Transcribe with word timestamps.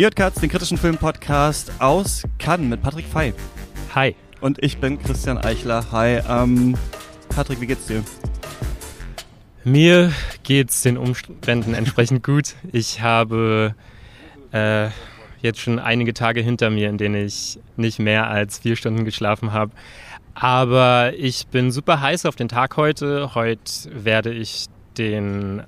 Ihr 0.00 0.06
hört 0.06 0.16
Katz, 0.16 0.40
den 0.40 0.48
kritischen 0.48 0.78
Film-Podcast 0.78 1.72
aus 1.78 2.22
Cannes 2.38 2.70
mit 2.70 2.80
Patrick 2.80 3.04
Fey. 3.04 3.34
Hi. 3.94 4.16
Und 4.40 4.56
ich 4.64 4.78
bin 4.78 4.98
Christian 4.98 5.36
Eichler. 5.36 5.92
Hi. 5.92 6.22
Ähm, 6.26 6.74
Patrick, 7.28 7.60
wie 7.60 7.66
geht's 7.66 7.86
dir? 7.86 8.02
Mir 9.62 10.10
geht's 10.42 10.80
den 10.80 10.96
Umständen 10.96 11.74
entsprechend 11.74 12.24
gut. 12.24 12.54
Ich 12.72 13.02
habe 13.02 13.74
äh, 14.52 14.88
jetzt 15.42 15.60
schon 15.60 15.78
einige 15.78 16.14
Tage 16.14 16.40
hinter 16.40 16.70
mir, 16.70 16.88
in 16.88 16.96
denen 16.96 17.26
ich 17.26 17.60
nicht 17.76 17.98
mehr 17.98 18.28
als 18.28 18.60
vier 18.60 18.76
Stunden 18.76 19.04
geschlafen 19.04 19.52
habe. 19.52 19.72
Aber 20.32 21.12
ich 21.14 21.46
bin 21.48 21.70
super 21.70 22.00
heiß 22.00 22.24
auf 22.24 22.36
den 22.36 22.48
Tag 22.48 22.78
heute. 22.78 23.34
Heute 23.34 23.70
werde 23.92 24.32
ich 24.32 24.64
den 24.96 25.62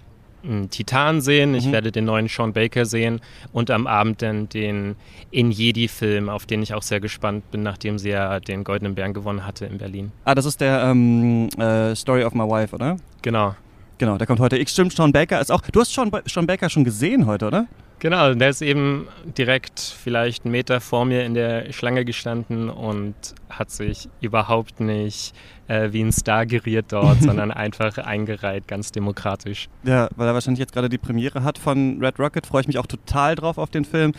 Titan 0.70 1.20
sehen, 1.20 1.54
ich 1.54 1.66
mhm. 1.66 1.72
werde 1.72 1.92
den 1.92 2.04
neuen 2.04 2.28
Sean 2.28 2.52
Baker 2.52 2.84
sehen 2.84 3.20
und 3.52 3.70
am 3.70 3.86
Abend 3.86 4.22
dann 4.22 4.48
den 4.48 4.96
In 5.30 5.50
Jedi-Film, 5.50 6.28
auf 6.28 6.46
den 6.46 6.62
ich 6.62 6.74
auch 6.74 6.82
sehr 6.82 7.00
gespannt 7.00 7.50
bin, 7.50 7.62
nachdem 7.62 7.98
sie 7.98 8.10
ja 8.10 8.40
den 8.40 8.64
Goldenen 8.64 8.94
Bären 8.94 9.14
gewonnen 9.14 9.46
hatte 9.46 9.66
in 9.66 9.78
Berlin. 9.78 10.12
Ah, 10.24 10.34
das 10.34 10.44
ist 10.44 10.60
der 10.60 10.82
ähm, 10.84 11.48
äh, 11.58 11.94
Story 11.94 12.24
of 12.24 12.34
My 12.34 12.44
Wife, 12.44 12.74
oder? 12.74 12.96
Genau. 13.22 13.54
Genau, 14.02 14.18
der 14.18 14.26
kommt 14.26 14.40
heute. 14.40 14.58
Ich 14.58 14.68
stimmt, 14.70 14.92
Sean 14.92 15.12
Baker 15.12 15.40
ist 15.40 15.52
auch. 15.52 15.60
Du 15.60 15.80
hast 15.80 15.94
Sean, 15.94 16.10
Sean 16.26 16.44
Baker 16.44 16.68
schon 16.68 16.82
gesehen 16.82 17.26
heute, 17.26 17.46
oder? 17.46 17.68
Genau, 18.00 18.34
der 18.34 18.48
ist 18.48 18.60
eben 18.60 19.06
direkt 19.38 19.78
vielleicht 19.78 20.44
einen 20.44 20.50
Meter 20.50 20.80
vor 20.80 21.04
mir 21.04 21.24
in 21.24 21.34
der 21.34 21.72
Schlange 21.72 22.04
gestanden 22.04 22.68
und 22.68 23.14
hat 23.48 23.70
sich 23.70 24.08
überhaupt 24.20 24.80
nicht 24.80 25.36
äh, 25.68 25.92
wie 25.92 26.02
ein 26.02 26.10
Star 26.10 26.46
geriert 26.46 26.86
dort, 26.88 27.22
sondern 27.22 27.52
einfach 27.52 27.96
eingereiht, 27.96 28.66
ganz 28.66 28.90
demokratisch. 28.90 29.68
Ja, 29.84 30.08
weil 30.16 30.26
er 30.26 30.34
wahrscheinlich 30.34 30.58
jetzt 30.58 30.72
gerade 30.72 30.88
die 30.88 30.98
Premiere 30.98 31.44
hat 31.44 31.56
von 31.56 32.04
Red 32.04 32.18
Rocket, 32.18 32.44
freue 32.44 32.62
ich 32.62 32.66
mich 32.66 32.78
auch 32.78 32.88
total 32.88 33.36
drauf 33.36 33.56
auf 33.56 33.70
den 33.70 33.84
Film. 33.84 34.14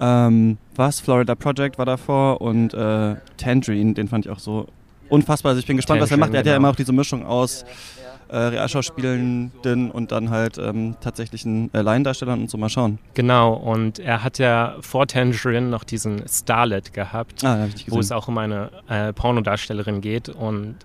Ähm, 0.00 0.58
was? 0.74 0.98
Florida 0.98 1.36
Project 1.36 1.78
war 1.78 1.86
davor 1.86 2.40
und 2.40 2.74
äh, 2.74 3.14
Tangerine, 3.36 3.94
den 3.94 4.08
fand 4.08 4.26
ich 4.26 4.32
auch 4.32 4.40
so 4.40 4.66
unfassbar. 5.08 5.50
Also 5.50 5.60
ich 5.60 5.66
bin 5.66 5.76
gespannt, 5.76 6.00
Tangerine, 6.00 6.10
was 6.10 6.10
er 6.10 6.26
macht. 6.26 6.34
Er 6.34 6.38
hat 6.40 6.46
ja 6.46 6.52
genau. 6.54 6.64
immer 6.64 6.70
auch 6.70 6.76
diese 6.76 6.92
Mischung 6.92 7.24
aus 7.24 7.64
äh, 8.28 8.36
Realschauspielenden 8.36 9.90
und 9.90 10.12
dann 10.12 10.30
halt 10.30 10.58
ähm, 10.58 10.96
tatsächlichen 11.00 11.72
äh, 11.74 11.80
Laiendarstellern 11.80 12.40
und 12.40 12.50
so 12.50 12.58
mal 12.58 12.68
schauen. 12.68 12.98
Genau, 13.14 13.54
und 13.54 13.98
er 13.98 14.22
hat 14.22 14.38
ja 14.38 14.76
vor 14.80 15.06
Tangerine 15.06 15.68
noch 15.68 15.84
diesen 15.84 16.26
Starlet 16.28 16.92
gehabt, 16.92 17.44
ah, 17.44 17.68
wo 17.88 18.00
es 18.00 18.12
auch 18.12 18.28
um 18.28 18.38
eine 18.38 18.70
äh, 18.88 19.12
Pornodarstellerin 19.12 20.00
geht 20.00 20.28
und 20.28 20.76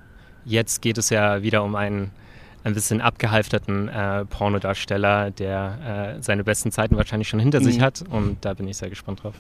jetzt 0.46 0.82
geht 0.82 0.98
es 0.98 1.10
ja 1.10 1.42
wieder 1.42 1.64
um 1.64 1.76
einen 1.76 2.12
ein 2.64 2.74
bisschen 2.74 3.02
abgehalfterten 3.02 3.90
äh, 3.90 4.26
Pornodarsteller, 4.26 5.32
der 5.32 6.16
äh, 6.18 6.24
seine 6.24 6.44
besten 6.44 6.72
Zeiten 6.72 6.96
wahrscheinlich 6.96 7.28
schon 7.28 7.40
hinter 7.40 7.60
mhm. 7.60 7.66
sich 7.66 7.82
hat 7.82 8.04
und 8.10 8.38
da 8.46 8.54
bin 8.54 8.68
ich 8.68 8.78
sehr 8.78 8.90
gespannt 8.90 9.24
drauf. 9.24 9.36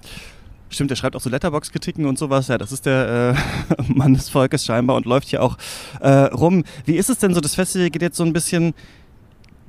Stimmt, 0.74 0.90
der 0.90 0.96
schreibt 0.96 1.16
auch 1.16 1.22
so 1.22 1.30
Letterbox-Kritiken 1.30 2.06
und 2.06 2.18
sowas. 2.18 2.48
Ja, 2.48 2.58
das 2.58 2.72
ist 2.72 2.88
der 2.88 3.36
äh, 3.78 3.82
Mann 3.94 4.16
des 4.16 4.30
Volkes 4.30 4.66
scheinbar 4.66 4.96
und 4.96 5.06
läuft 5.06 5.28
hier 5.28 5.44
auch 5.44 5.58
äh, 6.00 6.10
rum. 6.10 6.64
Wie 6.86 6.96
ist 6.96 7.10
es 7.10 7.20
denn 7.20 7.34
so? 7.36 7.42
Das 7.42 7.54
Festival 7.54 7.92
geht 7.92 8.02
jetzt 8.02 8.18
so 8.18 8.24
ein 8.24 8.34
bisschen, 8.34 8.74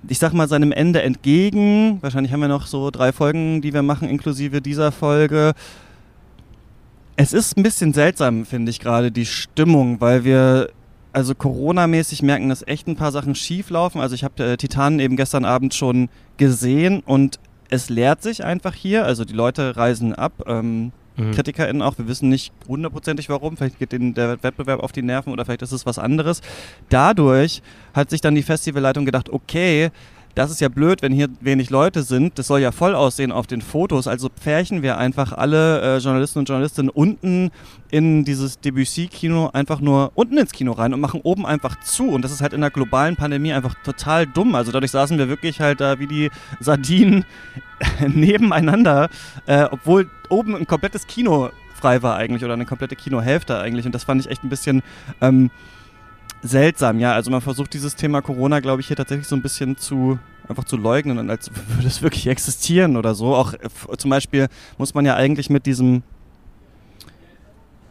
ich 0.09 0.19
sag 0.19 0.33
mal, 0.33 0.49
seinem 0.49 0.73
Ende 0.73 1.03
entgegen. 1.03 1.99
Wahrscheinlich 2.01 2.33
haben 2.33 2.41
wir 2.41 2.49
noch 2.49 2.67
so 2.67 2.91
drei 2.91 3.13
Folgen, 3.13 3.61
die 3.61 3.75
wir 3.75 3.83
machen, 3.83 4.09
inklusive 4.09 4.63
dieser 4.63 4.93
Folge. 4.93 5.53
Es 7.17 7.35
ist 7.35 7.57
ein 7.57 7.63
bisschen 7.63 7.93
seltsam, 7.93 8.47
finde 8.47 8.71
ich 8.71 8.81
gerade, 8.81 9.13
die 9.13 9.27
Stimmung, 9.27 10.01
weil 10.01 10.25
wir 10.25 10.71
also 11.13 11.35
Corona-mäßig 11.35 12.23
merken, 12.23 12.49
dass 12.49 12.67
echt 12.67 12.89
ein 12.89 12.97
paar 12.97 13.13
Sachen 13.13 13.35
schief 13.35 13.71
laufen. 13.71 14.01
Also 14.01 14.15
ich 14.15 14.25
habe 14.25 14.43
äh, 14.43 14.57
Titanen 14.57 14.99
eben 15.01 15.17
gestern 15.17 15.45
Abend 15.45 15.75
schon 15.75 16.09
gesehen 16.39 17.03
und 17.07 17.39
es 17.69 17.89
lehrt 17.89 18.23
sich 18.23 18.45
einfach 18.45 18.75
hier. 18.75 19.05
Also 19.05 19.25
die 19.25 19.35
Leute 19.35 19.77
reisen 19.77 20.15
ab. 20.15 20.33
Ähm, 20.47 20.93
mhm. 21.17 21.33
KritikerInnen 21.33 21.83
auch. 21.83 21.99
Wir 21.99 22.09
wissen 22.09 22.29
nicht 22.29 22.53
hundertprozentig 22.69 23.29
warum. 23.29 23.57
Vielleicht 23.57 23.79
geht 23.79 23.93
denen 23.93 24.15
der 24.15 24.43
Wettbewerb 24.43 24.81
auf 24.81 24.93
die 24.93 25.03
Nerven 25.03 25.33
oder 25.33 25.45
vielleicht 25.45 25.63
ist 25.63 25.73
es 25.73 25.87
was 25.87 25.99
anderes. 25.99 26.41
Dadurch 26.89 27.63
hat 27.95 28.11
sich 28.11 28.21
dann 28.21 28.35
die 28.35 28.43
Festivalleitung 28.43 29.05
gedacht, 29.05 29.31
okay, 29.31 29.91
das 30.35 30.51
ist 30.51 30.61
ja 30.61 30.69
blöd, 30.69 31.03
wenn 31.03 31.13
hier 31.13 31.29
wenig 31.41 31.71
Leute 31.71 32.03
sind. 32.03 32.39
Das 32.39 32.49
soll 32.49 32.61
ja 32.61 32.73
voll 32.73 32.95
aussehen 32.95 33.31
auf 33.31 33.47
den 33.47 33.61
Fotos. 33.61 34.09
Also 34.09 34.29
pferchen 34.29 34.83
wir 34.83 34.99
einfach 34.99 35.33
alle 35.33 35.81
äh, 35.81 35.99
Journalisten 35.99 36.41
und 36.41 36.49
Journalistinnen 36.49 36.91
unten 36.91 37.51
in 37.91 38.25
dieses 38.25 38.59
Debussy-Kino 38.59 39.51
einfach 39.53 39.81
nur 39.81 40.11
unten 40.15 40.37
ins 40.37 40.53
Kino 40.53 40.73
rein 40.73 40.93
und 40.93 41.01
machen 41.01 41.21
oben 41.23 41.47
einfach 41.47 41.79
zu. 41.81 42.09
Und 42.09 42.23
das 42.23 42.33
ist 42.33 42.41
halt 42.41 42.53
in 42.53 42.61
der 42.61 42.71
globalen 42.71 43.15
Pandemie 43.15 43.53
einfach 43.53 43.75
total 43.85 44.27
dumm. 44.27 44.57
Also 44.57 44.73
dadurch 44.73 44.91
saßen 44.91 45.19
wir 45.19 45.29
wirklich 45.29 45.61
halt 45.61 45.81
da 45.81 46.01
wie 46.01 46.09
die 46.09 46.31
Sardinen 46.59 47.25
nebeneinander, 48.09 49.11
äh, 49.47 49.65
obwohl 49.71 50.11
oben 50.31 50.57
ein 50.57 50.67
komplettes 50.67 51.07
Kino 51.07 51.51
frei 51.75 52.03
war 52.03 52.17
eigentlich 52.17 52.45
oder 52.45 52.55
eine 52.55 52.67
komplette 52.67 52.97
Kinohälfte 52.97 53.59
eigentlich. 53.59 53.87
Und 53.87 53.95
das 53.95 54.05
fand 54.05 54.21
ich 54.21 54.31
echt 54.31 54.43
ein 54.43 54.49
bisschen... 54.49 54.83
Ähm, 55.21 55.51
seltsam, 56.45 57.01
ja. 57.01 57.13
Also 57.13 57.31
man 57.31 57.41
versucht 57.41 57.73
dieses 57.73 57.97
Thema 57.97 58.21
Corona, 58.23 58.61
glaube 58.61 58.81
ich, 58.81 58.87
hier 58.87 58.97
tatsächlich 58.97 59.27
so 59.27 59.35
ein 59.35 59.43
bisschen 59.43 59.77
zu 59.77 60.19
einfach 60.47 60.65
zu 60.65 60.77
leugnen 60.77 61.19
und 61.19 61.31
als 61.31 61.51
würde 61.69 61.87
es 61.87 62.03
wirklich 62.03 62.27
existieren 62.27 62.97
oder 62.97 63.15
so. 63.15 63.35
Auch 63.35 63.55
äh, 63.55 63.97
zum 63.97 64.11
Beispiel 64.11 64.49
muss 64.79 64.95
man 64.95 65.07
ja 65.07 65.17
eigentlich 65.17 65.51
mit 65.51 65.67
diesem 65.67 66.03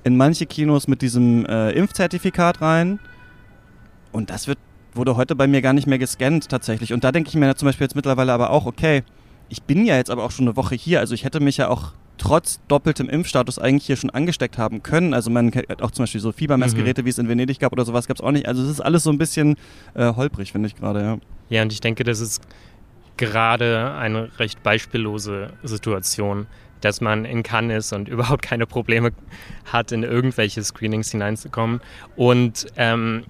in 0.03 0.17
manche 0.17 0.45
Kinos 0.45 0.87
mit 0.87 1.01
diesem 1.01 1.45
äh, 1.45 1.71
Impfzertifikat 1.71 2.61
rein 2.61 2.99
und 4.11 4.29
das 4.29 4.47
wird 4.47 4.59
wurde 4.95 5.15
heute 5.15 5.35
bei 5.35 5.47
mir 5.47 5.63
gar 5.63 5.73
nicht 5.73 5.87
mehr 5.87 5.97
gescannt 5.97 6.49
tatsächlich. 6.49 6.93
Und 6.93 7.03
da 7.03 7.11
denke 7.11 7.29
ich 7.29 7.35
mir 7.35 7.55
zum 7.55 7.67
Beispiel 7.67 7.85
jetzt 7.85 7.95
mittlerweile 7.95 8.31
aber 8.31 8.51
auch, 8.51 8.67
okay, 8.67 9.01
ich 9.49 9.63
bin 9.63 9.85
ja 9.85 9.95
jetzt 9.95 10.11
aber 10.11 10.23
auch 10.23 10.29
schon 10.29 10.47
eine 10.47 10.55
Woche 10.55 10.75
hier, 10.75 10.99
also 10.99 11.15
ich 11.15 11.23
hätte 11.23 11.39
mich 11.39 11.57
ja 11.57 11.67
auch 11.67 11.93
trotz 12.17 12.59
doppeltem 12.67 13.09
Impfstatus 13.09 13.59
eigentlich 13.59 13.85
hier 13.85 13.95
schon 13.95 14.09
angesteckt 14.09 14.57
haben 14.57 14.83
können. 14.83 15.13
Also 15.13 15.29
man 15.29 15.51
hat 15.53 15.81
auch 15.81 15.91
zum 15.91 16.03
Beispiel 16.03 16.21
so 16.21 16.31
Fiebermessgeräte, 16.31 17.01
mhm. 17.01 17.05
wie 17.05 17.09
es 17.09 17.17
in 17.17 17.27
Venedig 17.27 17.59
gab 17.59 17.71
oder 17.71 17.85
sowas, 17.85 18.07
gab 18.07 18.17
es 18.17 18.23
auch 18.23 18.31
nicht. 18.31 18.47
Also 18.47 18.63
es 18.63 18.69
ist 18.69 18.81
alles 18.81 19.03
so 19.03 19.09
ein 19.11 19.17
bisschen 19.17 19.55
äh, 19.93 20.13
holprig, 20.13 20.51
finde 20.51 20.67
ich 20.67 20.75
gerade, 20.75 21.01
ja. 21.01 21.17
Ja, 21.49 21.61
und 21.61 21.73
ich 21.73 21.81
denke, 21.81 22.03
das 22.03 22.19
ist 22.19 22.41
gerade 23.17 23.93
eine 23.93 24.39
recht 24.39 24.63
beispiellose 24.63 25.53
Situation, 25.63 26.47
dass 26.81 27.01
man 27.01 27.25
in 27.25 27.43
Cannes 27.43 27.85
ist 27.85 27.93
und 27.93 28.07
überhaupt 28.09 28.41
keine 28.41 28.65
Probleme 28.65 29.11
hat, 29.65 29.91
in 29.91 30.03
irgendwelche 30.03 30.63
Screenings 30.63 31.11
hineinzukommen. 31.11 31.81
Und 32.15 32.67
ähm, 32.75 33.23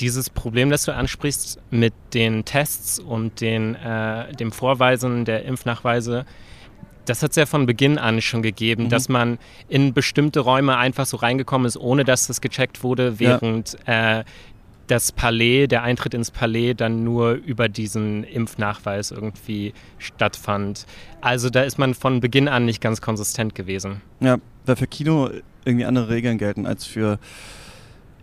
dieses 0.00 0.30
Problem, 0.30 0.70
das 0.70 0.84
du 0.84 0.94
ansprichst 0.94 1.60
mit 1.70 1.94
den 2.14 2.44
Tests 2.44 2.98
und 2.98 3.40
den, 3.40 3.74
äh, 3.74 4.32
dem 4.34 4.50
Vorweisen 4.50 5.24
der 5.24 5.44
Impfnachweise, 5.44 6.24
das 7.04 7.22
hat 7.22 7.30
es 7.30 7.36
ja 7.36 7.46
von 7.46 7.66
Beginn 7.66 7.98
an 7.98 8.20
schon 8.20 8.42
gegeben, 8.42 8.84
mhm. 8.84 8.88
dass 8.88 9.08
man 9.08 9.38
in 9.68 9.92
bestimmte 9.92 10.40
Räume 10.40 10.76
einfach 10.76 11.06
so 11.06 11.16
reingekommen 11.16 11.66
ist, 11.66 11.76
ohne 11.76 12.04
dass 12.04 12.26
das 12.26 12.40
gecheckt 12.40 12.82
wurde, 12.82 13.18
während 13.18 13.76
ja. 13.86 14.20
äh, 14.20 14.24
das 14.86 15.12
Palais, 15.12 15.68
der 15.68 15.82
Eintritt 15.82 16.12
ins 16.14 16.30
Palais 16.30 16.74
dann 16.74 17.04
nur 17.04 17.32
über 17.32 17.68
diesen 17.68 18.24
Impfnachweis 18.24 19.10
irgendwie 19.10 19.72
stattfand. 19.98 20.86
Also 21.20 21.50
da 21.50 21.62
ist 21.62 21.78
man 21.78 21.94
von 21.94 22.20
Beginn 22.20 22.48
an 22.48 22.64
nicht 22.64 22.80
ganz 22.80 23.00
konsistent 23.00 23.54
gewesen. 23.54 24.02
Ja, 24.20 24.38
weil 24.66 24.76
für 24.76 24.86
Kino 24.86 25.30
irgendwie 25.64 25.84
andere 25.86 26.08
Regeln 26.08 26.38
gelten 26.38 26.66
als 26.66 26.84
für 26.84 27.18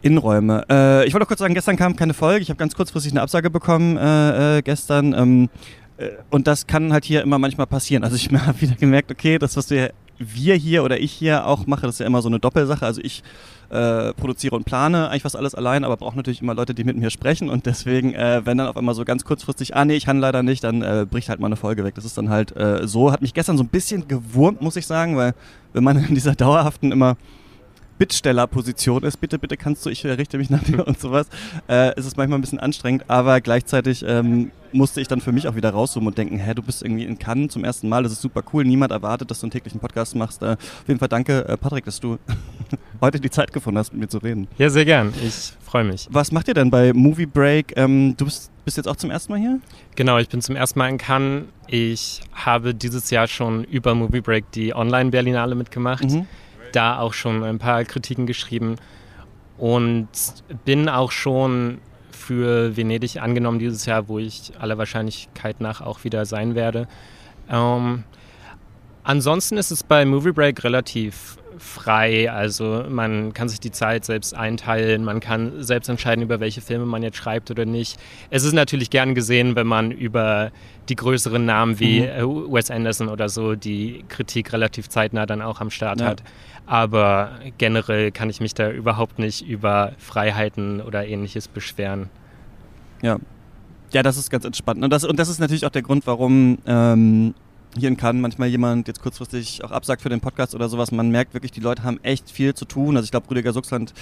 Innenräume. 0.02 0.66
Äh, 0.70 1.08
ich 1.08 1.14
wollte 1.14 1.24
noch 1.24 1.28
kurz 1.28 1.40
sagen, 1.40 1.54
gestern 1.54 1.76
kam 1.76 1.96
keine 1.96 2.14
Folge. 2.14 2.42
Ich 2.42 2.50
habe 2.50 2.58
ganz 2.58 2.76
kurzfristig 2.76 3.14
eine 3.14 3.22
Absage 3.22 3.50
bekommen 3.50 3.98
äh, 3.98 4.58
äh, 4.58 4.62
gestern. 4.62 5.14
Ähm, 5.14 5.46
äh, 5.46 5.89
und 6.30 6.48
das 6.48 6.68
kann 6.68 6.94
halt 6.94 7.06
hier 7.06 7.22
immer 7.22 7.40
manchmal 7.40 7.68
passieren. 7.68 8.04
Also 8.04 8.16
ich 8.16 8.30
habe 8.34 8.62
wieder 8.62 8.76
gemerkt, 8.76 9.12
okay, 9.12 9.38
das, 9.38 9.58
was 9.58 9.70
wir, 9.70 9.92
wir 10.18 10.56
hier 10.56 10.84
oder 10.84 11.00
ich 11.00 11.12
hier 11.12 11.46
auch 11.46 11.66
mache, 11.68 11.84
das 11.84 11.96
ist 11.96 12.00
ja 12.00 12.06
immer 12.06 12.22
so 12.22 12.30
eine 12.30 12.40
Doppelsache. 12.40 12.86
Also 12.86 13.02
ich 13.04 13.24
äh, 13.70 14.14
produziere 14.14 14.56
und 14.56 14.66
plane 14.66 15.10
eigentlich 15.10 15.24
fast 15.24 15.36
alles 15.36 15.56
allein, 15.56 15.84
aber 15.84 15.98
brauche 15.98 16.16
natürlich 16.16 16.42
immer 16.42 16.54
Leute, 16.54 16.74
die 16.74 16.84
mit 16.84 16.98
mir 16.98 17.10
sprechen. 17.10 17.50
Und 17.50 17.66
deswegen, 17.66 18.14
äh, 18.14 18.42
wenn 18.46 18.58
dann 18.58 18.68
auf 18.68 18.78
einmal 18.78 18.96
so 18.96 19.06
ganz 19.06 19.26
kurzfristig, 19.26 19.76
ah 19.76 19.86
nee, 19.86 19.96
ich 19.96 20.06
kann 20.06 20.20
leider 20.20 20.44
nicht, 20.44 20.64
dann 20.64 20.82
äh, 20.82 21.06
bricht 21.10 21.30
halt 21.30 21.40
mal 21.40 21.48
eine 21.48 21.56
Folge 21.56 21.84
weg. 21.84 21.96
Das 21.96 22.06
ist 22.06 22.18
dann 22.18 22.30
halt 22.30 22.56
äh, 22.56 22.88
so. 22.88 23.12
Hat 23.12 23.22
mich 23.22 23.34
gestern 23.34 23.58
so 23.58 23.64
ein 23.64 23.70
bisschen 23.70 24.08
gewurmt, 24.08 24.62
muss 24.62 24.76
ich 24.76 24.88
sagen, 24.88 25.18
weil 25.18 25.34
wenn 25.74 25.84
man 25.84 25.98
in 25.98 26.16
dieser 26.16 26.36
dauerhaften 26.36 26.92
immer 26.92 27.18
Bittstellerposition 28.00 29.04
ist, 29.04 29.18
bitte, 29.18 29.38
bitte 29.38 29.58
kannst 29.58 29.86
du, 29.86 29.90
ich 29.90 30.06
richte 30.06 30.38
mich 30.38 30.50
nach 30.50 30.64
dir 30.64 30.88
und 30.88 31.00
sowas, 31.00 31.28
äh, 31.68 31.94
ist 32.00 32.06
es 32.06 32.16
manchmal 32.16 32.40
ein 32.40 32.42
bisschen 32.42 32.60
anstrengend, 32.60 33.04
aber 33.10 33.42
gleichzeitig 33.42 34.04
ähm, 34.08 34.52
musste 34.72 35.02
ich 35.02 35.08
dann 35.08 35.20
für 35.20 35.34
mich 35.34 35.48
auch 35.48 35.56
wieder 35.56 35.72
rauszoomen 35.72 36.08
und 36.08 36.18
denken, 36.18 36.38
hä, 36.38 36.54
du 36.54 36.64
bist 36.64 36.82
irgendwie 36.82 37.04
in 37.04 37.20
Cannes 37.20 37.52
zum 37.52 37.66
ersten 37.66 37.90
Mal, 37.90 38.04
das 38.04 38.14
ist 38.14 38.22
super 38.22 38.42
cool, 38.54 38.64
niemand 38.64 38.94
erwartet, 38.94 39.30
dass 39.30 39.42
du 39.42 39.48
einen 39.48 39.52
täglichen 39.52 39.82
Podcast 39.82 40.16
machst. 40.16 40.42
Äh, 40.42 40.54
auf 40.54 40.84
jeden 40.88 41.00
Fall 41.00 41.10
danke, 41.10 41.46
äh, 41.46 41.58
Patrick, 41.58 41.84
dass 41.84 42.00
du 42.00 42.18
heute 43.02 43.20
die 43.20 43.30
Zeit 43.30 43.52
gefunden 43.52 43.78
hast, 43.78 43.92
mit 43.92 44.02
mir 44.02 44.08
zu 44.08 44.20
reden. 44.20 44.48
Ja, 44.58 44.70
sehr 44.70 44.86
gern, 44.86 45.14
ich 45.22 45.54
freue 45.60 45.84
mich. 45.84 46.08
Was 46.10 46.32
macht 46.32 46.48
ihr 46.48 46.54
denn 46.54 46.70
bei 46.70 46.94
Movie 46.94 47.26
Break? 47.26 47.74
Ähm, 47.76 48.16
du 48.16 48.24
bist, 48.24 48.50
bist 48.64 48.78
jetzt 48.78 48.88
auch 48.88 48.96
zum 48.96 49.12
ersten 49.12 49.34
Mal 49.34 49.40
hier? 49.40 49.60
Genau, 49.96 50.18
ich 50.20 50.30
bin 50.30 50.42
zum 50.42 50.56
ersten 50.56 50.80
Mal 50.80 50.88
in 50.88 50.98
Cannes. 50.98 51.44
Ich 51.68 52.22
habe 52.32 52.74
dieses 52.74 53.10
Jahr 53.10 53.28
schon 53.28 53.66
über 53.66 53.94
Movie 53.94 54.22
Break 54.22 54.52
die 54.54 54.74
Online-Berlinale 54.74 55.56
mitgemacht. 55.56 56.06
Mhm 56.06 56.26
da 56.72 57.00
auch 57.00 57.14
schon 57.14 57.44
ein 57.44 57.60
paar 57.60 57.84
Kritiken 57.86 58.26
geschrieben 58.26 58.76
und 59.58 60.08
bin 60.66 60.90
auch 60.90 61.12
schon 61.12 61.80
für 62.12 62.76
Venedig 62.78 63.22
angenommen 63.22 63.60
dieses 63.60 63.86
Jahr, 63.86 64.08
wo 64.08 64.20
ich 64.20 64.54
aller 64.60 64.78
Wahrscheinlichkeit 64.78 65.62
nach 65.62 65.82
auch 65.82 66.04
wieder 66.04 66.26
sein 66.26 66.56
werde. 66.56 66.88
Ähm, 67.50 68.04
Ansonsten 69.10 69.58
ist 69.58 69.72
es 69.72 69.82
bei 69.82 70.06
Movie 70.06 70.34
Break 70.34 70.64
relativ 70.64 71.38
frei. 71.58 72.32
Also 72.32 72.86
man 72.88 73.34
kann 73.34 73.50
sich 73.50 73.60
die 73.60 73.72
Zeit 73.72 74.06
selbst 74.06 74.36
einteilen, 74.36 75.04
man 75.04 75.20
kann 75.20 75.64
selbst 75.64 75.90
entscheiden, 75.90 76.24
über 76.24 76.40
welche 76.40 76.62
Filme 76.62 76.86
man 76.86 77.02
jetzt 77.02 77.18
schreibt 77.18 77.50
oder 77.50 77.66
nicht. 77.66 78.00
Es 78.30 78.44
ist 78.44 78.54
natürlich 78.54 78.92
gern 78.92 79.16
gesehen, 79.16 79.56
wenn 79.56 79.66
man 79.66 79.90
über 79.90 80.52
die 80.90 80.96
größeren 80.96 81.44
Namen 81.44 81.80
wie 81.80 82.02
mhm. 82.02 82.54
Wes 82.54 82.70
Anderson 82.70 83.10
oder 83.10 83.30
so 83.30 83.56
die 83.56 84.06
Kritik 84.10 84.54
relativ 84.54 84.90
zeitnah 84.90 85.26
dann 85.26 85.42
auch 85.42 85.60
am 85.60 85.72
Start 85.72 86.02
ja. 86.02 86.06
hat. 86.06 86.22
Aber 86.68 87.32
generell 87.58 88.12
kann 88.12 88.30
ich 88.30 88.42
mich 88.42 88.54
da 88.54 88.70
überhaupt 88.70 89.18
nicht 89.18 89.42
über 89.42 89.94
Freiheiten 89.98 90.82
oder 90.82 91.08
ähnliches 91.08 91.48
beschweren. 91.48 92.12
Ja. 93.02 93.18
Ja, 93.92 94.04
das 94.04 94.18
ist 94.18 94.30
ganz 94.30 94.46
entspannt. 94.46 94.84
Und 94.84 94.94
das, 94.94 95.04
und 95.04 95.18
das 95.18 95.30
ist 95.30 95.40
natürlich 95.40 95.66
auch 95.66 95.72
der 95.72 95.82
Grund, 95.82 96.06
warum 96.06 96.60
ähm, 96.68 97.34
hier 97.78 97.88
in 97.88 97.98
Cannes 97.98 98.22
manchmal 98.22 98.48
jemand 98.48 98.88
jetzt 98.88 99.02
kurzfristig 99.02 99.64
auch 99.64 99.72
absagt 99.72 100.02
für 100.02 100.10
den 100.10 100.22
Podcast 100.22 100.56
oder 100.56 100.70
sowas. 100.70 100.92
Man 100.92 101.10
merkt 101.10 101.34
wirklich, 101.34 101.52
die 101.52 101.60
Leute 101.60 101.84
haben 101.84 102.00
echt 102.04 102.32
viel 102.32 102.54
zu 102.54 102.66
tun. 102.66 102.96
Also 102.96 103.06
ich 103.06 103.12
glaube, 103.12 103.30
Rüdiger 103.30 103.54
Suchsland 103.54 103.94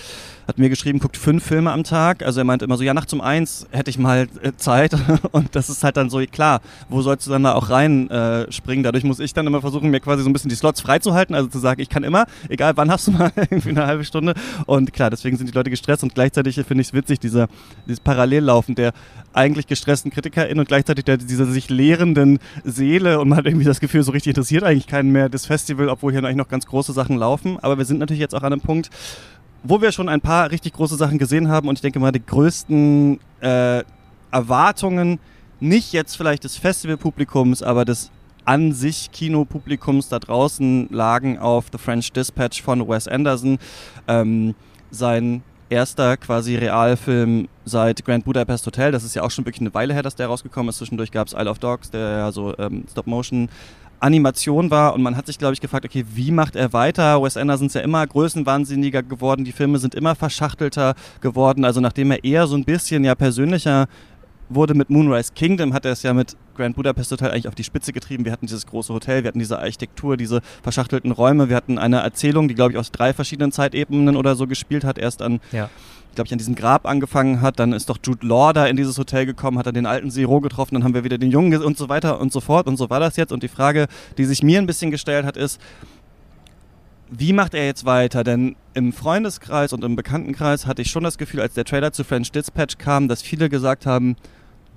hat 0.48 0.58
mir 0.58 0.70
geschrieben, 0.70 1.00
guckt 1.00 1.18
fünf 1.18 1.44
Filme 1.44 1.72
am 1.72 1.84
Tag. 1.84 2.24
Also 2.24 2.40
er 2.40 2.44
meint 2.46 2.62
immer 2.62 2.78
so, 2.78 2.84
ja, 2.84 2.94
nachts 2.94 3.12
um 3.14 3.20
eins 3.20 3.68
hätte 3.72 3.90
ich 3.90 3.98
mal 3.98 4.28
äh, 4.42 4.54
Zeit. 4.56 4.96
Und 5.32 5.56
das 5.56 5.70
ist 5.70 5.84
halt 5.84 5.98
dann 5.98 6.10
so, 6.10 6.20
klar, 6.32 6.62
wo 6.90 7.02
sollst 7.02 7.28
du 7.28 7.32
dann 7.32 7.44
da 7.44 7.54
auch 7.56 7.70
reinspringen? 7.70 8.84
Äh, 8.84 8.88
Dadurch 8.88 9.04
muss 9.04 9.20
ich 9.20 9.34
dann 9.34 9.46
immer 9.48 9.62
versuchen, 9.62 9.90
mir 9.90 10.00
quasi 10.00 10.24
so 10.24 10.30
ein 10.30 10.34
bisschen 10.34 10.50
die 10.50 10.56
Slots 10.56 10.82
freizuhalten. 10.82 11.36
Also 11.36 11.50
zu 11.50 11.60
sagen, 11.60 11.82
ich 11.82 11.90
kann 11.90 12.04
immer, 12.04 12.26
egal 12.48 12.78
wann 12.78 12.90
hast 12.90 13.08
du 13.08 13.12
mal 13.12 13.32
irgendwie 13.36 13.70
eine 13.70 13.86
halbe 13.86 14.06
Stunde. 14.06 14.34
Und 14.66 14.94
klar, 14.94 15.10
deswegen 15.10 15.36
sind 15.38 15.48
die 15.48 15.54
Leute 15.54 15.70
gestresst 15.70 16.04
und 16.04 16.16
gleichzeitig 16.16 16.56
finde 16.56 16.82
ich 16.82 16.88
es 16.88 16.94
witzig, 16.94 17.20
dieser, 17.20 17.48
dieses 17.86 18.00
Parallellaufen 18.00 18.76
der 18.76 18.94
eigentlich 19.34 19.68
gestressten 19.68 20.12
KritikerInnen 20.12 20.60
und 20.60 20.68
gleichzeitig 20.68 21.06
der, 21.06 21.18
dieser 21.18 21.46
sich 21.46 21.70
lehrenden 21.70 22.40
Seele 22.64 23.20
und 23.20 23.30
man 23.30 23.38
hat 23.38 23.46
irgendwie 23.58 23.68
das 23.68 23.80
Gefühl, 23.80 24.04
so 24.04 24.12
richtig 24.12 24.30
interessiert 24.30 24.64
eigentlich 24.64 24.86
keinen 24.86 25.12
mehr 25.12 25.30
das 25.30 25.48
Festival, 25.48 25.90
obwohl 25.90 26.12
hier 26.12 26.24
eigentlich 26.24 26.36
noch 26.36 26.48
ganz 26.48 26.68
große 26.68 26.94
Sachen 26.94 27.18
laufen. 27.18 27.58
Aber 27.60 27.78
wir 27.78 27.86
sind 27.86 27.98
natürlich 27.98 28.22
jetzt 28.22 28.36
auch 28.36 28.44
an 28.44 28.54
einem 28.54 28.62
Punkt, 28.62 28.92
wo 29.64 29.82
wir 29.82 29.92
schon 29.92 30.10
ein 30.10 30.22
paar 30.22 30.52
richtig 30.52 30.74
große 30.74 30.96
Sachen 30.96 31.18
gesehen 31.18 31.50
haben 31.50 31.68
und 31.68 31.76
ich 31.76 31.82
denke 31.82 32.00
mal, 32.00 32.12
die 32.12 32.24
größten 32.24 33.20
äh, 33.42 33.84
Erwartungen, 34.32 35.20
nicht 35.60 35.92
jetzt 35.92 36.16
vielleicht 36.16 36.44
des 36.44 36.56
Festivalpublikums, 36.56 37.64
aber 37.64 37.84
des 37.84 38.12
an 38.46 38.72
sich 38.74 39.12
Kinopublikums 39.12 40.08
da 40.08 40.20
draußen 40.20 40.88
lagen 40.92 41.40
auf 41.40 41.66
The 41.72 41.80
French 41.80 42.14
Dispatch 42.14 42.62
von 42.62 42.88
Wes 42.88 43.08
Anderson. 43.08 43.58
Ähm, 44.08 44.54
sein 44.92 45.42
erster 45.70 46.18
quasi 46.18 46.56
Realfilm 46.56 47.48
seit 47.66 48.04
Grand 48.06 48.26
Budapest 48.26 48.66
Hotel. 48.66 48.92
Das 48.92 49.04
ist 49.04 49.16
ja 49.16 49.24
auch 49.24 49.32
schon 49.32 49.46
wirklich 49.46 49.62
eine 49.62 49.74
Weile 49.74 49.94
her, 49.94 50.04
dass 50.04 50.16
der 50.16 50.28
rausgekommen 50.28 50.70
ist. 50.70 50.78
Zwischendurch 50.78 51.12
gab 51.12 51.28
es 51.28 51.34
Isle 51.34 51.50
of 51.50 51.60
Dogs, 51.60 51.92
der 51.92 52.10
ja 52.10 52.32
so 52.32 52.58
ähm, 52.58 52.86
Stop-Motion 52.90 53.50
Animation 54.00 54.70
war 54.70 54.94
und 54.94 55.02
man 55.02 55.18
hat 55.18 55.26
sich, 55.26 55.40
glaube 55.40 55.54
ich, 55.54 55.62
gefragt, 55.62 55.86
okay, 55.86 56.06
wie 56.14 56.32
macht 56.32 56.56
er 56.56 56.72
weiter? 56.74 57.22
Wes 57.24 57.36
Anderson 57.36 57.68
ist 57.68 57.74
ja 57.74 57.82
immer 57.82 58.06
größenwahnsinniger 58.06 59.02
geworden, 59.02 59.44
die 59.44 59.52
Filme 59.52 59.80
sind 59.80 59.96
immer 59.96 60.16
verschachtelter 60.16 60.94
geworden. 61.22 61.66
Also 61.66 61.82
nachdem 61.82 62.12
er 62.12 62.24
eher 62.24 62.46
so 62.48 62.56
ein 62.56 62.64
bisschen 62.64 63.04
ja 63.04 63.16
persönlicher 63.16 63.88
wurde 64.50 64.74
mit 64.74 64.90
Moonrise 64.90 65.32
Kingdom, 65.34 65.74
hat 65.74 65.86
er 65.86 65.92
es 65.92 66.04
ja 66.04 66.14
mit 66.14 66.36
Grand 66.56 66.76
Budapest 66.76 67.12
Hotel 67.12 67.32
eigentlich 67.32 67.48
auf 67.48 67.56
die 67.56 67.64
Spitze 67.64 67.94
getrieben. 67.94 68.26
Wir 68.26 68.32
hatten 68.32 68.48
dieses 68.48 68.66
große 68.66 68.94
Hotel, 68.94 69.24
wir 69.24 69.30
hatten 69.30 69.40
diese 69.40 69.60
Architektur, 69.60 70.18
diese 70.18 70.42
verschachtelten 70.64 71.12
Räume, 71.12 71.50
wir 71.50 71.56
hatten 71.56 71.78
eine 71.78 71.98
Erzählung, 71.98 72.48
die, 72.48 72.56
glaube 72.56 72.72
ich, 72.72 72.78
aus 72.78 72.92
drei 72.92 73.14
verschiedenen 73.14 73.52
Zeitebenen 73.52 74.16
oder 74.16 74.36
so 74.36 74.48
gespielt 74.48 74.84
hat. 74.84 74.98
Erst 74.98 75.22
an, 75.22 75.40
ja. 75.52 75.70
glaube 76.16 76.28
ich, 76.28 76.32
an 76.32 76.38
diesem 76.38 76.56
Grab 76.56 76.86
angefangen 76.86 77.42
hat, 77.42 77.60
dann 77.60 77.74
ist 77.74 77.90
doch 77.90 77.98
Jude 78.04 78.26
Law 78.26 78.54
da 78.54 78.66
in 78.66 78.76
dieses 78.76 78.98
Hotel 78.98 79.26
gekommen, 79.26 79.58
hat 79.58 79.68
dann 79.68 79.76
den 79.76 79.86
alten 79.86 80.10
Zero 80.10 80.42
getroffen, 80.42 80.76
dann 80.76 80.84
haben 80.84 80.94
wir 80.94 81.04
wieder 81.04 81.18
den 81.18 81.32
Jungen 81.32 81.62
und 81.62 81.78
so 81.78 81.90
weiter 81.90 82.20
und 82.20 82.32
so 82.32 82.40
fort 82.40 82.68
und 82.68 82.78
so 82.78 82.90
war 82.90 83.00
das 83.00 83.18
jetzt. 83.18 83.32
Und 83.32 83.44
die 83.44 83.48
Frage, 83.48 83.88
die 84.18 84.26
sich 84.26 84.44
mir 84.44 84.60
ein 84.60 84.66
bisschen 84.66 84.92
gestellt 84.92 85.26
hat, 85.26 85.38
ist, 85.38 85.62
wie 87.10 87.34
macht 87.34 87.54
er 87.54 87.66
jetzt 87.66 87.86
weiter? 87.86 88.24
Denn 88.24 88.56
im 88.74 88.94
Freundeskreis 88.94 89.74
und 89.74 89.84
im 89.84 89.96
Bekanntenkreis 89.96 90.66
hatte 90.66 90.82
ich 90.82 90.92
schon 90.92 91.04
das 91.04 91.18
Gefühl, 91.18 91.42
als 91.42 91.54
der 91.54 91.66
Trailer 91.66 91.92
zu 91.92 92.04
French 92.04 92.32
Dispatch 92.32 92.78
kam, 92.78 93.08
dass 93.08 93.22
viele 93.22 93.50
gesagt 93.50 93.86
haben, 93.86 94.16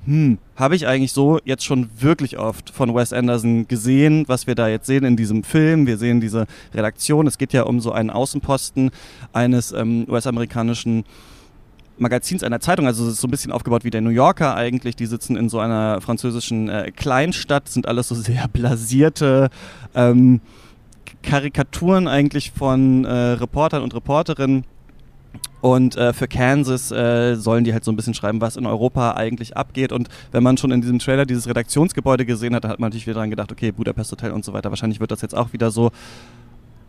hm, 0.07 0.39
habe 0.57 0.77
ich 0.77 0.87
eigentlich 0.87 1.13
so 1.13 1.39
jetzt 1.45 1.65
schon 1.65 1.91
wirklich 1.99 2.39
oft 2.39 2.71
von 2.71 2.95
Wes 2.95 3.13
Anderson 3.13 3.69
gesehen, 3.69 4.25
was 4.29 4.47
wir 4.47 4.55
da 4.55 4.69
jetzt 4.69 4.87
sehen 4.87 5.05
in 5.05 5.17
diesem 5.17 5.45
Film. 5.45 5.87
Wir 5.87 5.99
sehen 5.99 6.21
diese 6.21 6.47
Redaktion. 6.73 7.27
Es 7.27 7.37
geht 7.37 7.53
ja 7.53 7.65
um 7.65 7.81
so 7.81 7.93
einen 7.93 8.09
Außenposten 8.09 8.91
eines 9.33 9.73
ähm, 9.73 10.07
US-amerikanischen 10.09 11.05
Magazins 11.99 12.43
einer 12.43 12.61
Zeitung, 12.61 12.87
also 12.87 13.05
es 13.05 13.13
ist 13.13 13.21
so 13.21 13.29
ein 13.29 13.31
bisschen 13.31 13.53
aufgebaut 13.53 13.85
wie 13.85 13.91
der 13.91 14.01
New 14.01 14.09
Yorker 14.09 14.57
eigentlich. 14.57 14.97
Die 14.97 15.05
sitzen 15.05 15.37
in 15.37 15.51
so 15.51 15.59
einer 15.59 16.01
französischen 16.01 16.71
äh, 16.71 16.93
Kleinstadt, 16.97 17.69
sind 17.69 17.87
alles 17.87 18.09
so 18.09 18.15
sehr 18.15 18.49
blasierte 18.49 19.51
ähm, 19.95 20.41
Karikaturen 21.23 22.09
eigentlich 22.09 22.51
von 22.51 23.05
äh, 23.05 23.11
Reportern 23.13 23.83
und 23.83 23.95
Reporterinnen 23.95 24.65
und 25.61 25.97
äh, 25.97 26.13
für 26.13 26.27
Kansas 26.27 26.91
äh, 26.91 27.35
sollen 27.35 27.65
die 27.65 27.73
halt 27.73 27.85
so 27.85 27.93
ein 27.93 27.97
bisschen 27.97 28.15
schreiben, 28.15 28.41
was 28.41 28.57
in 28.57 28.67
Europa 28.67 29.13
eigentlich 29.13 29.57
abgeht. 29.57 29.93
Und 29.93 30.09
wenn 30.33 30.43
man 30.43 30.57
schon 30.57 30.71
in 30.71 30.81
diesem 30.81 30.99
Trailer 30.99 31.27
dieses 31.27 31.47
Redaktionsgebäude 31.47 32.25
gesehen 32.25 32.55
hat, 32.55 32.65
dann 32.65 32.71
hat 32.71 32.81
man 32.81 32.89
natürlich 32.89 33.07
wieder 33.07 33.21
dran 33.21 33.31
gedacht, 33.31 33.53
okay, 33.53 33.71
Budapest 33.71 34.13
Hotel 34.13 34.33
und 34.33 34.45
so 34.45 34.53
weiter. 34.53 34.71
Wahrscheinlich 34.71 35.01
wird 35.01 35.11
das 35.11 35.21
jetzt 35.21 35.37
auch 35.37 35.53
wieder 35.53 35.71
so 35.71 35.91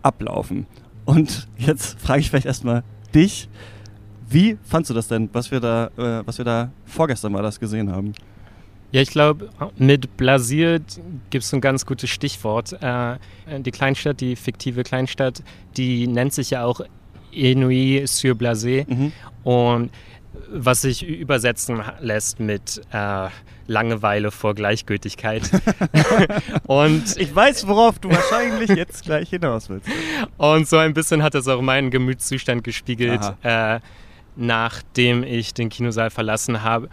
ablaufen. 0.03 0.67
Und 1.03 1.47
jetzt 1.57 1.99
frage 1.99 2.21
ich 2.21 2.29
vielleicht 2.29 2.45
erstmal 2.45 2.83
dich, 3.13 3.49
wie 4.29 4.57
fandst 4.63 4.89
du 4.89 4.93
das 4.93 5.09
denn, 5.09 5.29
was 5.33 5.51
wir 5.51 5.59
da, 5.59 5.87
äh, 5.97 6.25
was 6.25 6.37
wir 6.37 6.45
da 6.45 6.71
vorgestern 6.85 7.33
mal 7.33 7.43
das 7.43 7.59
gesehen 7.59 7.91
haben? 7.91 8.13
Ja, 8.91 9.01
ich 9.01 9.09
glaube, 9.09 9.49
mit 9.77 10.17
blasiert 10.17 10.99
gibt 11.29 11.43
es 11.45 11.53
ein 11.53 11.61
ganz 11.61 11.85
gutes 11.85 12.09
Stichwort. 12.09 12.73
Äh, 12.81 13.17
die 13.59 13.71
Kleinstadt, 13.71 14.19
die 14.19 14.35
fiktive 14.35 14.83
Kleinstadt, 14.83 15.43
die 15.77 16.07
nennt 16.07 16.33
sich 16.33 16.51
ja 16.51 16.65
auch 16.65 16.81
Enui 17.33 18.03
sur 18.05 18.35
Blasé. 18.35 18.85
Mhm. 18.87 19.11
Und 19.43 19.91
was 20.49 20.81
sich 20.81 21.05
übersetzen 21.05 21.81
lässt 21.99 22.39
mit 22.39 22.81
äh, 22.91 23.29
Langeweile 23.67 24.31
vor 24.31 24.53
Gleichgültigkeit. 24.55 25.43
und 26.67 27.17
ich 27.17 27.33
weiß, 27.33 27.67
worauf 27.67 27.99
du 27.99 28.09
wahrscheinlich 28.09 28.69
jetzt 28.69 29.03
gleich 29.03 29.29
hinaus 29.29 29.69
willst. 29.69 29.87
Und 30.37 30.67
so 30.67 30.77
ein 30.77 30.93
bisschen 30.93 31.23
hat 31.23 31.33
das 31.33 31.47
auch 31.47 31.61
meinen 31.61 31.91
Gemütszustand 31.91 32.63
gespiegelt, 32.63 33.21
äh, 33.43 33.79
nachdem 34.35 35.23
ich 35.23 35.53
den 35.53 35.69
Kinosaal 35.69 36.09
verlassen 36.09 36.63
habe. 36.63 36.89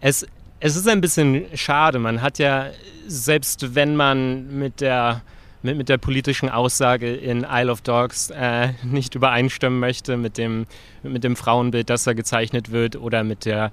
Es, 0.00 0.26
es 0.60 0.76
ist 0.76 0.88
ein 0.88 1.00
bisschen 1.00 1.46
schade. 1.54 1.98
Man 1.98 2.22
hat 2.22 2.38
ja, 2.38 2.66
selbst 3.06 3.74
wenn 3.74 3.96
man 3.96 4.58
mit 4.58 4.80
der 4.80 5.22
mit, 5.62 5.76
mit 5.76 5.88
der 5.88 5.98
politischen 5.98 6.48
Aussage 6.48 7.14
in 7.14 7.44
Isle 7.48 7.72
of 7.72 7.80
Dogs 7.80 8.30
äh, 8.30 8.68
nicht 8.84 9.14
übereinstimmen 9.14 9.80
möchte, 9.80 10.16
mit 10.16 10.38
dem, 10.38 10.66
mit 11.02 11.24
dem 11.24 11.34
Frauenbild, 11.34 11.90
das 11.90 12.04
da 12.04 12.12
gezeichnet 12.12 12.70
wird, 12.70 12.96
oder 12.96 13.24
mit 13.24 13.44
der 13.44 13.70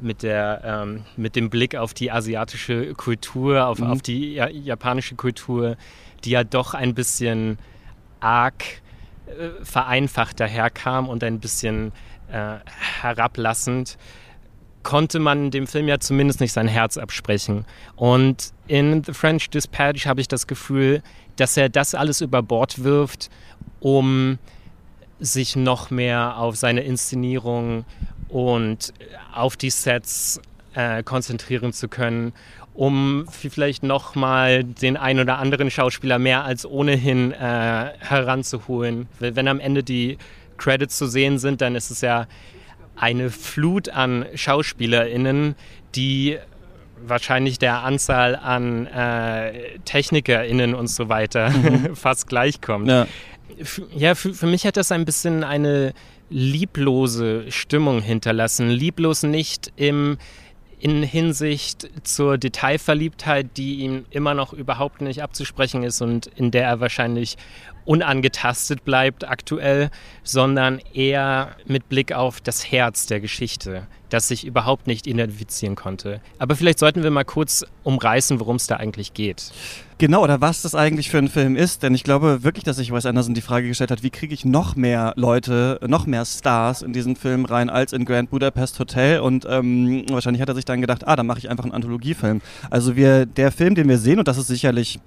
mit, 0.00 0.22
der, 0.22 0.60
ähm, 0.62 1.04
mit 1.16 1.36
dem 1.36 1.48
Blick 1.48 1.74
auf 1.74 1.94
die 1.94 2.12
asiatische 2.12 2.92
Kultur, 2.94 3.66
auf, 3.66 3.78
mhm. 3.78 3.86
auf 3.86 4.02
die 4.02 4.34
ja, 4.34 4.48
japanische 4.48 5.14
Kultur, 5.14 5.76
die 6.24 6.30
ja 6.30 6.44
doch 6.44 6.74
ein 6.74 6.94
bisschen 6.94 7.58
arg 8.20 8.62
äh, 9.26 9.64
vereinfacht 9.64 10.38
daherkam 10.38 11.08
und 11.08 11.24
ein 11.24 11.40
bisschen 11.40 11.92
äh, 12.30 12.56
herablassend 13.00 13.96
konnte 14.86 15.18
man 15.18 15.50
dem 15.50 15.66
Film 15.66 15.88
ja 15.88 15.98
zumindest 15.98 16.40
nicht 16.40 16.52
sein 16.52 16.68
Herz 16.68 16.96
absprechen. 16.96 17.64
Und 17.96 18.52
in 18.68 19.02
The 19.02 19.14
French 19.14 19.50
Dispatch 19.50 20.06
habe 20.06 20.20
ich 20.20 20.28
das 20.28 20.46
Gefühl, 20.46 21.02
dass 21.34 21.56
er 21.56 21.68
das 21.68 21.96
alles 21.96 22.20
über 22.20 22.40
Bord 22.40 22.84
wirft, 22.84 23.28
um 23.80 24.38
sich 25.18 25.56
noch 25.56 25.90
mehr 25.90 26.38
auf 26.38 26.54
seine 26.54 26.82
Inszenierung 26.82 27.84
und 28.28 28.94
auf 29.34 29.56
die 29.56 29.70
Sets 29.70 30.40
äh, 30.74 31.02
konzentrieren 31.02 31.72
zu 31.72 31.88
können, 31.88 32.32
um 32.72 33.26
vielleicht 33.28 33.82
noch 33.82 34.14
mal 34.14 34.62
den 34.62 34.96
ein 34.96 35.18
oder 35.18 35.38
anderen 35.38 35.68
Schauspieler 35.68 36.20
mehr 36.20 36.44
als 36.44 36.64
ohnehin 36.64 37.32
äh, 37.32 37.90
heranzuholen. 37.98 39.08
Wenn 39.18 39.48
am 39.48 39.58
Ende 39.58 39.82
die 39.82 40.16
Credits 40.58 40.96
zu 40.96 41.08
sehen 41.08 41.40
sind, 41.40 41.60
dann 41.60 41.74
ist 41.74 41.90
es 41.90 42.02
ja 42.02 42.28
eine 42.96 43.30
Flut 43.30 43.88
an 43.88 44.26
SchauspielerInnen, 44.34 45.54
die 45.94 46.38
wahrscheinlich 47.04 47.58
der 47.58 47.82
Anzahl 47.82 48.36
an 48.36 48.86
äh, 48.86 49.78
TechnikerInnen 49.84 50.74
und 50.74 50.88
so 50.88 51.08
weiter 51.08 51.50
mhm. 51.50 51.94
fast 51.96 52.28
gleichkommt. 52.28 52.88
Ja, 52.88 53.06
ja 53.94 54.14
für, 54.14 54.34
für 54.34 54.46
mich 54.46 54.66
hat 54.66 54.76
das 54.76 54.92
ein 54.92 55.04
bisschen 55.04 55.44
eine 55.44 55.92
lieblose 56.30 57.50
Stimmung 57.50 58.00
hinterlassen. 58.00 58.68
Lieblos 58.68 59.22
nicht 59.22 59.72
im 59.76 60.18
in 60.78 61.02
Hinsicht 61.02 61.88
zur 62.06 62.36
Detailverliebtheit, 62.36 63.56
die 63.56 63.76
ihm 63.76 64.04
immer 64.10 64.34
noch 64.34 64.52
überhaupt 64.52 65.00
nicht 65.00 65.22
abzusprechen 65.22 65.82
ist 65.82 66.02
und 66.02 66.26
in 66.26 66.50
der 66.50 66.66
er 66.66 66.80
wahrscheinlich 66.80 67.36
unangetastet 67.86 68.84
bleibt 68.84 69.26
aktuell, 69.26 69.90
sondern 70.22 70.80
eher 70.92 71.56
mit 71.66 71.88
Blick 71.88 72.12
auf 72.12 72.40
das 72.40 72.70
Herz 72.70 73.06
der 73.06 73.20
Geschichte, 73.20 73.86
das 74.10 74.28
sich 74.28 74.44
überhaupt 74.44 74.86
nicht 74.86 75.06
identifizieren 75.06 75.76
konnte. 75.76 76.20
Aber 76.38 76.56
vielleicht 76.56 76.78
sollten 76.78 77.02
wir 77.02 77.10
mal 77.10 77.24
kurz 77.24 77.64
umreißen, 77.84 78.38
worum 78.40 78.56
es 78.56 78.66
da 78.66 78.76
eigentlich 78.76 79.14
geht. 79.14 79.52
Genau, 79.98 80.22
oder 80.22 80.42
was 80.42 80.60
das 80.60 80.74
eigentlich 80.74 81.08
für 81.08 81.16
ein 81.16 81.28
Film 81.28 81.56
ist, 81.56 81.82
denn 81.82 81.94
ich 81.94 82.04
glaube 82.04 82.44
wirklich, 82.44 82.64
dass 82.64 82.76
sich 82.76 82.92
Wes 82.92 83.06
Anderson 83.06 83.32
die 83.32 83.40
Frage 83.40 83.66
gestellt 83.66 83.90
hat, 83.90 84.02
wie 84.02 84.10
kriege 84.10 84.34
ich 84.34 84.44
noch 84.44 84.76
mehr 84.76 85.14
Leute, 85.16 85.80
noch 85.86 86.04
mehr 86.06 86.26
Stars 86.26 86.82
in 86.82 86.92
diesen 86.92 87.16
Film 87.16 87.46
rein 87.46 87.70
als 87.70 87.94
in 87.94 88.04
Grand 88.04 88.28
Budapest 88.28 88.78
Hotel 88.78 89.20
und 89.20 89.46
ähm, 89.48 90.04
wahrscheinlich 90.10 90.42
hat 90.42 90.50
er 90.50 90.54
sich 90.54 90.66
dann 90.66 90.82
gedacht, 90.82 91.06
ah, 91.08 91.16
dann 91.16 91.26
mache 91.26 91.38
ich 91.38 91.48
einfach 91.48 91.64
einen 91.64 91.72
Anthologiefilm. 91.72 92.42
Also 92.68 92.94
wir, 92.94 93.24
der 93.24 93.50
Film, 93.52 93.74
den 93.74 93.88
wir 93.88 93.96
sehen, 93.96 94.18
und 94.18 94.28
das 94.28 94.36
ist 94.36 94.48
sicherlich 94.48 95.00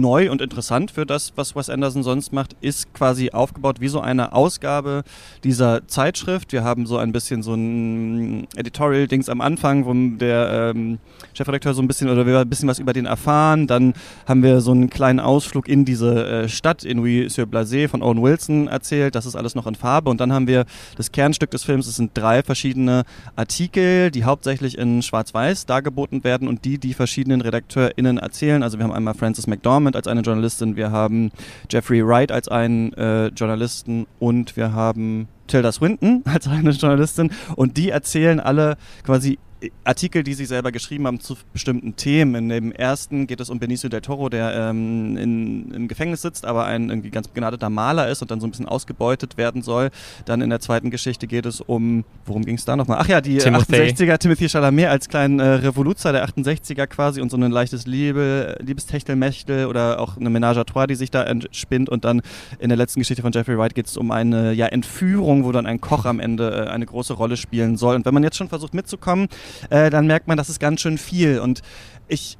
neu 0.00 0.30
und 0.30 0.40
interessant 0.40 0.90
für 0.90 1.06
das, 1.06 1.32
was 1.36 1.56
Wes 1.56 1.70
Anderson 1.70 2.02
sonst 2.02 2.32
macht, 2.32 2.56
ist 2.60 2.92
quasi 2.94 3.30
aufgebaut 3.30 3.80
wie 3.80 3.88
so 3.88 4.00
eine 4.00 4.32
Ausgabe 4.32 5.02
dieser 5.44 5.86
Zeitschrift. 5.88 6.52
Wir 6.52 6.64
haben 6.64 6.86
so 6.86 6.98
ein 6.98 7.12
bisschen 7.12 7.42
so 7.42 7.54
ein 7.54 8.46
Editorial-Dings 8.56 9.28
am 9.28 9.40
Anfang, 9.40 9.86
wo 9.86 9.94
der 10.18 10.72
ähm, 10.74 10.98
Chefredakteur 11.34 11.74
so 11.74 11.82
ein 11.82 11.88
bisschen 11.88 12.08
oder 12.08 12.26
wir 12.26 12.38
ein 12.38 12.48
bisschen 12.48 12.68
was 12.68 12.78
über 12.78 12.92
den 12.92 13.06
erfahren. 13.06 13.66
Dann 13.66 13.94
haben 14.26 14.42
wir 14.42 14.60
so 14.60 14.72
einen 14.72 14.90
kleinen 14.90 15.20
Ausflug 15.20 15.68
in 15.68 15.84
diese 15.84 16.26
äh, 16.26 16.48
Stadt 16.48 16.84
in 16.84 16.98
Nuit-sur-Blasé 16.98 17.88
von 17.88 18.02
Owen 18.02 18.22
Wilson 18.22 18.68
erzählt. 18.68 19.14
Das 19.14 19.26
ist 19.26 19.36
alles 19.36 19.54
noch 19.54 19.66
in 19.66 19.74
Farbe. 19.74 20.10
Und 20.10 20.20
dann 20.20 20.32
haben 20.32 20.46
wir 20.46 20.64
das 20.96 21.12
Kernstück 21.12 21.50
des 21.50 21.64
Films. 21.64 21.86
Es 21.86 21.96
sind 21.96 22.12
drei 22.14 22.42
verschiedene 22.42 23.04
Artikel, 23.36 24.10
die 24.10 24.24
hauptsächlich 24.24 24.78
in 24.78 25.02
Schwarz-Weiß 25.02 25.66
dargeboten 25.66 26.24
werden 26.24 26.48
und 26.48 26.64
die 26.64 26.78
die 26.78 26.94
verschiedenen 26.94 27.40
RedakteurInnen 27.40 28.18
erzählen. 28.18 28.62
Also 28.62 28.78
wir 28.78 28.84
haben 28.84 28.92
einmal 28.92 29.14
Francis 29.14 29.46
McDormand 29.46 29.85
Dormand 29.86 29.96
als 29.96 30.08
eine 30.08 30.22
Journalistin, 30.22 30.74
wir 30.74 30.90
haben 30.90 31.30
Jeffrey 31.70 32.04
Wright 32.04 32.32
als 32.32 32.48
einen 32.48 32.92
äh, 32.94 33.28
Journalisten 33.28 34.06
und 34.18 34.56
wir 34.56 34.72
haben 34.72 35.28
Tilda 35.46 35.70
Swinton 35.70 36.22
als 36.26 36.48
eine 36.48 36.70
Journalistin. 36.70 37.30
Und 37.54 37.76
die 37.76 37.90
erzählen 37.90 38.40
alle 38.40 38.76
quasi 39.04 39.38
Artikel, 39.84 40.22
die 40.22 40.34
sie 40.34 40.44
selber 40.44 40.70
geschrieben 40.70 41.06
haben 41.06 41.20
zu 41.20 41.36
bestimmten 41.52 41.96
Themen. 41.96 42.34
In 42.34 42.48
dem 42.48 42.72
ersten 42.72 43.26
geht 43.26 43.40
es 43.40 43.48
um 43.48 43.58
Benicio 43.58 43.88
del 43.88 44.02
Toro, 44.02 44.28
der 44.28 44.54
ähm, 44.54 45.16
in, 45.16 45.70
im 45.72 45.88
Gefängnis 45.88 46.22
sitzt, 46.22 46.44
aber 46.44 46.66
ein 46.66 46.90
irgendwie 46.90 47.10
ganz 47.10 47.28
begnadeter 47.28 47.70
Maler 47.70 48.08
ist 48.08 48.20
und 48.20 48.30
dann 48.30 48.40
so 48.40 48.46
ein 48.46 48.50
bisschen 48.50 48.68
ausgebeutet 48.68 49.38
werden 49.38 49.62
soll. 49.62 49.90
Dann 50.26 50.42
in 50.42 50.50
der 50.50 50.60
zweiten 50.60 50.90
Geschichte 50.90 51.26
geht 51.26 51.46
es 51.46 51.62
um, 51.62 52.04
worum 52.26 52.44
ging 52.44 52.56
es 52.56 52.66
da 52.66 52.76
nochmal? 52.76 52.98
Ach 53.00 53.08
ja, 53.08 53.20
die 53.22 53.38
Timothy. 53.38 53.74
68er, 53.74 54.18
Timothy 54.18 54.48
Chalamet 54.48 54.88
als 54.88 55.08
kleinen 55.08 55.40
äh, 55.40 55.46
Revoluzer 55.46 56.12
der 56.12 56.28
68er 56.28 56.86
quasi 56.86 57.22
und 57.22 57.30
so 57.30 57.38
ein 57.38 57.50
leichtes 57.50 57.86
Liebe, 57.86 58.58
Liebestechtelmechtel 58.60 59.66
oder 59.66 60.00
auch 60.00 60.18
eine 60.18 60.28
Ménage 60.28 60.58
à 60.58 60.64
trois, 60.64 60.86
die 60.86 60.96
sich 60.96 61.10
da 61.10 61.22
entspinnt 61.22 61.88
und 61.88 62.04
dann 62.04 62.20
in 62.58 62.68
der 62.68 62.76
letzten 62.76 63.00
Geschichte 63.00 63.22
von 63.22 63.32
Jeffrey 63.32 63.56
Wright 63.56 63.74
geht 63.74 63.86
es 63.86 63.96
um 63.96 64.10
eine 64.10 64.52
ja, 64.52 64.66
Entführung, 64.66 65.44
wo 65.44 65.52
dann 65.52 65.64
ein 65.64 65.80
Koch 65.80 66.04
am 66.04 66.20
Ende 66.20 66.66
äh, 66.66 66.70
eine 66.70 66.84
große 66.84 67.14
Rolle 67.14 67.38
spielen 67.38 67.78
soll. 67.78 67.96
Und 67.96 68.04
wenn 68.04 68.12
man 68.12 68.22
jetzt 68.22 68.36
schon 68.36 68.48
versucht 68.48 68.74
mitzukommen, 68.74 69.28
äh, 69.70 69.90
dann 69.90 70.06
merkt 70.06 70.28
man, 70.28 70.36
das 70.36 70.48
ist 70.48 70.60
ganz 70.60 70.80
schön 70.80 70.98
viel. 70.98 71.40
Und 71.40 71.62
ich, 72.08 72.38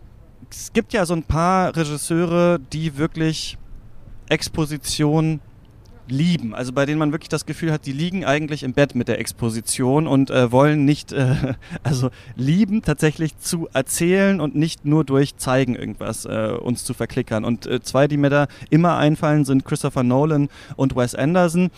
es 0.51 0.73
gibt 0.73 0.93
ja 0.93 1.07
so 1.07 1.15
ein 1.15 1.23
paar 1.23 1.77
Regisseure, 1.77 2.59
die 2.73 2.97
wirklich 2.97 3.59
Exposition 4.29 5.41
lieben. 6.09 6.55
Also 6.55 6.73
bei 6.73 6.87
denen 6.87 6.99
man 6.99 7.13
wirklich 7.13 7.29
das 7.29 7.47
Gefühl 7.47 7.73
hat, 7.73 7.87
die 7.87 7.93
liegen 7.93 8.25
eigentlich 8.25 8.63
im 8.63 8.73
Bett 8.73 8.95
mit 8.95 9.09
der 9.09 9.19
Exposition 9.19 10.07
und 10.07 10.31
äh, 10.31 10.53
wollen 10.53 10.85
nicht, 10.85 11.13
äh, 11.13 11.55
also 11.83 12.11
lieben 12.37 12.83
tatsächlich 12.83 13.39
zu 13.39 13.69
erzählen 13.73 14.41
und 14.41 14.55
nicht 14.55 14.85
nur 14.85 15.05
durch 15.05 15.37
Zeigen 15.37 15.75
irgendwas 15.75 16.25
äh, 16.25 16.53
uns 16.61 16.85
zu 16.85 16.95
verklickern. 16.95 17.45
Und 17.45 17.67
äh, 17.67 17.81
zwei, 17.81 18.09
die 18.09 18.17
mir 18.17 18.31
da 18.31 18.47
immer 18.71 18.97
einfallen, 18.97 19.45
sind 19.45 19.65
Christopher 19.65 20.03
Nolan 20.03 20.49
und 20.77 20.97
Wes 20.97 21.15
Anderson, 21.15 21.71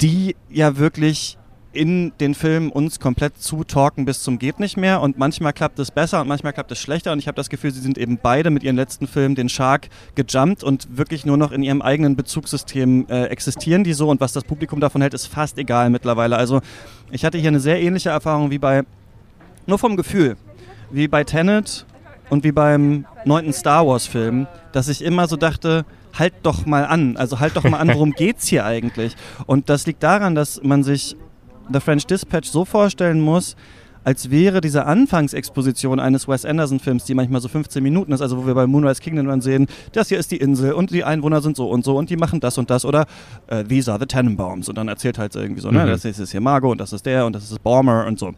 die 0.00 0.36
ja 0.50 0.76
wirklich 0.76 1.38
in 1.74 2.12
den 2.20 2.34
Filmen 2.34 2.70
uns 2.70 3.00
komplett 3.00 3.40
zutalken 3.40 4.04
bis 4.04 4.22
zum 4.22 4.38
geht 4.38 4.60
nicht 4.60 4.76
mehr 4.76 5.00
und 5.00 5.18
manchmal 5.18 5.52
klappt 5.52 5.78
es 5.78 5.90
besser 5.90 6.20
und 6.20 6.28
manchmal 6.28 6.52
klappt 6.52 6.70
es 6.72 6.78
schlechter 6.78 7.12
und 7.12 7.18
ich 7.18 7.26
habe 7.26 7.36
das 7.36 7.48
Gefühl, 7.50 7.72
sie 7.72 7.80
sind 7.80 7.98
eben 7.98 8.18
beide 8.22 8.50
mit 8.50 8.62
ihren 8.62 8.76
letzten 8.76 9.06
Filmen 9.06 9.34
den 9.34 9.48
Shark 9.48 9.88
gejumpt 10.14 10.62
und 10.62 10.96
wirklich 10.96 11.26
nur 11.26 11.36
noch 11.36 11.52
in 11.52 11.62
ihrem 11.62 11.82
eigenen 11.82 12.16
Bezugssystem 12.16 13.06
äh, 13.08 13.24
existieren 13.24 13.84
die 13.84 13.92
so 13.92 14.08
und 14.08 14.20
was 14.20 14.32
das 14.32 14.44
Publikum 14.44 14.80
davon 14.80 15.00
hält, 15.00 15.14
ist 15.14 15.26
fast 15.26 15.58
egal 15.58 15.90
mittlerweile. 15.90 16.36
Also 16.36 16.60
ich 17.10 17.24
hatte 17.24 17.38
hier 17.38 17.48
eine 17.48 17.60
sehr 17.60 17.80
ähnliche 17.80 18.10
Erfahrung 18.10 18.50
wie 18.50 18.58
bei, 18.58 18.82
nur 19.66 19.78
vom 19.78 19.96
Gefühl, 19.96 20.36
wie 20.90 21.08
bei 21.08 21.24
Tenet 21.24 21.86
und 22.30 22.44
wie 22.44 22.52
beim 22.52 23.06
neunten 23.24 23.52
Star 23.52 23.86
Wars 23.86 24.06
Film, 24.06 24.46
dass 24.72 24.88
ich 24.88 25.02
immer 25.02 25.26
so 25.26 25.36
dachte, 25.36 25.84
halt 26.18 26.34
doch 26.42 26.66
mal 26.66 26.86
an, 26.86 27.16
also 27.16 27.40
halt 27.40 27.56
doch 27.56 27.64
mal 27.64 27.78
an, 27.78 27.88
worum 27.88 28.12
geht's 28.16 28.46
hier 28.46 28.64
eigentlich? 28.64 29.16
Und 29.46 29.68
das 29.68 29.86
liegt 29.86 30.02
daran, 30.02 30.34
dass 30.34 30.62
man 30.62 30.82
sich 30.82 31.16
The 31.72 31.80
French 31.80 32.06
Dispatch 32.06 32.48
so 32.48 32.64
vorstellen 32.64 33.20
muss, 33.20 33.56
als 34.04 34.30
wäre 34.30 34.60
diese 34.60 34.84
Anfangsexposition 34.84 35.98
eines 35.98 36.28
Wes 36.28 36.44
Anderson-Films, 36.44 37.04
die 37.04 37.14
manchmal 37.14 37.40
so 37.40 37.48
15 37.48 37.82
Minuten 37.82 38.12
ist, 38.12 38.20
also 38.20 38.36
wo 38.36 38.46
wir 38.46 38.54
bei 38.54 38.66
Moonrise 38.66 39.00
Kingdom 39.00 39.26
dann 39.26 39.40
sehen, 39.40 39.66
das 39.92 40.08
hier 40.08 40.18
ist 40.18 40.30
die 40.30 40.36
Insel 40.36 40.72
und 40.72 40.90
die 40.90 41.04
Einwohner 41.04 41.40
sind 41.40 41.56
so 41.56 41.68
und 41.68 41.84
so 41.84 41.96
und 41.96 42.10
die 42.10 42.16
machen 42.16 42.40
das 42.40 42.58
und 42.58 42.70
das 42.70 42.84
oder 42.84 43.06
äh, 43.46 43.64
These 43.64 43.90
are 43.90 43.98
the 43.98 44.06
Tannenbaums 44.06 44.68
und 44.68 44.76
dann 44.76 44.88
erzählt 44.88 45.18
halt 45.18 45.34
irgendwie 45.34 45.62
so, 45.62 45.70
ne, 45.70 45.80
mhm. 45.80 45.84
ne, 45.86 45.90
das 45.92 46.04
ist 46.04 46.30
hier 46.30 46.40
Margot 46.40 46.72
und 46.72 46.80
das 46.80 46.92
ist 46.92 47.06
der 47.06 47.24
und 47.24 47.34
das 47.34 47.50
ist 47.50 47.62
Bormer 47.62 48.06
und 48.06 48.18
so. 48.18 48.32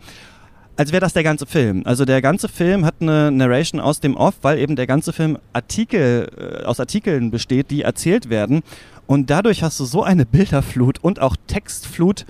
Als 0.78 0.92
wäre 0.92 1.00
das 1.00 1.14
der 1.14 1.22
ganze 1.22 1.46
Film. 1.46 1.82
Also 1.86 2.04
der 2.04 2.20
ganze 2.20 2.48
Film 2.48 2.84
hat 2.84 2.96
eine 3.00 3.30
Narration 3.32 3.80
aus 3.80 3.98
dem 3.98 4.14
Off, 4.14 4.34
weil 4.42 4.58
eben 4.58 4.76
der 4.76 4.86
ganze 4.86 5.14
Film 5.14 5.38
Artikel, 5.54 6.28
äh, 6.38 6.64
aus 6.64 6.78
Artikeln 6.78 7.30
besteht, 7.30 7.70
die 7.70 7.82
erzählt 7.82 8.30
werden 8.30 8.62
und 9.06 9.30
dadurch 9.30 9.62
hast 9.62 9.80
du 9.80 9.84
so 9.84 10.04
eine 10.04 10.26
Bilderflut 10.26 11.02
und 11.02 11.20
auch 11.20 11.34
Textflut, 11.46 12.26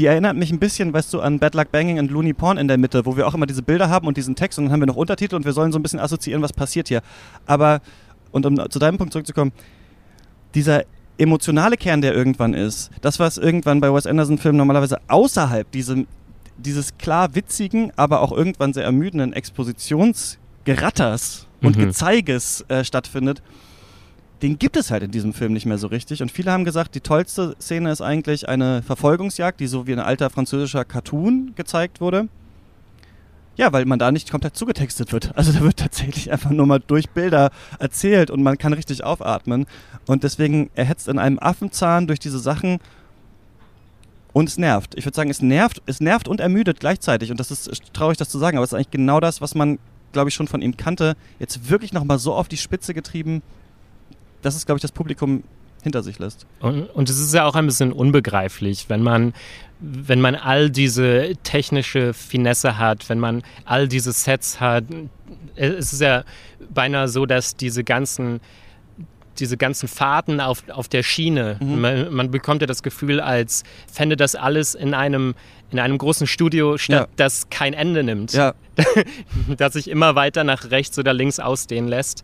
die 0.00 0.06
erinnert 0.06 0.34
mich 0.34 0.50
ein 0.50 0.58
bisschen, 0.58 0.94
weißt 0.94 1.12
du, 1.12 1.20
an 1.20 1.38
Bad 1.38 1.54
Luck 1.54 1.70
Banging 1.72 1.98
und 1.98 2.10
Looney 2.10 2.32
Porn 2.32 2.56
in 2.56 2.68
der 2.68 2.78
Mitte, 2.78 3.04
wo 3.04 3.18
wir 3.18 3.28
auch 3.28 3.34
immer 3.34 3.44
diese 3.44 3.62
Bilder 3.62 3.90
haben 3.90 4.06
und 4.06 4.16
diesen 4.16 4.34
Text 4.34 4.58
und 4.58 4.64
dann 4.64 4.72
haben 4.72 4.80
wir 4.80 4.86
noch 4.86 4.96
Untertitel 4.96 5.36
und 5.36 5.44
wir 5.44 5.52
sollen 5.52 5.72
so 5.72 5.78
ein 5.78 5.82
bisschen 5.82 6.00
assoziieren, 6.00 6.40
was 6.40 6.54
passiert 6.54 6.88
hier. 6.88 7.02
Aber, 7.44 7.82
und 8.30 8.46
um 8.46 8.70
zu 8.70 8.78
deinem 8.78 8.96
Punkt 8.96 9.12
zurückzukommen, 9.12 9.52
dieser 10.54 10.84
emotionale 11.18 11.76
Kern, 11.76 12.00
der 12.00 12.14
irgendwann 12.14 12.54
ist, 12.54 12.90
das, 13.02 13.18
was 13.18 13.36
irgendwann 13.36 13.82
bei 13.82 13.92
Wes 13.92 14.06
Anderson-Filmen 14.06 14.56
normalerweise 14.56 14.96
außerhalb 15.08 15.70
diesem, 15.70 16.06
dieses 16.56 16.96
klar 16.96 17.34
witzigen, 17.34 17.92
aber 17.96 18.22
auch 18.22 18.32
irgendwann 18.32 18.72
sehr 18.72 18.84
ermüdenden 18.84 19.34
Expositionsgeratters 19.34 21.46
und 21.60 21.76
mhm. 21.76 21.88
Gezeiges 21.88 22.64
äh, 22.68 22.84
stattfindet, 22.84 23.42
den 24.42 24.58
gibt 24.58 24.76
es 24.76 24.90
halt 24.90 25.02
in 25.02 25.10
diesem 25.10 25.32
Film 25.32 25.52
nicht 25.52 25.66
mehr 25.66 25.78
so 25.78 25.86
richtig. 25.86 26.22
Und 26.22 26.30
viele 26.30 26.50
haben 26.50 26.64
gesagt, 26.64 26.94
die 26.94 27.00
tollste 27.00 27.54
Szene 27.60 27.90
ist 27.90 28.00
eigentlich 28.00 28.48
eine 28.48 28.82
Verfolgungsjagd, 28.82 29.60
die 29.60 29.66
so 29.66 29.86
wie 29.86 29.92
ein 29.92 29.98
alter 29.98 30.30
französischer 30.30 30.84
Cartoon 30.84 31.52
gezeigt 31.56 32.00
wurde. 32.00 32.28
Ja, 33.56 33.72
weil 33.72 33.84
man 33.84 33.98
da 33.98 34.10
nicht 34.10 34.30
komplett 34.30 34.56
zugetextet 34.56 35.12
wird. 35.12 35.32
Also 35.36 35.52
da 35.52 35.60
wird 35.60 35.76
tatsächlich 35.76 36.32
einfach 36.32 36.50
nur 36.50 36.66
mal 36.66 36.80
durch 36.80 37.10
Bilder 37.10 37.50
erzählt 37.78 38.30
und 38.30 38.42
man 38.42 38.56
kann 38.56 38.72
richtig 38.72 39.04
aufatmen. 39.04 39.66
Und 40.06 40.24
deswegen 40.24 40.70
erhetzt 40.74 41.08
in 41.08 41.18
einem 41.18 41.38
Affenzahn 41.38 42.06
durch 42.06 42.18
diese 42.18 42.38
Sachen 42.38 42.78
und 44.32 44.48
es 44.48 44.56
nervt. 44.56 44.94
Ich 44.96 45.04
würde 45.04 45.16
sagen, 45.16 45.30
es 45.30 45.42
nervt, 45.42 45.82
es 45.86 46.00
nervt 46.00 46.28
und 46.28 46.40
ermüdet 46.40 46.80
gleichzeitig. 46.80 47.30
Und 47.30 47.40
das 47.40 47.50
ist 47.50 47.92
traurig, 47.92 48.16
das 48.16 48.30
zu 48.30 48.38
sagen, 48.38 48.56
aber 48.56 48.64
es 48.64 48.70
ist 48.70 48.74
eigentlich 48.74 48.92
genau 48.92 49.20
das, 49.20 49.40
was 49.40 49.54
man, 49.54 49.78
glaube 50.12 50.30
ich, 50.30 50.34
schon 50.34 50.48
von 50.48 50.62
ihm 50.62 50.76
kannte. 50.76 51.16
Jetzt 51.38 51.68
wirklich 51.68 51.92
nochmal 51.92 52.18
so 52.18 52.32
auf 52.32 52.48
die 52.48 52.56
Spitze 52.56 52.94
getrieben, 52.94 53.42
das 54.42 54.56
ist, 54.56 54.66
glaube 54.66 54.78
ich, 54.78 54.82
das 54.82 54.92
Publikum 54.92 55.42
hinter 55.82 56.02
sich 56.02 56.18
lässt. 56.18 56.46
Und, 56.60 57.08
es 57.08 57.18
ist 57.18 57.34
ja 57.34 57.46
auch 57.46 57.54
ein 57.54 57.66
bisschen 57.66 57.92
unbegreiflich, 57.92 58.86
wenn 58.88 59.02
man, 59.02 59.32
wenn 59.80 60.20
man 60.20 60.34
all 60.34 60.70
diese 60.70 61.32
technische 61.42 62.12
Finesse 62.12 62.78
hat, 62.78 63.08
wenn 63.08 63.18
man 63.18 63.42
all 63.64 63.88
diese 63.88 64.12
Sets 64.12 64.60
hat. 64.60 64.84
Es 65.56 65.92
ist 65.92 66.00
ja 66.00 66.24
beinahe 66.72 67.08
so, 67.08 67.26
dass 67.26 67.56
diese 67.56 67.84
ganzen 67.84 68.40
diese 69.38 69.56
ganzen 69.56 69.88
Fahrten 69.88 70.38
auf, 70.38 70.64
auf 70.68 70.88
der 70.88 71.02
Schiene. 71.02 71.56
Mhm. 71.60 71.80
Man, 71.80 72.12
man, 72.12 72.30
bekommt 72.30 72.60
ja 72.60 72.66
das 72.66 72.82
Gefühl, 72.82 73.20
als 73.20 73.62
fände 73.90 74.16
das 74.16 74.34
alles 74.34 74.74
in 74.74 74.92
einem, 74.92 75.34
in 75.70 75.78
einem 75.78 75.96
großen 75.96 76.26
Studio 76.26 76.76
statt, 76.76 77.08
ja. 77.08 77.14
das 77.16 77.48
kein 77.48 77.72
Ende 77.72 78.02
nimmt. 78.02 78.34
Ja. 78.34 78.54
das 79.56 79.74
sich 79.74 79.88
immer 79.88 80.14
weiter 80.14 80.44
nach 80.44 80.70
rechts 80.70 80.98
oder 80.98 81.14
links 81.14 81.40
ausdehnen 81.40 81.88
lässt 81.88 82.22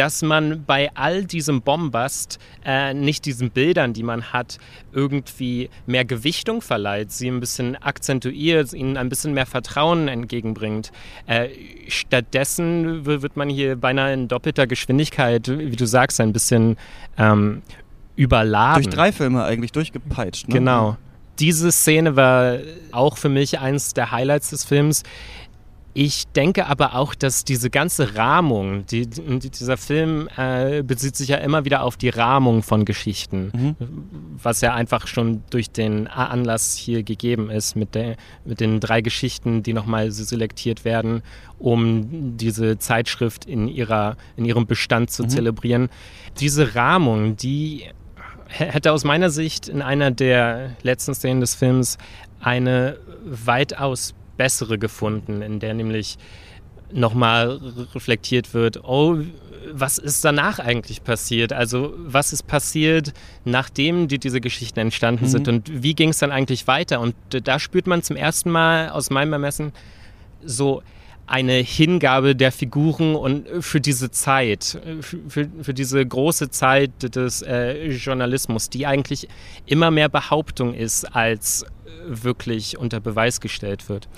dass 0.00 0.22
man 0.22 0.64
bei 0.64 0.90
all 0.94 1.26
diesem 1.26 1.60
Bombast 1.60 2.38
äh, 2.64 2.94
nicht 2.94 3.26
diesen 3.26 3.50
Bildern, 3.50 3.92
die 3.92 4.02
man 4.02 4.32
hat, 4.32 4.56
irgendwie 4.92 5.68
mehr 5.84 6.06
Gewichtung 6.06 6.62
verleiht, 6.62 7.12
sie 7.12 7.28
ein 7.28 7.38
bisschen 7.38 7.76
akzentuiert, 7.76 8.72
ihnen 8.72 8.96
ein 8.96 9.10
bisschen 9.10 9.34
mehr 9.34 9.44
Vertrauen 9.44 10.08
entgegenbringt. 10.08 10.90
Äh, 11.26 11.50
stattdessen 11.88 13.04
wird 13.04 13.36
man 13.36 13.50
hier 13.50 13.76
beinahe 13.76 14.14
in 14.14 14.26
doppelter 14.26 14.66
Geschwindigkeit, 14.66 15.46
wie 15.48 15.76
du 15.76 15.84
sagst, 15.84 16.18
ein 16.22 16.32
bisschen 16.32 16.78
ähm, 17.18 17.60
überladen. 18.16 18.82
Durch 18.82 18.94
drei 18.94 19.12
Filme 19.12 19.44
eigentlich 19.44 19.72
durchgepeitscht. 19.72 20.48
Ne? 20.48 20.54
Genau. 20.54 20.96
Diese 21.38 21.72
Szene 21.72 22.16
war 22.16 22.56
auch 22.92 23.18
für 23.18 23.28
mich 23.28 23.58
eins 23.58 23.92
der 23.92 24.12
Highlights 24.12 24.48
des 24.48 24.64
Films 24.64 25.02
Ich 25.92 26.28
denke 26.28 26.66
aber 26.66 26.94
auch, 26.94 27.16
dass 27.16 27.44
diese 27.44 27.68
ganze 27.68 28.14
Rahmung, 28.14 28.86
die, 28.86 29.08
die, 29.08 29.50
dieser 29.50 29.76
Film 29.76 30.28
äh, 30.36 30.82
bezieht 30.82 31.16
sich 31.16 31.28
ja 31.28 31.38
immer 31.38 31.64
wieder 31.64 31.82
auf 31.82 31.96
die 31.96 32.10
Rahmung 32.10 32.62
von 32.62 32.84
Geschichten, 32.84 33.50
mhm. 33.52 33.76
was 34.40 34.60
ja 34.60 34.72
einfach 34.72 35.08
schon 35.08 35.42
durch 35.50 35.70
den 35.70 36.06
Anlass 36.06 36.76
hier 36.76 37.02
gegeben 37.02 37.50
ist 37.50 37.74
mit, 37.74 37.96
der, 37.96 38.16
mit 38.44 38.60
den 38.60 38.78
drei 38.78 39.00
Geschichten, 39.00 39.64
die 39.64 39.72
nochmal 39.72 40.12
selektiert 40.12 40.84
werden, 40.84 41.22
um 41.58 42.36
diese 42.36 42.78
Zeitschrift 42.78 43.44
in, 43.44 43.66
ihrer, 43.66 44.16
in 44.36 44.44
ihrem 44.44 44.66
Bestand 44.66 45.10
zu 45.10 45.24
mhm. 45.24 45.28
zelebrieren. 45.28 45.88
Diese 46.38 46.76
Rahmung, 46.76 47.36
die 47.36 47.86
hätte 48.46 48.92
aus 48.92 49.02
meiner 49.02 49.30
Sicht 49.30 49.68
in 49.68 49.82
einer 49.82 50.12
der 50.12 50.76
letzten 50.82 51.14
Szenen 51.14 51.40
des 51.40 51.56
Films 51.56 51.98
eine 52.40 52.96
weitaus 53.24 54.14
bessere 54.40 54.78
gefunden, 54.78 55.42
in 55.42 55.60
der 55.60 55.74
nämlich 55.74 56.16
nochmal 56.90 57.60
reflektiert 57.94 58.54
wird, 58.54 58.82
oh, 58.84 59.18
was 59.70 59.98
ist 59.98 60.24
danach 60.24 60.58
eigentlich 60.58 61.04
passiert? 61.04 61.52
Also 61.52 61.92
was 61.98 62.32
ist 62.32 62.46
passiert, 62.46 63.12
nachdem 63.44 64.08
die, 64.08 64.18
diese 64.18 64.40
Geschichten 64.40 64.80
entstanden 64.80 65.26
mhm. 65.26 65.28
sind 65.28 65.48
und 65.48 65.82
wie 65.82 65.94
ging 65.94 66.08
es 66.08 66.18
dann 66.20 66.32
eigentlich 66.32 66.66
weiter? 66.66 67.00
Und 67.00 67.14
da 67.28 67.58
spürt 67.58 67.86
man 67.86 68.02
zum 68.02 68.16
ersten 68.16 68.50
Mal 68.50 68.88
aus 68.88 69.10
meinem 69.10 69.34
Ermessen 69.34 69.72
so 70.42 70.82
eine 71.26 71.54
Hingabe 71.54 72.34
der 72.34 72.52
Figuren 72.52 73.14
und 73.14 73.46
für 73.60 73.80
diese 73.80 74.10
Zeit, 74.10 74.80
für, 75.00 75.48
für 75.62 75.74
diese 75.74 76.04
große 76.04 76.50
Zeit 76.50 76.90
des 77.14 77.42
äh, 77.42 77.88
Journalismus, 77.88 78.68
die 78.68 78.86
eigentlich 78.86 79.28
immer 79.66 79.90
mehr 79.90 80.08
Behauptung 80.08 80.74
ist 80.74 81.04
als 81.14 81.64
wirklich 82.06 82.78
unter 82.78 83.00
Beweis 83.00 83.40
gestellt 83.40 83.88
wird. 83.88 84.08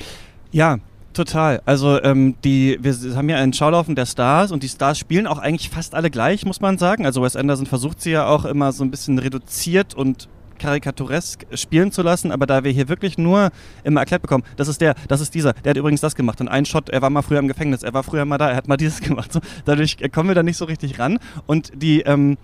Ja, 0.52 0.78
Total. 1.12 1.60
Also 1.66 2.02
ähm, 2.02 2.36
die, 2.42 2.78
wir 2.80 3.16
haben 3.16 3.28
ja 3.28 3.36
einen 3.36 3.52
Schaulaufen 3.52 3.94
der 3.94 4.06
Stars 4.06 4.50
und 4.50 4.62
die 4.62 4.68
Stars 4.68 4.98
spielen 4.98 5.26
auch 5.26 5.38
eigentlich 5.38 5.70
fast 5.70 5.94
alle 5.94 6.10
gleich, 6.10 6.46
muss 6.46 6.60
man 6.60 6.78
sagen. 6.78 7.04
Also 7.04 7.22
Wes 7.22 7.36
Anderson 7.36 7.66
versucht 7.66 8.00
sie 8.00 8.12
ja 8.12 8.26
auch 8.26 8.44
immer 8.44 8.72
so 8.72 8.82
ein 8.82 8.90
bisschen 8.90 9.18
reduziert 9.18 9.94
und 9.94 10.28
karikaturesk 10.62 11.44
spielen 11.54 11.92
zu 11.92 12.02
lassen, 12.02 12.30
aber 12.30 12.46
da 12.46 12.64
wir 12.64 12.70
hier 12.70 12.88
wirklich 12.88 13.18
nur 13.18 13.50
immer 13.84 14.00
erklärt 14.00 14.22
bekommen, 14.22 14.44
das 14.56 14.68
ist 14.68 14.80
der, 14.80 14.94
das 15.08 15.20
ist 15.20 15.34
dieser, 15.34 15.52
der 15.52 15.70
hat 15.70 15.76
übrigens 15.76 16.00
das 16.00 16.14
gemacht 16.14 16.40
und 16.40 16.48
ein 16.48 16.64
Shot, 16.64 16.88
er 16.88 17.02
war 17.02 17.10
mal 17.10 17.22
früher 17.22 17.40
im 17.40 17.48
Gefängnis, 17.48 17.82
er 17.82 17.92
war 17.92 18.02
früher 18.02 18.24
mal 18.24 18.38
da, 18.38 18.50
er 18.50 18.56
hat 18.56 18.68
mal 18.68 18.76
dieses 18.82 19.00
gemacht. 19.00 19.32
So, 19.32 19.40
dadurch 19.64 19.98
kommen 20.12 20.28
wir 20.28 20.34
da 20.34 20.42
nicht 20.42 20.56
so 20.56 20.64
richtig 20.64 20.98
ran 20.98 21.18
und 21.46 21.72
die 21.74 22.00
ähm, 22.02 22.36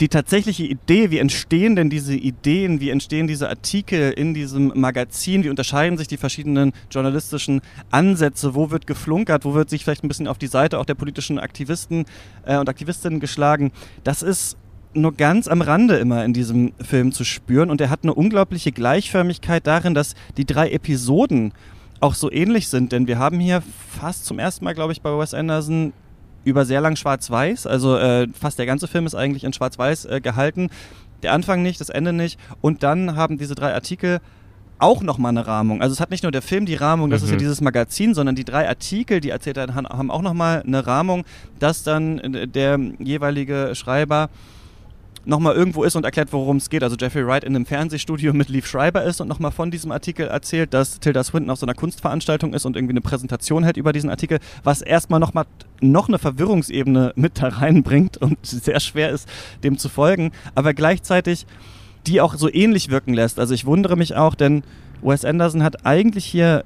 die 0.00 0.08
tatsächliche 0.08 0.64
Idee, 0.64 1.10
wie 1.10 1.18
entstehen 1.18 1.76
denn 1.76 1.90
diese 1.90 2.16
Ideen, 2.16 2.80
wie 2.80 2.88
entstehen 2.88 3.26
diese 3.26 3.50
Artikel 3.50 4.12
in 4.12 4.32
diesem 4.32 4.72
Magazin, 4.74 5.44
wie 5.44 5.50
unterscheiden 5.50 5.98
sich 5.98 6.08
die 6.08 6.16
verschiedenen 6.16 6.72
journalistischen 6.90 7.60
Ansätze, 7.90 8.54
wo 8.54 8.70
wird 8.70 8.86
geflunkert, 8.86 9.44
wo 9.44 9.52
wird 9.52 9.68
sich 9.68 9.84
vielleicht 9.84 10.02
ein 10.02 10.08
bisschen 10.08 10.26
auf 10.26 10.38
die 10.38 10.46
Seite 10.46 10.78
auch 10.78 10.86
der 10.86 10.94
politischen 10.94 11.38
Aktivisten 11.38 12.06
äh, 12.46 12.56
und 12.56 12.68
Aktivistinnen 12.70 13.20
geschlagen, 13.20 13.72
das 14.02 14.22
ist 14.22 14.56
nur 14.92 15.14
ganz 15.14 15.48
am 15.48 15.62
Rande 15.62 15.96
immer 15.96 16.24
in 16.24 16.32
diesem 16.32 16.72
Film 16.80 17.12
zu 17.12 17.24
spüren 17.24 17.70
und 17.70 17.80
er 17.80 17.90
hat 17.90 18.00
eine 18.02 18.14
unglaubliche 18.14 18.72
Gleichförmigkeit 18.72 19.66
darin, 19.66 19.94
dass 19.94 20.14
die 20.36 20.44
drei 20.44 20.70
Episoden 20.70 21.52
auch 22.00 22.14
so 22.14 22.30
ähnlich 22.30 22.68
sind, 22.68 22.92
denn 22.92 23.06
wir 23.06 23.18
haben 23.18 23.38
hier 23.40 23.62
fast 23.88 24.24
zum 24.24 24.38
ersten 24.38 24.64
Mal, 24.64 24.74
glaube 24.74 24.92
ich, 24.92 25.02
bei 25.02 25.10
Wes 25.10 25.34
Anderson 25.34 25.92
über 26.44 26.64
sehr 26.64 26.80
lang 26.80 26.96
schwarz-weiß. 26.96 27.66
Also 27.66 27.96
äh, 27.96 28.26
fast 28.32 28.58
der 28.58 28.66
ganze 28.66 28.88
Film 28.88 29.06
ist 29.06 29.14
eigentlich 29.14 29.44
in 29.44 29.52
schwarz-weiß 29.52 30.06
äh, 30.06 30.20
gehalten. 30.20 30.70
Der 31.22 31.34
Anfang 31.34 31.62
nicht, 31.62 31.80
das 31.80 31.90
Ende 31.90 32.14
nicht. 32.14 32.40
Und 32.62 32.82
dann 32.82 33.14
haben 33.16 33.36
diese 33.36 33.54
drei 33.54 33.74
Artikel 33.74 34.20
auch 34.78 35.02
nochmal 35.02 35.30
eine 35.30 35.46
Rahmung. 35.46 35.82
Also 35.82 35.92
es 35.92 36.00
hat 36.00 36.10
nicht 36.10 36.22
nur 36.22 36.32
der 36.32 36.40
Film 36.40 36.64
die 36.64 36.74
Rahmung, 36.74 37.10
das 37.10 37.20
mhm. 37.20 37.24
ist 37.24 37.30
ja 37.32 37.36
mhm. 37.36 37.40
dieses 37.40 37.60
Magazin, 37.60 38.14
sondern 38.14 38.34
die 38.34 38.44
drei 38.44 38.66
Artikel, 38.66 39.20
die 39.20 39.28
erzählt 39.28 39.56
werden, 39.56 39.74
haben 39.74 40.10
auch 40.10 40.22
nochmal 40.22 40.62
eine 40.66 40.86
Rahmung, 40.86 41.24
dass 41.58 41.82
dann 41.82 42.18
äh, 42.18 42.48
der 42.48 42.80
jeweilige 42.98 43.74
Schreiber 43.74 44.30
nochmal 45.24 45.54
irgendwo 45.54 45.84
ist 45.84 45.96
und 45.96 46.04
erklärt, 46.04 46.32
worum 46.32 46.56
es 46.56 46.70
geht. 46.70 46.82
Also 46.82 46.96
Jeffrey 46.98 47.26
Wright 47.26 47.44
in 47.44 47.54
einem 47.54 47.66
Fernsehstudio 47.66 48.32
mit 48.32 48.48
Leaf 48.48 48.66
Schreiber 48.66 49.04
ist 49.04 49.20
und 49.20 49.28
nochmal 49.28 49.50
von 49.50 49.70
diesem 49.70 49.92
Artikel 49.92 50.28
erzählt, 50.28 50.74
dass 50.74 51.00
Tilda 51.00 51.22
Swinton 51.22 51.50
auf 51.50 51.58
so 51.58 51.66
einer 51.66 51.74
Kunstveranstaltung 51.74 52.54
ist 52.54 52.64
und 52.64 52.76
irgendwie 52.76 52.92
eine 52.92 53.00
Präsentation 53.00 53.64
hält 53.64 53.76
über 53.76 53.92
diesen 53.92 54.10
Artikel, 54.10 54.38
was 54.64 54.82
erstmal 54.82 55.20
nochmal 55.20 55.44
noch 55.80 56.08
eine 56.08 56.18
Verwirrungsebene 56.18 57.12
mit 57.16 57.40
da 57.42 57.48
reinbringt 57.48 58.16
und 58.16 58.38
sehr 58.42 58.80
schwer 58.80 59.10
ist, 59.10 59.28
dem 59.62 59.78
zu 59.78 59.88
folgen, 59.88 60.32
aber 60.54 60.74
gleichzeitig 60.74 61.46
die 62.06 62.20
auch 62.20 62.34
so 62.34 62.50
ähnlich 62.50 62.90
wirken 62.90 63.12
lässt. 63.12 63.38
Also 63.38 63.52
ich 63.52 63.66
wundere 63.66 63.96
mich 63.96 64.16
auch, 64.16 64.34
denn 64.34 64.62
Wes 65.02 65.24
Anderson 65.24 65.62
hat 65.62 65.84
eigentlich 65.84 66.24
hier 66.24 66.64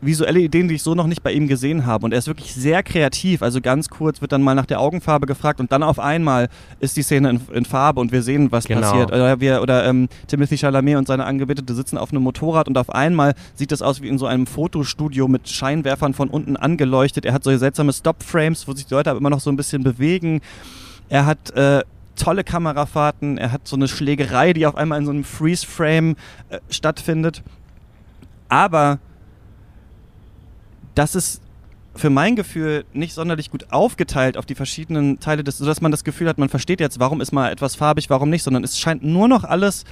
visuelle 0.00 0.40
Ideen, 0.40 0.68
die 0.68 0.76
ich 0.76 0.82
so 0.82 0.94
noch 0.94 1.06
nicht 1.06 1.22
bei 1.22 1.32
ihm 1.32 1.48
gesehen 1.48 1.86
habe. 1.86 2.04
Und 2.04 2.12
er 2.12 2.18
ist 2.18 2.26
wirklich 2.26 2.54
sehr 2.54 2.82
kreativ. 2.82 3.42
Also 3.42 3.60
ganz 3.60 3.88
kurz 3.88 4.20
wird 4.20 4.32
dann 4.32 4.42
mal 4.42 4.54
nach 4.54 4.66
der 4.66 4.80
Augenfarbe 4.80 5.26
gefragt 5.26 5.60
und 5.60 5.72
dann 5.72 5.82
auf 5.82 5.98
einmal 5.98 6.48
ist 6.80 6.96
die 6.96 7.02
Szene 7.02 7.30
in, 7.30 7.40
in 7.52 7.64
Farbe 7.64 8.00
und 8.00 8.12
wir 8.12 8.22
sehen, 8.22 8.52
was 8.52 8.64
genau. 8.64 8.82
passiert. 8.82 9.12
Oder, 9.12 9.40
wir, 9.40 9.62
oder 9.62 9.86
ähm, 9.86 10.08
Timothy 10.26 10.56
Chalamet 10.56 10.96
und 10.96 11.08
seine 11.08 11.24
Angebetete 11.24 11.74
sitzen 11.74 11.98
auf 11.98 12.12
einem 12.12 12.22
Motorrad 12.22 12.68
und 12.68 12.78
auf 12.78 12.90
einmal 12.90 13.34
sieht 13.54 13.72
das 13.72 13.82
aus 13.82 14.02
wie 14.02 14.08
in 14.08 14.18
so 14.18 14.26
einem 14.26 14.46
Fotostudio 14.46 15.28
mit 15.28 15.48
Scheinwerfern 15.48 16.14
von 16.14 16.28
unten 16.28 16.56
angeleuchtet. 16.56 17.24
Er 17.24 17.32
hat 17.32 17.44
so 17.44 17.56
seltsame 17.56 17.92
Stop-Frames, 17.92 18.68
wo 18.68 18.72
sich 18.72 18.86
die 18.86 18.94
Leute 18.94 19.10
aber 19.10 19.18
immer 19.18 19.30
noch 19.30 19.40
so 19.40 19.50
ein 19.50 19.56
bisschen 19.56 19.82
bewegen. 19.82 20.40
Er 21.08 21.26
hat 21.26 21.50
äh, 21.50 21.82
tolle 22.16 22.44
Kamerafahrten, 22.44 23.38
er 23.38 23.52
hat 23.52 23.66
so 23.66 23.76
eine 23.76 23.88
Schlägerei, 23.88 24.52
die 24.52 24.66
auf 24.66 24.76
einmal 24.76 24.98
in 24.98 25.06
so 25.06 25.10
einem 25.10 25.24
Freeze-Frame 25.24 26.16
äh, 26.50 26.58
stattfindet. 26.68 27.42
Aber 28.48 28.98
das 30.98 31.14
ist 31.14 31.40
für 31.94 32.10
mein 32.10 32.34
Gefühl 32.34 32.84
nicht 32.92 33.14
sonderlich 33.14 33.50
gut 33.50 33.72
aufgeteilt 33.72 34.36
auf 34.36 34.46
die 34.46 34.56
verschiedenen 34.56 35.20
Teile, 35.20 35.44
des, 35.44 35.58
sodass 35.58 35.80
man 35.80 35.92
das 35.92 36.02
Gefühl 36.02 36.28
hat, 36.28 36.38
man 36.38 36.48
versteht 36.48 36.80
jetzt, 36.80 36.98
warum 36.98 37.20
ist 37.20 37.32
mal 37.32 37.52
etwas 37.52 37.76
farbig, 37.76 38.10
warum 38.10 38.30
nicht, 38.30 38.42
sondern 38.42 38.64
es 38.64 38.78
scheint 38.78 39.04
nur 39.04 39.28
noch 39.28 39.44
alles 39.44 39.84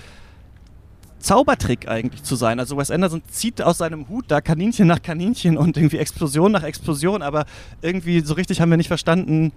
Zaubertrick 1.21 1.89
eigentlich 1.89 2.25
zu 2.25 2.35
sein. 2.35 2.59
Also 2.59 2.77
Wes 2.77 2.91
Anderson 2.91 3.23
zieht 3.31 3.63
aus 3.63 3.79
seinem 3.79 4.09
Hut 4.09 4.25
da 4.29 4.41
Kaninchen 4.41 4.87
nach 4.87 5.01
Kaninchen 5.01 5.57
und 5.57 5.77
irgendwie 5.77 5.99
Explosion 5.99 6.51
nach 6.53 6.65
Explosion, 6.65 7.23
aber 7.23 7.47
irgendwie 7.83 8.21
so 8.21 8.35
richtig 8.35 8.61
haben 8.61 8.71
wir 8.71 8.77
nicht 8.77 8.89
verstanden, 8.89 9.53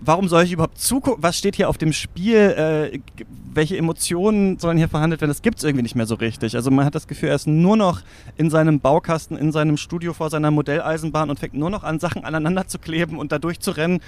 warum 0.00 0.28
soll 0.28 0.44
ich 0.44 0.52
überhaupt 0.52 0.78
zugucken? 0.78 1.22
Was 1.22 1.38
steht 1.38 1.56
hier 1.56 1.68
auf 1.68 1.78
dem 1.78 1.92
Spiel? 1.92 2.36
Äh, 2.36 2.98
welche 3.52 3.76
Emotionen 3.76 4.58
sollen 4.58 4.76
hier 4.76 4.88
verhandelt 4.88 5.20
werden? 5.20 5.30
Das 5.30 5.42
gibt 5.42 5.58
es 5.58 5.64
irgendwie 5.64 5.82
nicht 5.82 5.94
mehr 5.94 6.06
so 6.06 6.16
richtig. 6.16 6.56
Also 6.56 6.70
man 6.70 6.84
hat 6.84 6.94
das 6.94 7.06
Gefühl, 7.06 7.28
er 7.30 7.36
ist 7.36 7.46
nur 7.46 7.76
noch 7.76 8.02
in 8.36 8.50
seinem 8.50 8.80
Baukasten, 8.80 9.36
in 9.36 9.52
seinem 9.52 9.76
Studio 9.76 10.12
vor 10.12 10.30
seiner 10.30 10.50
Modelleisenbahn 10.50 11.30
und 11.30 11.38
fängt 11.38 11.54
nur 11.54 11.70
noch 11.70 11.84
an, 11.84 12.00
Sachen 12.00 12.24
aneinander 12.24 12.66
zu 12.66 12.78
kleben 12.78 13.18
und 13.18 13.32
da 13.32 13.38
durchzurennen. 13.38 14.00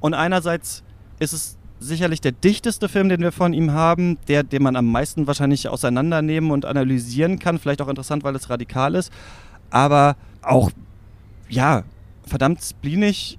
Und 0.00 0.14
einerseits 0.14 0.82
ist 1.18 1.32
es 1.32 1.58
sicherlich 1.78 2.20
der 2.20 2.32
dichteste 2.32 2.88
Film, 2.88 3.08
den 3.08 3.20
wir 3.20 3.32
von 3.32 3.52
ihm 3.52 3.72
haben, 3.72 4.18
der, 4.28 4.42
den 4.42 4.62
man 4.62 4.76
am 4.76 4.90
meisten 4.90 5.26
wahrscheinlich 5.26 5.68
auseinandernehmen 5.68 6.50
und 6.50 6.66
analysieren 6.66 7.38
kann. 7.38 7.58
Vielleicht 7.58 7.82
auch 7.82 7.88
interessant, 7.88 8.22
weil 8.22 8.36
es 8.36 8.50
radikal 8.50 8.94
ist. 8.94 9.12
Aber 9.70 10.16
auch, 10.42 10.70
ja, 11.48 11.84
verdammt 12.26 12.62
spleenig 12.62 13.38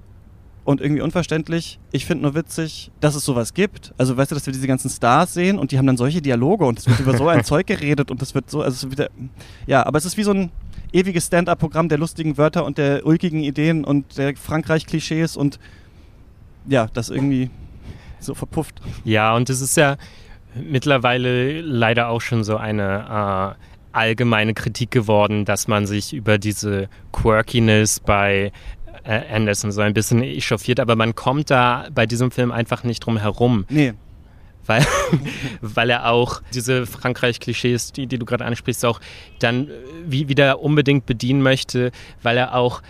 und 0.64 0.80
irgendwie 0.80 1.02
unverständlich. 1.02 1.78
Ich 1.90 2.06
finde 2.06 2.22
nur 2.22 2.34
witzig, 2.34 2.90
dass 3.00 3.14
es 3.14 3.24
sowas 3.24 3.54
gibt. 3.54 3.92
Also 3.98 4.16
weißt 4.16 4.30
du, 4.30 4.34
dass 4.34 4.46
wir 4.46 4.52
diese 4.52 4.66
ganzen 4.66 4.90
Stars 4.90 5.34
sehen 5.34 5.58
und 5.58 5.72
die 5.72 5.78
haben 5.78 5.86
dann 5.86 5.96
solche 5.96 6.22
Dialoge 6.22 6.64
und 6.64 6.78
es 6.78 6.86
wird 6.86 7.00
über 7.00 7.16
so 7.16 7.28
ein 7.28 7.44
Zeug 7.44 7.66
geredet 7.66 8.10
und 8.10 8.22
das 8.22 8.34
wird 8.34 8.50
so, 8.50 8.62
also 8.62 8.90
wieder, 8.90 9.10
ja, 9.66 9.84
aber 9.84 9.98
es 9.98 10.04
ist 10.04 10.16
wie 10.16 10.22
so 10.22 10.32
ein 10.32 10.50
ewiges 10.92 11.26
Stand-up-Programm 11.26 11.88
der 11.88 11.98
lustigen 11.98 12.36
Wörter 12.38 12.64
und 12.64 12.78
der 12.78 13.04
ulkigen 13.04 13.40
Ideen 13.40 13.84
und 13.84 14.18
der 14.18 14.36
Frankreich-Klischees 14.36 15.36
und 15.36 15.58
ja, 16.68 16.88
das 16.92 17.10
irgendwie 17.10 17.50
so 18.20 18.34
verpufft. 18.34 18.80
Ja, 19.04 19.34
und 19.34 19.50
es 19.50 19.60
ist 19.60 19.76
ja 19.76 19.96
mittlerweile 20.54 21.60
leider 21.60 22.08
auch 22.08 22.20
schon 22.20 22.44
so 22.44 22.56
eine 22.56 23.56
äh, 23.58 23.62
allgemeine 23.92 24.54
Kritik 24.54 24.90
geworden, 24.90 25.44
dass 25.44 25.68
man 25.68 25.86
sich 25.86 26.12
über 26.12 26.38
diese 26.38 26.88
Quirkiness 27.12 28.00
bei 28.00 28.52
äh, 29.04 29.22
Anderson 29.32 29.72
so 29.72 29.80
ein 29.80 29.94
bisschen 29.94 30.22
echauffiert, 30.22 30.80
aber 30.80 30.96
man 30.96 31.14
kommt 31.14 31.50
da 31.50 31.88
bei 31.94 32.06
diesem 32.06 32.30
Film 32.30 32.52
einfach 32.52 32.84
nicht 32.84 33.00
drum 33.00 33.16
herum. 33.16 33.64
Nee. 33.68 33.94
Weil, 34.66 34.86
weil 35.60 35.90
er 35.90 36.10
auch 36.10 36.40
diese 36.54 36.86
Frankreich-Klischees, 36.86 37.92
die, 37.92 38.06
die 38.06 38.18
du 38.18 38.24
gerade 38.24 38.44
ansprichst, 38.44 38.84
auch 38.84 39.00
dann 39.38 39.68
äh, 39.68 39.72
wie, 40.06 40.28
wieder 40.28 40.60
unbedingt 40.60 41.06
bedienen 41.06 41.42
möchte, 41.42 41.90
weil 42.22 42.36
er 42.36 42.54
auch 42.54 42.82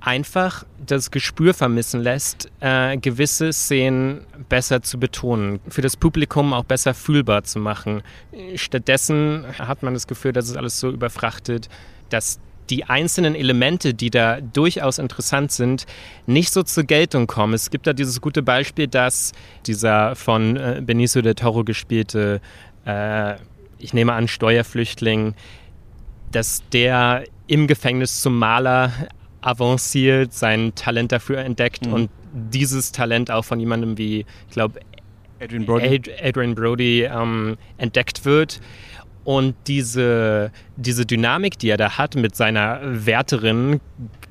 einfach 0.00 0.64
das 0.84 1.10
Gespür 1.10 1.54
vermissen 1.54 2.00
lässt, 2.00 2.50
äh, 2.60 2.96
gewisse 2.96 3.52
Szenen 3.52 4.26
besser 4.48 4.82
zu 4.82 4.98
betonen, 4.98 5.60
für 5.68 5.82
das 5.82 5.96
Publikum 5.96 6.52
auch 6.52 6.64
besser 6.64 6.94
fühlbar 6.94 7.44
zu 7.44 7.58
machen. 7.58 8.02
Stattdessen 8.54 9.44
hat 9.58 9.82
man 9.82 9.94
das 9.94 10.06
Gefühl, 10.06 10.32
dass 10.32 10.48
es 10.48 10.56
alles 10.56 10.80
so 10.80 10.90
überfrachtet, 10.90 11.68
dass 12.08 12.40
die 12.70 12.84
einzelnen 12.84 13.34
Elemente, 13.34 13.94
die 13.94 14.10
da 14.10 14.40
durchaus 14.40 14.98
interessant 14.98 15.52
sind, 15.52 15.86
nicht 16.26 16.52
so 16.52 16.62
zur 16.62 16.84
Geltung 16.84 17.26
kommen. 17.26 17.54
Es 17.54 17.70
gibt 17.70 17.86
da 17.86 17.92
dieses 17.92 18.20
gute 18.20 18.42
Beispiel, 18.42 18.86
dass 18.86 19.32
dieser 19.66 20.14
von 20.14 20.56
äh, 20.56 20.80
Benicio 20.84 21.20
del 21.22 21.34
Toro 21.34 21.64
gespielte, 21.64 22.40
äh, 22.86 23.34
ich 23.78 23.92
nehme 23.92 24.12
an, 24.12 24.28
Steuerflüchtling, 24.28 25.34
dass 26.30 26.62
der 26.72 27.24
im 27.46 27.66
Gefängnis 27.66 28.22
zum 28.22 28.38
Maler 28.38 28.92
avanciert, 29.40 30.32
sein 30.32 30.72
Talent 30.74 31.12
dafür 31.12 31.38
entdeckt 31.38 31.86
mhm. 31.86 31.92
und 31.92 32.10
dieses 32.32 32.92
Talent 32.92 33.30
auch 33.30 33.44
von 33.44 33.58
jemandem 33.58 33.98
wie, 33.98 34.20
ich 34.20 34.52
glaube, 34.52 34.80
Adrian 35.40 35.64
Brody, 35.64 36.02
Adrian 36.22 36.54
Brody 36.54 37.04
ähm, 37.04 37.56
entdeckt 37.78 38.24
wird. 38.24 38.60
Und 39.24 39.54
diese, 39.66 40.50
diese 40.76 41.06
Dynamik, 41.06 41.58
die 41.58 41.68
er 41.68 41.76
da 41.76 41.98
hat 41.98 42.14
mit 42.14 42.34
seiner 42.34 42.80
Wärterin, 42.82 43.80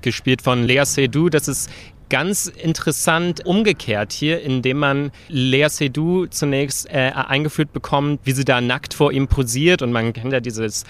gespielt 0.02 0.42
von 0.42 0.64
Lea 0.64 0.84
Seydoux, 0.86 1.30
das 1.30 1.48
ist 1.48 1.70
ganz 2.10 2.48
interessant 2.48 3.46
umgekehrt 3.46 4.12
hier, 4.12 4.42
indem 4.42 4.80
man 4.80 5.12
Lea 5.28 5.68
Seydoux 5.70 6.28
zunächst 6.28 6.90
äh, 6.90 7.12
eingeführt 7.14 7.72
bekommt, 7.72 8.22
wie 8.24 8.32
sie 8.32 8.46
da 8.46 8.62
nackt 8.62 8.94
vor 8.94 9.12
ihm 9.12 9.28
posiert. 9.28 9.82
Und 9.82 9.92
man 9.92 10.14
kennt 10.14 10.34
ja 10.34 10.40
dieses, 10.40 10.86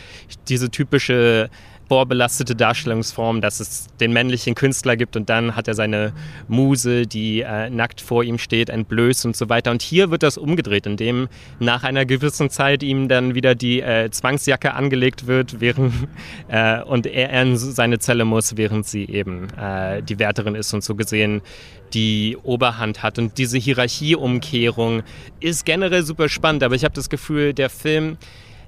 diese 0.48 0.72
typische 0.72 1.50
vorbelastete 1.90 2.56
Darstellungsform, 2.56 3.42
dass 3.42 3.60
es 3.60 3.88
den 4.00 4.14
männlichen 4.14 4.54
Künstler 4.54 4.96
gibt 4.96 5.18
und 5.18 5.28
dann 5.30 5.56
hat 5.56 5.68
er 5.68 5.74
seine 5.74 6.14
Muse, 6.48 7.08
die 7.08 7.42
äh, 7.42 7.70
nackt 7.72 8.00
vor 8.00 8.24
ihm 8.24 8.38
steht, 8.38 8.70
entblößt 8.70 9.26
und 9.26 9.36
so 9.36 9.50
weiter. 9.50 9.72
Und 9.72 9.82
hier 9.82 10.12
wird 10.12 10.22
das 10.22 10.38
umgedreht, 10.38 10.86
indem 10.86 11.28
nach 11.60 11.84
einer 11.84 12.06
gewissen 12.06 12.52
Zeit 12.52 12.84
ihm 12.84 13.08
dann 13.08 13.34
wieder 13.34 13.56
die 13.56 13.82
äh, 13.82 14.12
Zwangsjacke 14.12 14.76
angelegt 14.76 15.26
wird, 15.26 15.60
während 15.60 15.94
äh, 16.48 16.82
und 16.84 17.08
er 17.08 17.42
in 17.42 17.58
seine 17.58 17.98
Zelle 17.98 18.24
muss, 18.24 18.56
während 18.56 18.86
sie 18.86 19.06
eben 19.06 19.48
äh, 19.58 20.04
die 20.04 20.20
Wärterin 20.20 20.54
ist 20.54 20.74
und 20.74 20.84
so 20.84 20.96
gesehen 20.96 21.42
die 21.96 22.38
Oberhand 22.44 23.02
hat. 23.02 23.18
Und 23.18 23.40
diese 23.40 23.58
Hierarchieumkehrung 23.58 25.02
ist 25.40 25.66
generell 25.66 26.04
super 26.04 26.30
spannend, 26.30 26.62
aber 26.62 26.76
ich 26.76 26.84
habe 26.84 26.94
das 26.94 27.10
Gefühl, 27.10 27.56
der 27.56 27.72
Film 27.72 28.18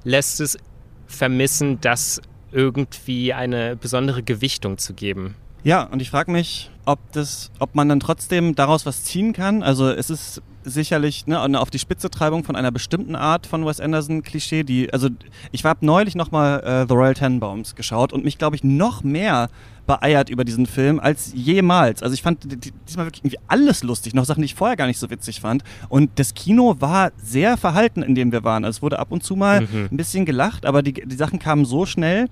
lässt 0.03 0.41
es 0.41 0.57
vermissen, 1.05 1.79
dass 1.81 2.19
irgendwie 2.51 3.33
eine 3.33 3.75
besondere 3.75 4.23
Gewichtung 4.23 4.77
zu 4.77 4.93
geben. 4.93 5.35
Ja, 5.63 5.83
und 5.83 6.01
ich 6.01 6.09
frage 6.09 6.31
mich, 6.31 6.71
ob 6.85 6.99
das, 7.11 7.51
ob 7.59 7.75
man 7.75 7.87
dann 7.87 7.99
trotzdem 7.99 8.55
daraus 8.55 8.85
was 8.85 9.03
ziehen 9.03 9.33
kann. 9.33 9.61
Also 9.61 9.89
es 9.89 10.09
ist 10.09 10.41
sicherlich 10.63 11.28
ne, 11.28 11.39
eine 11.39 11.60
auf 11.60 11.69
die 11.69 11.80
Spitze 11.80 12.10
Treibung 12.10 12.43
von 12.43 12.56
einer 12.56 12.71
bestimmten 12.71 13.15
Art 13.15 13.47
von 13.47 13.65
Wes 13.65 13.80
Anderson 13.80 14.24
Klischee, 14.24 14.63
die, 14.63 14.91
also 14.93 15.10
ich 15.52 15.63
habe 15.63 15.86
neulich 15.86 16.15
nochmal 16.15 16.60
äh, 16.63 16.88
The 16.88 16.93
Royal 16.93 17.13
Tenenbaums 17.13 17.76
geschaut 17.76 18.13
und 18.13 18.24
mich, 18.24 18.38
glaube 18.38 18.56
ich, 18.56 18.63
noch 18.63 19.04
mehr 19.04 19.50
beeiert 19.88 20.30
über 20.30 20.45
diesen 20.45 20.67
Film 20.67 21.00
als 21.00 21.32
jemals. 21.34 22.04
Also 22.04 22.13
ich 22.13 22.21
fand 22.21 22.45
diesmal 22.88 23.08
wirklich 23.08 23.24
irgendwie 23.24 23.39
alles 23.47 23.84
lustig, 23.84 24.13
noch 24.13 24.26
Sachen, 24.26 24.41
die 24.41 24.45
ich 24.45 24.56
vorher 24.56 24.78
gar 24.78 24.88
nicht 24.88 25.00
so 25.00 25.10
witzig 25.10 25.41
fand. 25.41 25.63
Und 25.89 26.12
das 26.15 26.34
Kino 26.34 26.76
war 26.80 27.12
sehr 27.21 27.58
verhalten, 27.58 28.04
in 28.04 28.15
dem 28.15 28.32
wir 28.32 28.43
waren. 28.43 28.63
Also 28.63 28.78
es 28.78 28.82
wurde 28.82 29.00
ab 29.00 29.12
und 29.12 29.24
zu 29.24 29.36
mal 29.36 29.62
mhm. 29.62 29.89
ein 29.91 29.97
bisschen 29.97 30.26
gelacht, 30.26 30.65
aber 30.65 30.82
die, 30.82 30.93
die 30.93 31.15
Sachen 31.15 31.39
kamen 31.39 31.65
so 31.65 31.86
schnell 31.86 32.28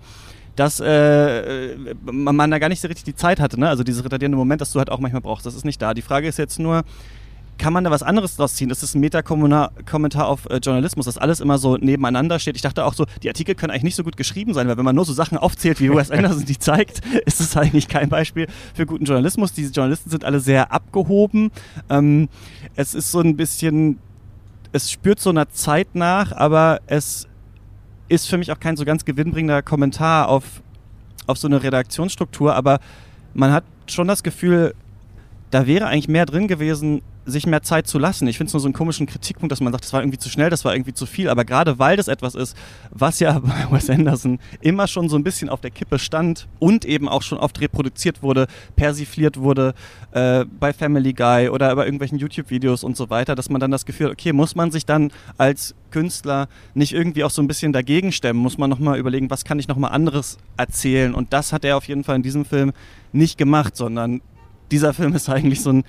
dass 0.56 0.82
äh, 0.82 1.78
man 2.04 2.52
da 2.52 2.60
gar 2.60 2.68
nicht 2.68 2.82
so 2.82 2.90
richtig 2.90 3.06
die 3.06 3.16
Zeit 3.16 3.40
hatte. 3.40 3.58
Ne? 3.58 3.70
Also 3.70 3.84
dieses 3.84 4.04
retardierende 4.04 4.38
Moment, 4.38 4.60
das 4.60 4.74
du 4.74 4.80
halt 4.80 4.90
auch 4.90 5.00
manchmal 5.00 5.22
brauchst, 5.22 5.46
das 5.46 5.56
ist 5.56 5.64
nicht 5.64 5.82
da. 5.82 5.94
Die 5.94 6.02
Frage 6.02 6.28
ist 6.28 6.38
jetzt 6.38 6.60
nur, 6.60 6.84
kann 7.60 7.74
man 7.74 7.84
da 7.84 7.92
was 7.92 8.02
anderes 8.02 8.38
draus 8.38 8.56
ziehen? 8.56 8.70
Das 8.70 8.82
ist 8.82 8.96
ein 8.96 9.02
Meta-Kommentar 9.02 10.28
auf 10.28 10.50
äh, 10.50 10.58
Journalismus, 10.58 11.06
dass 11.06 11.18
alles 11.18 11.42
immer 11.42 11.60
so 11.60 11.78
nebeneinander 11.78 12.40
steht. 12.40 12.56
Ich 12.56 12.62
dachte 12.62 12.86
auch 12.86 12.94
so, 12.96 13.06
die 13.22 13.28
Artikel 13.28 13.54
können 13.54 13.70
eigentlich 13.70 13.84
nicht 13.84 13.96
so 13.96 14.04
gut 14.04 14.18
geschrieben 14.18 14.54
sein, 14.54 14.68
weil 14.68 14.78
wenn 14.78 14.86
man 14.86 14.96
nur 14.96 15.06
so 15.06 15.14
Sachen 15.14 15.38
aufzählt, 15.38 15.80
wie 15.80 15.92
Wes 15.92 16.10
Anderson 16.12 16.46
die 16.46 16.58
zeigt, 16.58 17.06
ist 17.26 17.40
es 17.40 17.56
eigentlich 17.56 17.88
kein 17.88 18.10
Beispiel 18.10 18.48
für 18.74 18.86
guten 18.86 19.06
Journalismus. 19.06 19.54
Diese 19.54 19.72
Journalisten 19.72 20.10
sind 20.10 20.24
alle 20.24 20.40
sehr 20.40 20.72
abgehoben. 20.72 21.52
Ähm, 21.90 22.30
es 22.76 22.96
ist 22.96 23.12
so 23.12 23.20
ein 23.20 23.36
bisschen, 23.36 24.00
es 24.72 24.90
spürt 24.90 25.20
so 25.20 25.30
einer 25.30 25.50
Zeit 25.50 25.94
nach, 25.94 26.32
aber 26.32 26.80
es 26.88 27.28
ist 28.08 28.28
für 28.28 28.38
mich 28.38 28.52
auch 28.52 28.60
kein 28.60 28.78
so 28.78 28.86
ganz 28.86 29.06
gewinnbringender 29.06 29.62
Kommentar 29.62 30.30
auf, 30.30 30.64
auf 31.28 31.38
so 31.38 31.48
eine 31.48 31.62
Redaktionsstruktur, 31.62 32.56
aber 32.56 32.80
man 33.34 33.52
hat 33.52 33.66
schon 33.88 34.08
das 34.08 34.24
Gefühl, 34.24 34.74
da 35.52 35.68
wäre 35.68 35.88
eigentlich 35.88 36.08
mehr 36.08 36.26
drin 36.26 36.48
gewesen, 36.48 37.02
sich 37.26 37.46
mehr 37.46 37.62
Zeit 37.62 37.88
zu 37.88 38.00
lassen. 38.00 38.28
Ich 38.28 38.38
finde 38.38 38.50
es 38.50 38.54
nur 38.54 38.60
so 38.60 38.68
einen 38.68 38.74
komischen 38.74 39.06
Kritikpunkt, 39.06 39.52
dass 39.52 39.62
man 39.62 39.72
sagt, 39.72 39.86
das 39.86 39.94
war 39.94 40.02
irgendwie 40.02 40.18
zu 40.18 40.30
schnell, 40.30 40.50
das 40.50 40.66
war 40.66 40.74
irgendwie 40.74 40.94
zu 40.94 41.06
viel. 41.06 41.30
Aber 41.30 41.46
gerade 41.46 41.80
weil 41.80 41.98
das 41.98 42.08
etwas 42.08 42.36
ist, 42.36 42.56
was 42.92 43.20
ja 43.20 43.40
bei 43.40 43.68
Wes 43.72 43.90
Anderson 43.90 44.40
immer 44.62 44.88
schon 44.88 45.10
so 45.10 45.16
ein 45.16 45.24
bisschen 45.24 45.50
auf 45.50 45.62
der 45.62 45.72
Kippe 45.72 46.00
stand 46.00 46.48
und 46.60 46.86
eben 46.86 47.08
auch 47.08 47.22
schon 47.22 47.38
oft 47.38 47.60
reproduziert 47.62 48.24
wurde, 48.24 48.48
persifliert 48.76 49.38
wurde 49.38 49.74
äh, 50.12 50.46
bei 50.60 50.74
Family 50.74 51.14
Guy 51.14 51.50
oder 51.50 51.76
bei 51.76 51.86
irgendwelchen 51.86 52.18
YouTube-Videos 52.18 52.84
und 52.84 52.98
so 52.98 53.10
weiter, 53.10 53.36
dass 53.36 53.50
man 53.50 53.60
dann 53.60 53.72
das 53.72 53.86
Gefühl, 53.86 54.08
hat, 54.08 54.14
okay, 54.14 54.34
muss 54.34 54.56
man 54.56 54.72
sich 54.72 54.86
dann 54.86 55.12
als 55.38 55.76
Künstler 55.92 56.48
nicht 56.74 56.94
irgendwie 56.94 57.24
auch 57.24 57.32
so 57.32 57.42
ein 57.42 57.48
bisschen 57.48 57.74
dagegen 57.74 58.12
stemmen? 58.12 58.40
Muss 58.40 58.58
man 58.58 58.70
nochmal 58.70 59.00
überlegen, 59.00 59.30
was 59.30 59.44
kann 59.44 59.60
ich 59.60 59.68
nochmal 59.68 59.92
anderes 59.92 60.38
erzählen? 60.58 61.14
Und 61.14 61.34
das 61.34 61.54
hat 61.54 61.66
er 61.66 61.78
auf 61.78 61.88
jeden 61.88 62.04
Fall 62.04 62.16
in 62.16 62.24
diesem 62.24 62.46
Film 62.46 62.72
nicht 63.12 63.38
gemacht, 63.38 63.76
sondern 63.76 64.22
dieser 64.72 64.94
Film 64.94 65.14
ist 65.14 65.30
eigentlich 65.30 65.62
so 65.62 65.72
ein 65.72 65.84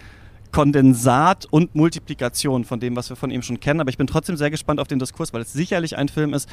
Kondensat 0.53 1.47
und 1.51 1.75
Multiplikation 1.75 2.65
von 2.65 2.81
dem, 2.81 2.97
was 2.97 3.09
wir 3.09 3.17
von 3.17 3.31
ihm 3.31 3.43
schon 3.43 3.61
kennen. 3.61 3.81
Aber 3.81 3.91
ich 3.91 3.99
bin 3.99 4.07
trotzdem 4.07 4.37
sehr 4.37 4.51
gespannt 4.51 4.81
auf 4.81 4.89
den 4.89 4.99
Diskurs, 4.99 5.33
weil 5.33 5.43
es 5.43 5.53
sicherlich 5.53 5.97
ein 5.97 6.09
Film 6.09 6.35
ist, 6.35 6.49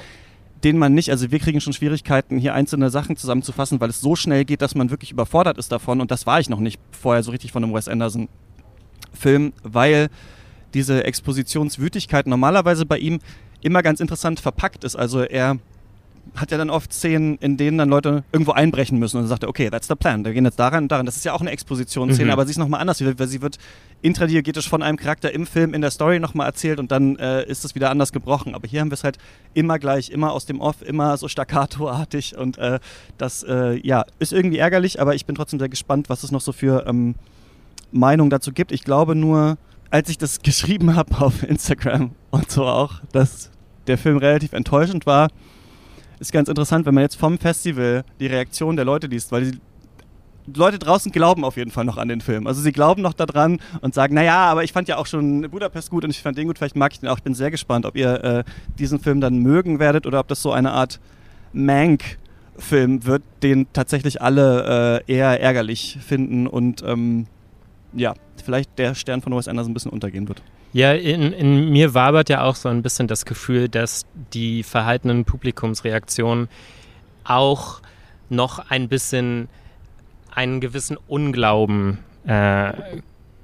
den 0.63 0.77
man 0.77 0.93
nicht, 0.93 1.11
also 1.11 1.31
wir 1.31 1.39
kriegen 1.39 1.61
schon 1.61 1.73
Schwierigkeiten, 1.73 2.37
hier 2.37 2.53
einzelne 2.53 2.89
Sachen 2.89 3.15
zusammenzufassen, 3.15 3.79
weil 3.79 3.89
es 3.89 4.01
so 4.01 4.15
schnell 4.15 4.45
geht, 4.45 4.61
dass 4.61 4.75
man 4.75 4.89
wirklich 4.89 5.11
überfordert 5.11 5.57
ist 5.57 5.71
davon. 5.71 6.01
Und 6.01 6.11
das 6.11 6.25
war 6.25 6.39
ich 6.39 6.49
noch 6.49 6.59
nicht 6.59 6.79
vorher 6.91 7.23
so 7.23 7.31
richtig 7.31 7.51
von 7.51 7.63
einem 7.63 7.73
Wes 7.73 7.87
Anderson-Film, 7.87 9.53
weil 9.63 10.09
diese 10.73 11.03
Expositionswütigkeit 11.03 12.27
normalerweise 12.27 12.85
bei 12.85 12.97
ihm 12.97 13.19
immer 13.61 13.81
ganz 13.83 13.99
interessant 13.99 14.39
verpackt 14.39 14.83
ist. 14.83 14.95
Also 14.95 15.21
er 15.21 15.57
hat 16.35 16.51
ja 16.51 16.57
dann 16.57 16.69
oft 16.69 16.93
Szenen, 16.93 17.37
in 17.37 17.57
denen 17.57 17.77
dann 17.77 17.89
Leute 17.89 18.23
irgendwo 18.31 18.51
einbrechen 18.51 18.99
müssen 18.99 19.17
und 19.17 19.23
dann 19.23 19.29
sagt 19.29 19.43
er, 19.43 19.49
okay, 19.49 19.69
that's 19.69 19.87
the 19.87 19.95
plan. 19.95 20.25
Wir 20.25 20.33
gehen 20.33 20.45
jetzt 20.45 20.59
daran 20.59 20.85
und 20.85 20.91
daran. 20.91 21.05
Das 21.05 21.15
ist 21.15 21.25
ja 21.25 21.33
auch 21.33 21.41
eine 21.41 21.51
Expositionsszene, 21.51 22.25
mhm. 22.25 22.31
aber 22.31 22.45
sie 22.45 22.51
ist 22.51 22.57
nochmal 22.57 22.81
anders, 22.81 23.01
weil 23.01 23.27
sie 23.27 23.41
wird 23.41 23.57
intradiegetisch 24.01 24.69
von 24.69 24.83
einem 24.83 24.97
Charakter 24.97 25.33
im 25.33 25.45
Film, 25.45 25.73
in 25.73 25.81
der 25.81 25.91
Story 25.91 26.19
nochmal 26.19 26.47
erzählt 26.47 26.79
und 26.79 26.91
dann 26.91 27.17
äh, 27.17 27.45
ist 27.45 27.65
es 27.65 27.75
wieder 27.75 27.89
anders 27.89 28.11
gebrochen. 28.11 28.55
Aber 28.55 28.67
hier 28.67 28.81
haben 28.81 28.89
wir 28.89 28.95
es 28.95 29.03
halt 29.03 29.17
immer 29.53 29.79
gleich, 29.79 30.09
immer 30.09 30.31
aus 30.31 30.45
dem 30.45 30.59
Off, 30.59 30.81
immer 30.81 31.17
so 31.17 31.27
staccato-artig 31.27 32.37
und 32.37 32.57
äh, 32.57 32.79
das, 33.17 33.43
äh, 33.43 33.79
ja, 33.85 34.05
ist 34.19 34.33
irgendwie 34.33 34.57
ärgerlich, 34.57 35.01
aber 35.01 35.15
ich 35.15 35.25
bin 35.25 35.35
trotzdem 35.35 35.59
sehr 35.59 35.69
gespannt, 35.69 36.09
was 36.09 36.23
es 36.23 36.31
noch 36.31 36.41
so 36.41 36.51
für 36.51 36.85
ähm, 36.87 37.15
Meinungen 37.91 38.29
dazu 38.29 38.51
gibt. 38.51 38.71
Ich 38.71 38.83
glaube 38.83 39.15
nur, 39.15 39.57
als 39.89 40.09
ich 40.09 40.17
das 40.17 40.41
geschrieben 40.43 40.95
habe 40.95 41.19
auf 41.19 41.43
Instagram 41.43 42.11
und 42.31 42.51
so 42.51 42.65
auch, 42.65 43.01
dass 43.11 43.49
der 43.87 43.97
Film 43.97 44.17
relativ 44.17 44.53
enttäuschend 44.53 45.05
war, 45.05 45.29
ist 46.19 46.31
ganz 46.31 46.49
interessant, 46.49 46.85
wenn 46.85 46.93
man 46.93 47.03
jetzt 47.03 47.15
vom 47.15 47.37
Festival 47.37 48.03
die 48.19 48.27
Reaktion 48.27 48.75
der 48.75 48.85
Leute 48.85 49.07
liest, 49.07 49.31
weil 49.31 49.51
die 49.51 49.59
Leute 50.55 50.79
draußen 50.79 51.11
glauben 51.11 51.43
auf 51.43 51.57
jeden 51.57 51.71
Fall 51.71 51.85
noch 51.85 51.97
an 51.97 52.07
den 52.07 52.21
Film. 52.21 52.47
Also 52.47 52.61
sie 52.61 52.71
glauben 52.71 53.01
noch 53.01 53.13
daran 53.13 53.59
und 53.81 53.93
sagen, 53.93 54.15
naja, 54.15 54.45
aber 54.45 54.63
ich 54.63 54.71
fand 54.71 54.87
ja 54.87 54.97
auch 54.97 55.05
schon 55.05 55.41
Budapest 55.49 55.89
gut 55.89 56.03
und 56.05 56.09
ich 56.09 56.21
fand 56.21 56.37
den 56.37 56.47
gut, 56.47 56.57
vielleicht 56.57 56.75
mag 56.75 56.93
ich 56.93 56.99
den 56.99 57.09
auch. 57.09 57.17
Ich 57.17 57.23
bin 57.23 57.33
sehr 57.33 57.51
gespannt, 57.51 57.85
ob 57.85 57.95
ihr 57.95 58.23
äh, 58.23 58.43
diesen 58.79 58.99
Film 58.99 59.19
dann 59.19 59.39
mögen 59.39 59.79
werdet 59.79 60.05
oder 60.07 60.19
ob 60.19 60.27
das 60.27 60.41
so 60.41 60.51
eine 60.51 60.71
Art 60.71 60.99
Mank-Film 61.51 63.05
wird, 63.05 63.23
den 63.43 63.67
tatsächlich 63.73 64.21
alle 64.21 65.03
äh, 65.07 65.13
eher 65.13 65.41
ärgerlich 65.41 65.97
finden 66.01 66.47
und 66.47 66.81
ähm, 66.83 67.27
ja, 67.93 68.13
vielleicht 68.43 68.77
der 68.79 68.95
Stern 68.95 69.21
von 69.21 69.35
Wes 69.35 69.47
Anderson 69.47 69.71
ein 69.71 69.73
bisschen 69.73 69.91
untergehen 69.91 70.27
wird. 70.29 70.41
Ja, 70.73 70.93
in, 70.93 71.33
in, 71.33 71.69
mir 71.69 71.93
wabert 71.93 72.29
ja 72.29 72.43
auch 72.43 72.55
so 72.55 72.69
ein 72.69 72.81
bisschen 72.81 73.07
das 73.07 73.25
Gefühl, 73.25 73.69
dass 73.69 74.05
die 74.33 74.63
verhaltenen 74.63 75.25
Publikumsreaktionen 75.25 76.49
auch 77.23 77.81
noch 78.29 78.59
ein 78.69 78.89
bisschen 78.89 79.49
einen 80.33 80.59
gewissen 80.61 80.97
Unglauben 81.07 81.99
äh, 82.25 82.73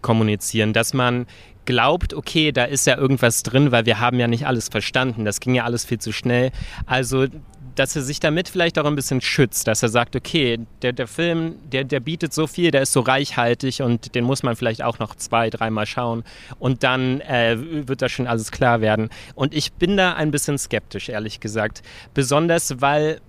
kommunizieren, 0.01 0.73
dass 0.73 0.93
man 0.93 1.25
glaubt, 1.65 2.13
okay, 2.13 2.51
da 2.51 2.65
ist 2.65 2.85
ja 2.85 2.97
irgendwas 2.97 3.41
drin, 3.43 3.71
weil 3.71 3.85
wir 3.85 3.99
haben 3.99 4.19
ja 4.19 4.27
nicht 4.27 4.45
alles 4.45 4.67
verstanden, 4.67 5.25
das 5.25 5.39
ging 5.39 5.55
ja 5.55 5.63
alles 5.63 5.85
viel 5.85 5.99
zu 5.99 6.11
schnell. 6.11 6.51
Also 6.85 7.27
dass 7.75 7.95
er 7.95 8.01
sich 8.01 8.19
damit 8.19 8.49
vielleicht 8.49 8.77
auch 8.79 8.85
ein 8.85 8.95
bisschen 8.95 9.21
schützt, 9.21 9.67
dass 9.67 9.83
er 9.83 9.89
sagt, 9.89 10.15
okay, 10.15 10.59
der, 10.81 10.93
der 10.93 11.07
Film, 11.07 11.55
der, 11.71 11.83
der 11.83 11.99
bietet 11.99 12.33
so 12.33 12.47
viel, 12.47 12.71
der 12.71 12.83
ist 12.83 12.93
so 12.93 13.01
reichhaltig 13.01 13.81
und 13.81 14.15
den 14.15 14.23
muss 14.23 14.43
man 14.43 14.55
vielleicht 14.55 14.83
auch 14.83 14.99
noch 14.99 15.15
zwei, 15.15 15.49
dreimal 15.49 15.85
schauen 15.85 16.23
und 16.59 16.83
dann 16.83 17.21
äh, 17.21 17.57
wird 17.87 18.01
da 18.01 18.09
schon 18.09 18.27
alles 18.27 18.51
klar 18.51 18.81
werden. 18.81 19.09
Und 19.35 19.53
ich 19.53 19.73
bin 19.73 19.97
da 19.97 20.13
ein 20.13 20.31
bisschen 20.31 20.57
skeptisch, 20.57 21.09
ehrlich 21.09 21.39
gesagt. 21.39 21.81
Besonders, 22.13 22.81
weil 22.81 23.19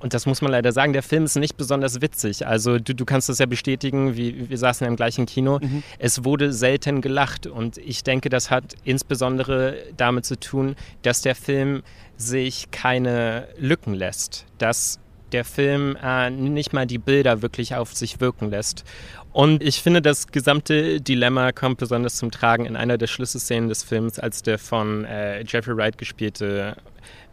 und 0.00 0.12
das 0.12 0.26
muss 0.26 0.42
man 0.42 0.52
leider 0.52 0.72
sagen, 0.72 0.92
der 0.92 1.02
Film 1.02 1.24
ist 1.24 1.36
nicht 1.36 1.56
besonders 1.56 2.00
witzig. 2.00 2.46
Also 2.46 2.78
du, 2.78 2.94
du 2.94 3.04
kannst 3.04 3.28
das 3.28 3.38
ja 3.38 3.46
bestätigen, 3.46 4.16
wie, 4.16 4.50
wir 4.50 4.58
saßen 4.58 4.86
im 4.86 4.96
gleichen 4.96 5.26
Kino. 5.26 5.58
Mhm. 5.60 5.82
Es 5.98 6.24
wurde 6.24 6.52
selten 6.52 7.00
gelacht 7.00 7.46
und 7.46 7.78
ich 7.78 8.04
denke, 8.04 8.28
das 8.28 8.50
hat 8.50 8.74
insbesondere 8.84 9.76
damit 9.96 10.26
zu 10.26 10.38
tun, 10.38 10.76
dass 11.02 11.22
der 11.22 11.34
Film 11.34 11.82
sich 12.16 12.70
keine 12.70 13.48
Lücken 13.58 13.94
lässt. 13.94 14.46
Dass 14.58 15.00
der 15.34 15.44
Film 15.44 15.96
äh, 16.02 16.30
nicht 16.30 16.72
mal 16.72 16.86
die 16.86 16.98
Bilder 16.98 17.42
wirklich 17.42 17.74
auf 17.74 17.92
sich 17.92 18.20
wirken 18.20 18.50
lässt. 18.50 18.84
Und 19.32 19.64
ich 19.64 19.82
finde, 19.82 20.00
das 20.00 20.28
gesamte 20.28 21.00
Dilemma 21.00 21.50
kommt 21.50 21.78
besonders 21.78 22.14
zum 22.16 22.30
Tragen 22.30 22.66
in 22.66 22.76
einer 22.76 22.98
der 22.98 23.08
Schlüsselszenen 23.08 23.68
des 23.68 23.82
Films, 23.82 24.20
als 24.20 24.42
der 24.42 24.60
von 24.60 25.04
äh, 25.04 25.42
Jeffrey 25.42 25.76
Wright 25.76 25.98
gespielte 25.98 26.76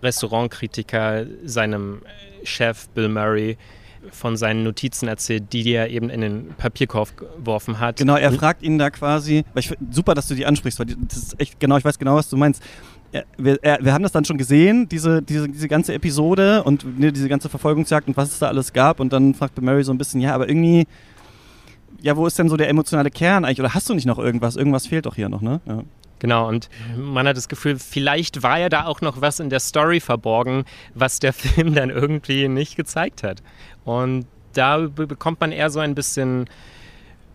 Restaurantkritiker 0.01 1.27
seinem 1.45 2.01
Chef 2.43 2.89
Bill 2.89 3.07
Murray 3.07 3.57
von 4.09 4.35
seinen 4.35 4.63
Notizen 4.63 5.07
erzählt, 5.07 5.53
die 5.53 5.71
er 5.71 5.91
eben 5.91 6.09
in 6.09 6.21
den 6.21 6.47
Papierkorb 6.57 7.15
geworfen 7.17 7.79
hat. 7.79 7.97
Genau, 7.97 8.15
er 8.15 8.31
fragt 8.31 8.63
ihn 8.63 8.79
da 8.79 8.89
quasi, 8.89 9.43
ich, 9.53 9.71
super, 9.91 10.15
dass 10.15 10.27
du 10.27 10.33
die 10.33 10.47
ansprichst, 10.47 10.79
weil 10.79 10.87
das 10.87 11.17
ist 11.17 11.39
echt, 11.39 11.59
genau, 11.59 11.77
ich 11.77 11.85
weiß 11.85 11.99
genau, 11.99 12.15
was 12.15 12.27
du 12.29 12.35
meinst. 12.35 12.63
Wir, 13.37 13.59
wir, 13.61 13.93
haben 13.93 14.03
das 14.03 14.13
dann 14.13 14.23
schon 14.23 14.37
gesehen, 14.37 14.87
diese, 14.87 15.21
diese, 15.21 15.49
diese 15.49 15.67
ganze 15.67 15.93
Episode 15.93 16.63
und 16.63 16.99
ne, 16.99 17.11
diese 17.11 17.27
ganze 17.27 17.49
Verfolgungsjagd 17.49 18.07
und 18.07 18.15
was 18.15 18.31
es 18.31 18.39
da 18.39 18.47
alles 18.47 18.71
gab. 18.71 18.99
Und 18.99 19.11
dann 19.11 19.33
fragt 19.33 19.61
Mary 19.61 19.83
so 19.83 19.91
ein 19.91 19.97
bisschen, 19.97 20.21
ja, 20.21 20.33
aber 20.33 20.47
irgendwie, 20.47 20.87
ja, 22.01 22.15
wo 22.15 22.25
ist 22.25 22.39
denn 22.39 22.47
so 22.47 22.55
der 22.55 22.69
emotionale 22.69 23.11
Kern 23.11 23.43
eigentlich? 23.43 23.59
Oder 23.59 23.73
hast 23.73 23.89
du 23.89 23.93
nicht 23.93 24.05
noch 24.05 24.17
irgendwas? 24.17 24.55
Irgendwas 24.55 24.87
fehlt 24.87 25.05
doch 25.05 25.15
hier 25.15 25.27
noch, 25.27 25.41
ne? 25.41 25.59
Ja. 25.65 25.83
Genau, 26.19 26.47
und 26.47 26.69
man 26.95 27.27
hat 27.27 27.35
das 27.35 27.49
Gefühl, 27.49 27.79
vielleicht 27.79 28.43
war 28.43 28.59
ja 28.59 28.69
da 28.69 28.85
auch 28.85 29.01
noch 29.01 29.21
was 29.21 29.39
in 29.39 29.49
der 29.49 29.59
Story 29.59 29.99
verborgen, 29.99 30.65
was 30.93 31.19
der 31.19 31.33
Film 31.33 31.73
dann 31.73 31.89
irgendwie 31.89 32.47
nicht 32.47 32.75
gezeigt 32.75 33.23
hat. 33.23 33.41
Und 33.83 34.27
da 34.53 34.77
bekommt 34.77 35.41
man 35.41 35.51
eher 35.51 35.69
so 35.69 35.79
ein 35.79 35.95
bisschen 35.95 36.47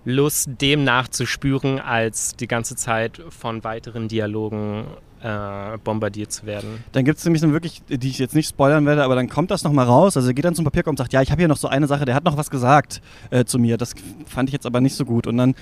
Lust, 0.05 0.49
dem 0.61 0.85
nachzuspüren, 0.85 1.81
als 1.81 2.37
die 2.37 2.47
ganze 2.47 2.77
Zeit 2.77 3.21
von 3.29 3.65
weiteren 3.65 4.07
Dialogen 4.07 4.85
äh, 5.23 5.79
bombardiert 5.83 6.33
zu 6.33 6.47
werden. 6.47 6.85
Dann 6.93 7.05
gibt 7.05 7.19
es 7.19 7.25
nämlich 7.25 7.41
so 7.41 7.51
wirklich, 7.53 7.83
die 7.89 8.09
ich 8.09 8.19
jetzt 8.19 8.35
nicht 8.35 8.49
spoilern 8.49 8.87
werde, 8.87 9.05
aber 9.05 9.15
dann 9.15 9.29
kommt 9.29 9.51
das 9.51 9.65
nochmal 9.65 9.87
raus. 9.87 10.17
Also 10.17 10.29
er 10.29 10.35
geht 10.35 10.45
dann 10.45 10.55
zum 10.55 10.65
Papierkorb 10.65 10.93
und 10.93 10.99
sagt, 10.99 11.13
ja, 11.13 11.23
ich 11.23 11.31
habe 11.31 11.41
hier 11.41 11.49
noch 11.49 11.57
so 11.57 11.69
eine 11.69 11.87
Sache, 11.87 12.05
der 12.05 12.15
hat 12.15 12.25
noch 12.25 12.37
was 12.37 12.51
gesagt 12.51 13.01
äh, 13.31 13.45
zu 13.45 13.59
mir. 13.59 13.77
Das 13.77 13.95
fand 14.27 14.49
ich 14.49 14.53
jetzt 14.53 14.67
aber 14.67 14.81
nicht 14.81 14.95
so 14.95 15.05
gut. 15.05 15.27
Und 15.27 15.37
dann 15.37 15.55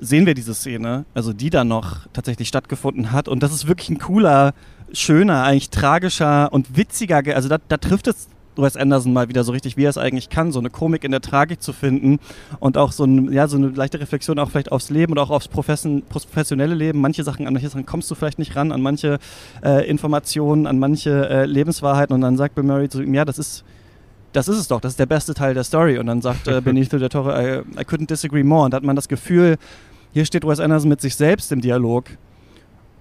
sehen 0.00 0.26
wir 0.26 0.34
diese 0.34 0.54
Szene, 0.54 1.04
also 1.14 1.32
die 1.32 1.50
dann 1.50 1.68
noch 1.68 2.06
tatsächlich 2.12 2.48
stattgefunden 2.48 3.12
hat. 3.12 3.28
Und 3.28 3.42
das 3.42 3.52
ist 3.52 3.68
wirklich 3.68 3.90
ein 3.90 3.98
cooler, 3.98 4.54
schöner, 4.92 5.44
eigentlich 5.44 5.70
tragischer 5.70 6.52
und 6.52 6.76
witziger, 6.76 7.22
also 7.34 7.48
da, 7.48 7.58
da 7.68 7.76
trifft 7.76 8.06
es 8.08 8.28
Wes 8.56 8.76
Anderson 8.76 9.12
mal 9.12 9.28
wieder 9.28 9.44
so 9.44 9.52
richtig, 9.52 9.76
wie 9.76 9.84
er 9.84 9.90
es 9.90 9.98
eigentlich 9.98 10.28
kann, 10.28 10.52
so 10.52 10.58
eine 10.58 10.70
Komik 10.70 11.04
in 11.04 11.10
der 11.10 11.20
Tragik 11.20 11.62
zu 11.62 11.72
finden 11.72 12.18
und 12.60 12.76
auch 12.76 12.92
so, 12.92 13.04
ein, 13.04 13.32
ja, 13.32 13.48
so 13.48 13.56
eine 13.56 13.68
leichte 13.68 14.00
Reflexion 14.00 14.38
auch 14.38 14.50
vielleicht 14.50 14.72
aufs 14.72 14.90
Leben 14.90 15.12
oder 15.12 15.22
auch 15.22 15.30
aufs 15.30 15.48
professionelle 15.48 16.74
Leben. 16.74 17.00
Manche 17.00 17.24
Sachen, 17.24 17.46
an 17.46 17.54
manche 17.54 17.68
Sachen 17.68 17.86
kommst 17.86 18.10
du 18.10 18.14
vielleicht 18.14 18.38
nicht 18.38 18.54
ran, 18.56 18.72
an 18.72 18.82
manche 18.82 19.18
äh, 19.64 19.88
Informationen, 19.88 20.66
an 20.66 20.78
manche 20.78 21.28
äh, 21.28 21.46
Lebenswahrheiten 21.46 22.14
und 22.14 22.20
dann 22.20 22.36
sagt 22.36 22.54
Bill 22.54 22.64
Murray 22.64 22.88
zu 22.88 23.02
ihm, 23.02 23.14
ja, 23.14 23.24
das 23.24 23.38
ist, 23.38 23.64
das 24.32 24.48
ist 24.48 24.58
es 24.58 24.68
doch, 24.68 24.80
das 24.80 24.92
ist 24.92 24.98
der 24.98 25.06
beste 25.06 25.34
Teil 25.34 25.54
der 25.54 25.64
Story. 25.64 25.98
Und 25.98 26.06
dann 26.06 26.20
sagt 26.20 26.48
äh, 26.48 26.60
Benito 26.64 26.98
del 26.98 27.08
Toro, 27.08 27.30
I, 27.30 27.60
I 27.78 27.84
couldn't 27.84 28.06
disagree 28.06 28.42
more. 28.42 28.64
Und 28.64 28.72
da 28.72 28.76
hat 28.76 28.84
man 28.84 28.96
das 28.96 29.08
Gefühl, 29.08 29.56
hier 30.12 30.26
steht 30.26 30.46
Wes 30.46 30.60
Anderson 30.60 30.88
mit 30.88 31.00
sich 31.00 31.16
selbst 31.16 31.52
im 31.52 31.60
Dialog 31.60 32.04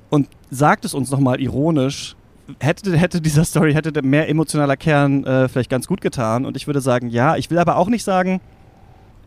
und 0.10 0.28
sagt 0.50 0.86
es 0.86 0.94
uns 0.94 1.12
nochmal 1.12 1.42
ironisch. 1.42 2.16
Hätte, 2.60 2.96
hätte 2.98 3.22
dieser 3.22 3.44
Story, 3.46 3.74
hätte 3.74 4.02
mehr 4.02 4.30
emotionaler 4.30 4.78
Kern 4.78 5.24
äh, 5.24 5.48
vielleicht 5.48 5.70
ganz 5.70 5.88
gut 5.88 6.02
getan. 6.02 6.46
Und 6.46 6.58
ich 6.58 6.68
würde 6.68 6.82
sagen, 6.82 7.10
ja. 7.10 7.36
Ich 7.36 7.50
will 7.50 7.58
aber 7.58 7.78
auch 7.78 7.88
nicht 7.88 8.04
sagen, 8.04 8.42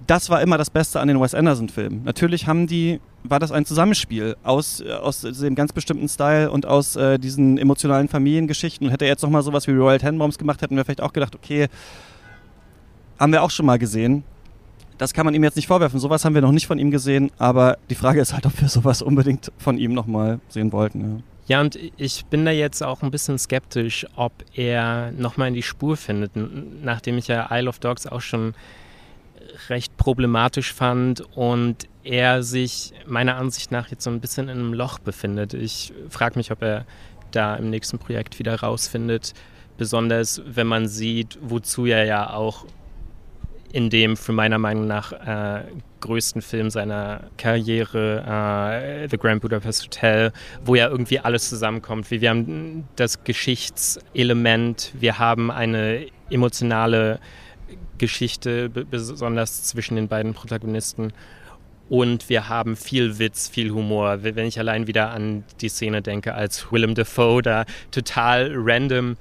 das 0.06 0.28
war 0.30 0.42
immer 0.42 0.58
das 0.58 0.70
Beste 0.70 1.00
an 1.00 1.08
den 1.08 1.20
Wes 1.20 1.34
Anderson-Filmen. 1.34 2.02
Natürlich 2.04 2.46
haben 2.46 2.66
die, 2.66 3.00
war 3.22 3.40
das 3.40 3.52
ein 3.52 3.64
Zusammenspiel 3.64 4.36
aus, 4.42 4.80
äh, 4.80 4.92
aus 4.92 5.20
dem 5.22 5.54
ganz 5.54 5.72
bestimmten 5.72 6.08
Style 6.08 6.50
und 6.50 6.66
aus 6.66 6.96
äh, 6.96 7.18
diesen 7.18 7.58
emotionalen 7.58 8.08
Familiengeschichten. 8.08 8.86
Und 8.86 8.92
hätte 8.92 9.04
er 9.04 9.12
jetzt 9.12 9.22
nochmal 9.22 9.42
sowas 9.42 9.66
wie 9.66 9.72
Royal 9.72 9.98
Tenenbaums 9.98 10.38
gemacht, 10.38 10.62
hätten 10.62 10.76
wir 10.76 10.84
vielleicht 10.84 11.00
auch 11.00 11.12
gedacht, 11.12 11.34
okay, 11.34 11.68
haben 13.18 13.32
wir 13.32 13.42
auch 13.42 13.50
schon 13.50 13.66
mal 13.66 13.78
gesehen 13.78 14.24
das 14.98 15.12
kann 15.12 15.24
man 15.24 15.34
ihm 15.34 15.42
jetzt 15.42 15.56
nicht 15.56 15.66
vorwerfen. 15.66 15.98
Sowas 15.98 16.24
haben 16.24 16.34
wir 16.34 16.42
noch 16.42 16.52
nicht 16.52 16.66
von 16.66 16.78
ihm 16.78 16.90
gesehen, 16.90 17.30
aber 17.38 17.78
die 17.90 17.94
Frage 17.94 18.20
ist 18.20 18.32
halt, 18.32 18.46
ob 18.46 18.60
wir 18.60 18.68
sowas 18.68 19.02
unbedingt 19.02 19.52
von 19.58 19.78
ihm 19.78 19.92
nochmal 19.92 20.40
sehen 20.48 20.72
wollten. 20.72 21.00
Ja. 21.00 21.33
Ja, 21.46 21.60
und 21.60 21.78
ich 21.98 22.24
bin 22.26 22.44
da 22.46 22.50
jetzt 22.50 22.82
auch 22.82 23.02
ein 23.02 23.10
bisschen 23.10 23.38
skeptisch, 23.38 24.06
ob 24.16 24.32
er 24.54 25.12
nochmal 25.12 25.48
in 25.48 25.54
die 25.54 25.62
Spur 25.62 25.96
findet, 25.96 26.32
nachdem 26.34 27.18
ich 27.18 27.28
ja 27.28 27.48
Isle 27.50 27.68
of 27.68 27.78
Dogs 27.78 28.06
auch 28.06 28.22
schon 28.22 28.54
recht 29.68 29.96
problematisch 29.96 30.72
fand 30.72 31.22
und 31.36 31.86
er 32.02 32.42
sich 32.42 32.92
meiner 33.06 33.36
Ansicht 33.36 33.70
nach 33.70 33.88
jetzt 33.88 34.04
so 34.04 34.10
ein 34.10 34.20
bisschen 34.20 34.48
in 34.48 34.58
einem 34.58 34.74
Loch 34.74 34.98
befindet. 34.98 35.54
Ich 35.54 35.92
frage 36.08 36.38
mich, 36.38 36.50
ob 36.50 36.62
er 36.62 36.86
da 37.30 37.56
im 37.56 37.70
nächsten 37.70 37.98
Projekt 37.98 38.38
wieder 38.38 38.60
rausfindet, 38.60 39.32
besonders 39.76 40.42
wenn 40.46 40.66
man 40.66 40.88
sieht, 40.88 41.38
wozu 41.42 41.86
er 41.86 42.04
ja 42.04 42.32
auch 42.32 42.64
in 43.72 43.90
dem 43.90 44.16
für 44.16 44.32
meiner 44.32 44.58
Meinung 44.58 44.86
nach 44.86 45.12
äh, 45.12 45.64
größten 46.04 46.42
Film 46.42 46.68
seiner 46.68 47.30
Karriere, 47.38 48.22
äh, 49.02 49.08
The 49.08 49.16
Grand 49.16 49.40
Budapest 49.40 49.84
Hotel, 49.84 50.32
wo 50.64 50.74
ja 50.74 50.88
irgendwie 50.88 51.18
alles 51.18 51.48
zusammenkommt. 51.48 52.10
Wir, 52.10 52.20
wir 52.20 52.30
haben 52.30 52.86
das 52.96 53.24
Geschichtselement, 53.24 54.92
wir 54.98 55.18
haben 55.18 55.50
eine 55.50 56.06
emotionale 56.28 57.20
Geschichte, 57.96 58.68
besonders 58.68 59.64
zwischen 59.64 59.96
den 59.96 60.08
beiden 60.08 60.34
Protagonisten. 60.34 61.12
Und 61.88 62.28
wir 62.28 62.48
haben 62.48 62.76
viel 62.76 63.18
Witz, 63.18 63.48
viel 63.48 63.70
Humor. 63.70 64.22
Wenn 64.22 64.46
ich 64.46 64.58
allein 64.58 64.86
wieder 64.86 65.10
an 65.10 65.44
die 65.60 65.68
Szene 65.68 66.02
denke, 66.02 66.34
als 66.34 66.70
Willem 66.70 66.94
Dafoe 66.94 67.40
da 67.40 67.64
total 67.90 68.52
random 68.54 69.16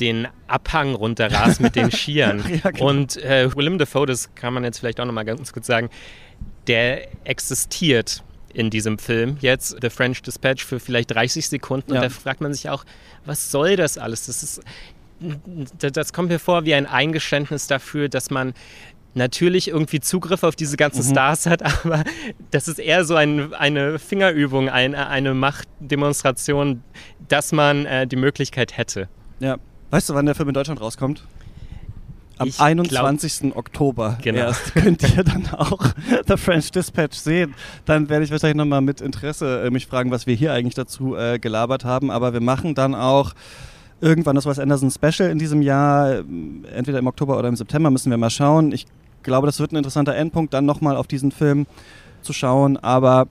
den 0.00 0.28
Abhang 0.46 0.94
runterrast 0.94 1.60
mit 1.60 1.76
den 1.76 1.90
Skiern. 1.90 2.42
ja, 2.64 2.70
genau. 2.70 2.88
Und 2.88 3.16
äh, 3.18 3.54
Willem 3.54 3.78
Dafoe, 3.78 4.06
das 4.06 4.34
kann 4.34 4.54
man 4.54 4.64
jetzt 4.64 4.78
vielleicht 4.78 5.00
auch 5.00 5.04
nochmal 5.04 5.24
ganz 5.24 5.52
kurz 5.52 5.66
sagen, 5.66 5.90
der 6.66 7.08
existiert 7.24 8.22
in 8.52 8.70
diesem 8.70 8.98
Film 8.98 9.36
jetzt, 9.40 9.76
The 9.80 9.90
French 9.90 10.22
Dispatch, 10.22 10.64
für 10.64 10.80
vielleicht 10.80 11.12
30 11.12 11.48
Sekunden. 11.48 11.94
Ja. 11.94 12.00
Und 12.00 12.04
da 12.04 12.10
fragt 12.10 12.40
man 12.40 12.52
sich 12.52 12.68
auch, 12.68 12.84
was 13.24 13.50
soll 13.50 13.76
das 13.76 13.98
alles? 13.98 14.26
Das 14.26 14.42
ist, 14.42 14.60
das 15.78 16.12
kommt 16.12 16.30
mir 16.30 16.38
vor 16.38 16.64
wie 16.64 16.74
ein 16.74 16.86
Eingeständnis 16.86 17.66
dafür, 17.66 18.08
dass 18.08 18.30
man 18.30 18.54
natürlich 19.14 19.68
irgendwie 19.68 20.00
Zugriff 20.00 20.42
auf 20.42 20.56
diese 20.56 20.76
ganzen 20.76 21.04
mhm. 21.06 21.12
Stars 21.12 21.46
hat, 21.46 21.62
aber 21.84 22.04
das 22.50 22.68
ist 22.68 22.78
eher 22.78 23.04
so 23.04 23.14
ein, 23.14 23.52
eine 23.54 23.98
Fingerübung, 23.98 24.68
ein, 24.68 24.94
eine 24.94 25.34
Machtdemonstration, 25.34 26.82
dass 27.28 27.52
man 27.52 27.86
äh, 27.86 28.06
die 28.06 28.16
Möglichkeit 28.16 28.76
hätte. 28.76 29.08
Ja, 29.40 29.58
Weißt 29.90 30.08
du, 30.08 30.14
wann 30.14 30.26
der 30.26 30.34
Film 30.34 30.48
in 30.48 30.54
Deutschland 30.54 30.80
rauskommt? 30.80 31.24
Am 32.38 32.48
ich 32.48 32.58
21. 32.58 33.40
Glaub, 33.40 33.56
Oktober 33.56 34.18
genau. 34.22 34.38
erst 34.38 34.74
könnt 34.74 35.02
ihr 35.02 35.24
dann 35.24 35.46
auch 35.52 35.84
The 36.26 36.36
French 36.36 36.70
Dispatch 36.70 37.18
sehen. 37.18 37.54
Dann 37.84 38.08
werde 38.08 38.24
ich 38.24 38.30
wahrscheinlich 38.30 38.56
nochmal 38.56 38.80
mit 38.80 39.00
Interesse 39.02 39.62
äh, 39.62 39.70
mich 39.70 39.86
fragen, 39.86 40.10
was 40.10 40.26
wir 40.26 40.34
hier 40.34 40.52
eigentlich 40.52 40.74
dazu 40.74 41.16
äh, 41.16 41.38
gelabert 41.38 41.84
haben. 41.84 42.10
Aber 42.10 42.32
wir 42.32 42.40
machen 42.40 42.74
dann 42.74 42.94
auch 42.94 43.34
irgendwann 44.00 44.36
das 44.36 44.46
Wes 44.46 44.58
Anderson 44.58 44.90
Special 44.90 45.28
in 45.28 45.38
diesem 45.38 45.60
Jahr. 45.60 46.20
Ähm, 46.20 46.64
entweder 46.72 46.98
im 46.98 47.06
Oktober 47.06 47.38
oder 47.38 47.48
im 47.48 47.56
September 47.56 47.90
müssen 47.90 48.10
wir 48.10 48.16
mal 48.16 48.30
schauen. 48.30 48.72
Ich 48.72 48.86
glaube, 49.22 49.46
das 49.46 49.60
wird 49.60 49.72
ein 49.72 49.76
interessanter 49.76 50.14
Endpunkt, 50.14 50.54
dann 50.54 50.64
nochmal 50.64 50.96
auf 50.96 51.08
diesen 51.08 51.32
Film 51.32 51.66
zu 52.22 52.32
schauen. 52.32 52.78
Aber 52.78 53.26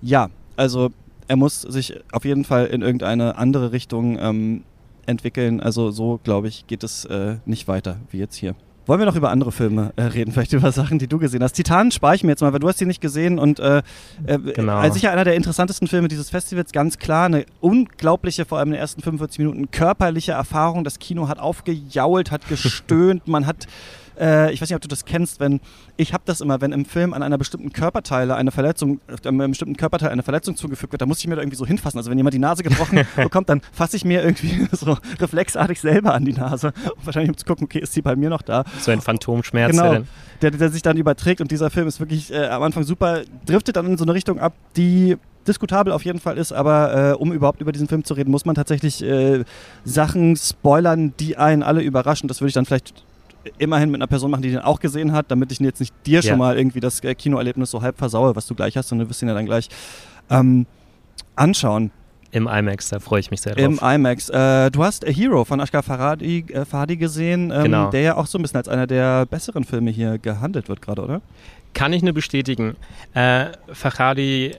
ja, 0.00 0.30
also 0.56 0.90
er 1.28 1.36
muss 1.36 1.60
sich 1.60 2.00
auf 2.12 2.24
jeden 2.24 2.44
Fall 2.44 2.66
in 2.66 2.80
irgendeine 2.82 3.36
andere 3.36 3.72
Richtung 3.72 4.18
ähm, 4.18 4.62
entwickeln. 5.10 5.60
Also 5.60 5.90
so, 5.90 6.20
glaube 6.22 6.48
ich, 6.48 6.66
geht 6.66 6.82
es 6.84 7.04
äh, 7.04 7.36
nicht 7.44 7.68
weiter 7.68 7.98
wie 8.10 8.18
jetzt 8.18 8.36
hier. 8.36 8.54
Wollen 8.86 8.98
wir 8.98 9.06
noch 9.06 9.14
über 9.14 9.30
andere 9.30 9.52
Filme 9.52 9.92
äh, 9.96 10.02
reden, 10.02 10.32
vielleicht 10.32 10.52
über 10.52 10.72
Sachen, 10.72 10.98
die 10.98 11.06
du 11.06 11.18
gesehen 11.18 11.42
hast? 11.42 11.52
Titan 11.52 11.90
spare 11.90 12.16
ich 12.16 12.24
mir 12.24 12.30
jetzt 12.30 12.40
mal, 12.40 12.52
weil 12.52 12.60
du 12.60 12.68
hast 12.68 12.78
sie 12.78 12.86
nicht 12.86 13.00
gesehen 13.00 13.38
und 13.38 13.60
äh, 13.60 13.82
äh, 14.26 14.38
genau. 14.38 14.78
als 14.78 14.94
sicher 14.94 15.12
einer 15.12 15.24
der 15.24 15.36
interessantesten 15.36 15.86
Filme 15.86 16.08
dieses 16.08 16.30
Festivals, 16.30 16.72
ganz 16.72 16.98
klar, 16.98 17.26
eine 17.26 17.46
unglaubliche, 17.60 18.44
vor 18.46 18.58
allem 18.58 18.68
in 18.68 18.72
den 18.72 18.80
ersten 18.80 19.02
45 19.02 19.38
Minuten, 19.38 19.70
körperliche 19.70 20.32
Erfahrung. 20.32 20.82
Das 20.82 20.98
Kino 20.98 21.28
hat 21.28 21.38
aufgejault, 21.38 22.30
hat 22.30 22.48
gestöhnt, 22.48 23.28
man 23.28 23.46
hat 23.46 23.66
äh, 24.20 24.52
ich 24.52 24.60
weiß 24.60 24.68
nicht, 24.68 24.76
ob 24.76 24.82
du 24.82 24.88
das 24.88 25.04
kennst, 25.04 25.40
wenn 25.40 25.60
ich 25.96 26.12
habe 26.12 26.22
das 26.26 26.40
immer, 26.40 26.60
wenn 26.60 26.72
im 26.72 26.84
Film 26.84 27.14
an 27.14 27.22
einer 27.22 27.38
bestimmten 27.38 27.72
Körperteile 27.72 28.36
eine 28.36 28.50
Verletzung, 28.50 29.00
äh, 29.08 29.26
einem 29.26 29.50
bestimmten 29.50 29.76
Körperteil 29.76 30.10
eine 30.10 30.22
Verletzung 30.22 30.56
zugefügt 30.56 30.92
wird, 30.92 31.02
dann 31.02 31.08
muss 31.08 31.18
ich 31.20 31.26
mir 31.26 31.36
da 31.36 31.42
irgendwie 31.42 31.56
so 31.56 31.66
hinfassen. 31.66 31.98
Also 31.98 32.10
wenn 32.10 32.18
jemand 32.18 32.34
die 32.34 32.38
Nase 32.38 32.62
gebrochen 32.62 33.00
bekommt, 33.16 33.48
dann 33.48 33.62
fasse 33.72 33.96
ich 33.96 34.04
mir 34.04 34.22
irgendwie 34.22 34.68
so 34.72 34.96
reflexartig 35.18 35.80
selber 35.80 36.14
an 36.14 36.24
die 36.24 36.32
Nase, 36.32 36.72
wahrscheinlich 37.02 37.30
um 37.30 37.36
zu 37.36 37.46
gucken, 37.46 37.64
okay, 37.64 37.80
ist 37.80 37.92
sie 37.92 38.02
bei 38.02 38.16
mir 38.16 38.30
noch 38.30 38.42
da? 38.42 38.64
So 38.80 38.90
ein 38.90 39.00
Phantomschmerz. 39.00 39.72
Genau, 39.72 40.04
der, 40.42 40.50
der 40.50 40.70
sich 40.70 40.82
dann 40.82 40.96
überträgt 40.96 41.40
und 41.40 41.50
dieser 41.50 41.70
Film 41.70 41.88
ist 41.88 42.00
wirklich 42.00 42.32
äh, 42.32 42.46
am 42.46 42.62
Anfang 42.62 42.84
super, 42.84 43.22
driftet 43.46 43.76
dann 43.76 43.86
in 43.86 43.98
so 43.98 44.04
eine 44.04 44.14
Richtung 44.14 44.38
ab, 44.38 44.54
die 44.76 45.16
diskutabel 45.46 45.92
auf 45.92 46.04
jeden 46.04 46.20
Fall 46.20 46.38
ist, 46.38 46.52
aber 46.52 47.12
äh, 47.12 47.14
um 47.14 47.32
überhaupt 47.32 47.60
über 47.60 47.72
diesen 47.72 47.88
Film 47.88 48.04
zu 48.04 48.14
reden, 48.14 48.30
muss 48.30 48.44
man 48.44 48.54
tatsächlich 48.54 49.02
äh, 49.02 49.44
Sachen 49.84 50.36
spoilern, 50.36 51.14
die 51.18 51.36
einen 51.36 51.62
alle 51.62 51.82
überraschen. 51.82 52.28
Das 52.28 52.40
würde 52.40 52.48
ich 52.48 52.54
dann 52.54 52.66
vielleicht 52.66 53.04
immerhin 53.58 53.90
mit 53.90 54.00
einer 54.00 54.06
Person 54.06 54.30
machen, 54.30 54.42
die 54.42 54.50
den 54.50 54.58
auch 54.60 54.80
gesehen 54.80 55.12
hat, 55.12 55.30
damit 55.30 55.52
ich 55.52 55.60
jetzt 55.60 55.80
nicht 55.80 55.94
dir 56.06 56.20
ja. 56.20 56.30
schon 56.30 56.38
mal 56.38 56.56
irgendwie 56.56 56.80
das 56.80 57.02
äh, 57.02 57.14
Kinoerlebnis 57.14 57.70
so 57.70 57.82
halb 57.82 57.98
versaue, 57.98 58.36
was 58.36 58.46
du 58.46 58.54
gleich 58.54 58.76
hast, 58.76 58.88
sondern 58.88 59.06
wir 59.06 59.10
wirst 59.10 59.22
ihn 59.22 59.28
ja 59.28 59.34
dann 59.34 59.46
gleich 59.46 59.68
ähm, 60.28 60.66
anschauen. 61.36 61.90
Im 62.32 62.46
IMAX, 62.46 62.90
da 62.90 63.00
freue 63.00 63.20
ich 63.20 63.30
mich 63.32 63.40
sehr 63.40 63.54
drauf. 63.54 63.64
Im 63.64 63.80
IMAX. 63.82 64.28
Äh, 64.28 64.70
du 64.70 64.84
hast 64.84 65.04
A 65.04 65.10
Hero 65.10 65.44
von 65.44 65.58
Ashgar 65.58 65.82
Farhadi, 65.82 66.44
äh, 66.52 66.64
Farhadi 66.64 66.96
gesehen, 66.96 67.50
ähm, 67.50 67.64
Genau. 67.64 67.90
der 67.90 68.02
ja 68.02 68.16
auch 68.16 68.26
so 68.26 68.38
ein 68.38 68.42
bisschen 68.42 68.58
als 68.58 68.68
einer 68.68 68.86
der 68.86 69.26
besseren 69.26 69.64
Filme 69.64 69.90
hier 69.90 70.18
gehandelt 70.18 70.68
wird 70.68 70.80
gerade, 70.80 71.02
oder? 71.02 71.22
Kann 71.74 71.92
ich 71.92 72.02
nur 72.02 72.12
bestätigen. 72.12 72.76
Äh, 73.14 73.46
Farhadi 73.72 74.54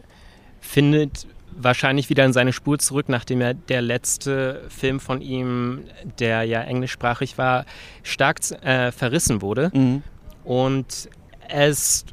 findet 0.60 1.28
wahrscheinlich 1.58 2.10
wieder 2.10 2.26
in 2.26 2.34
seine 2.34 2.54
Spur 2.54 2.80
zurück, 2.80 3.08
nachdem 3.10 3.42
er 3.42 3.54
der 3.54 3.82
letzte 3.82 4.62
Film 4.70 5.00
von 5.00 5.22
ihm, 5.22 5.82
der 6.20 6.44
ja 6.44 6.62
englischsprachig 6.62 7.38
war, 7.38 7.66
stark 8.04 8.40
äh, 8.64 8.92
verrissen 8.92 9.42
wurde. 9.42 9.72
Mhm. 9.74 10.04
Und 10.44 11.10
es 11.48 12.06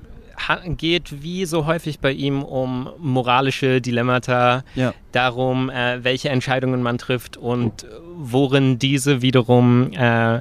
geht 0.77 1.22
wie 1.22 1.44
so 1.46 1.66
häufig 1.66 1.98
bei 1.98 2.12
ihm 2.12 2.42
um 2.42 2.90
moralische 2.98 3.81
Dilemmata, 3.81 4.62
Ja. 4.77 4.94
darum, 5.12 5.68
äh, 5.70 6.05
welche 6.05 6.29
Entscheidungen 6.29 6.81
man 6.83 6.96
trifft 6.98 7.37
und 7.37 7.87
worin 8.14 8.79
diese 8.79 9.20
wiederum 9.22 9.92
äh, 9.92 10.40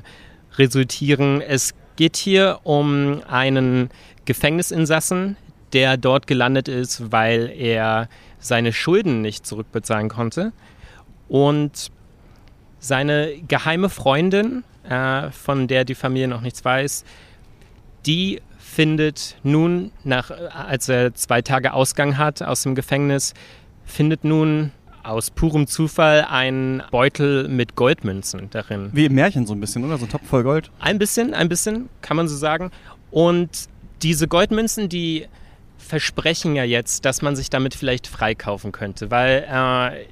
resultieren. 0.58 1.42
Es 1.42 1.74
geht 1.96 2.16
hier 2.16 2.60
um 2.64 3.22
einen 3.28 3.90
Gefängnisinsassen, 4.26 5.36
der 5.74 5.98
dort 5.98 6.28
gelandet 6.28 6.68
ist, 6.68 7.12
weil 7.12 7.52
er 7.58 8.08
seine 8.40 8.74
Schulden 8.74 9.22
nicht 9.22 9.46
zurückbezahlen 9.46 10.10
konnte. 10.10 10.54
Und 11.28 11.92
seine 12.80 13.38
geheime 13.48 13.90
Freundin, 13.90 14.64
äh, 14.88 15.32
von 15.32 15.68
der 15.68 15.84
die 15.84 15.96
Familie 15.96 16.28
noch 16.28 16.42
nichts 16.42 16.64
weiß, 16.64 17.04
die 18.06 18.42
findet 18.58 19.36
nun, 19.44 19.92
nach, 20.04 20.32
als 20.32 20.88
er 20.88 21.14
zwei 21.14 21.42
Tage 21.42 21.74
Ausgang 21.74 22.18
hat 22.18 22.42
aus 22.42 22.64
dem 22.64 22.76
Gefängnis, 22.76 23.34
findet 23.86 24.24
nun 24.24 24.72
aus 25.04 25.32
purem 25.32 25.68
Zufall 25.68 26.26
einen 26.30 26.84
Beutel 26.92 27.48
mit 27.48 27.76
Goldmünzen 27.76 28.50
darin. 28.52 28.90
Wie 28.92 29.06
im 29.06 29.16
Märchen 29.16 29.46
so 29.46 29.54
ein 29.54 29.60
bisschen, 29.60 29.84
oder? 29.86 29.98
So 29.98 30.06
ein 30.06 30.10
Topf 30.10 30.28
voll 30.28 30.44
Gold. 30.44 30.70
Ein 30.80 31.00
bisschen, 31.00 31.34
ein 31.34 31.48
bisschen, 31.48 31.90
kann 32.02 32.18
man 32.18 32.28
so 32.28 32.36
sagen. 32.36 32.72
Und 33.10 33.50
diese 34.04 34.28
Goldmünzen, 34.28 34.90
die 34.90 35.28
versprechen 35.78 36.56
ja 36.56 36.64
jetzt, 36.64 37.06
dass 37.06 37.22
man 37.22 37.36
sich 37.36 37.50
damit 37.50 37.76
vielleicht 37.76 38.08
freikaufen 38.08 38.72
könnte, 38.72 39.12
weil 39.12 39.46
äh, 39.50 40.06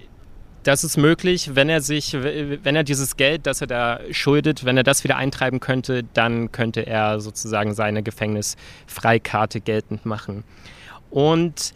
das 0.63 0.84
ist 0.84 0.97
möglich, 0.97 1.51
wenn 1.54 1.69
er 1.69 1.82
sich, 1.82 2.13
wenn 2.13 2.75
er 2.75 2.84
dieses 2.84 3.17
Geld, 3.17 3.45
das 3.45 3.62
er 3.62 3.67
da 3.67 3.99
schuldet, 4.12 4.65
wenn 4.65 4.78
er 4.78 4.84
das 4.84 5.04
wieder 5.04 5.15
eintreiben 5.17 5.60
könnte, 5.60 6.04
dann 6.13 6.51
könnte 6.51 6.86
er 6.88 7.19
sozusagen 7.19 7.75
seine 7.75 8.01
Gefängnisfreikarte 8.01 9.62
geltend 9.62 10.06
machen. 10.06 10.43
Und 11.12 11.73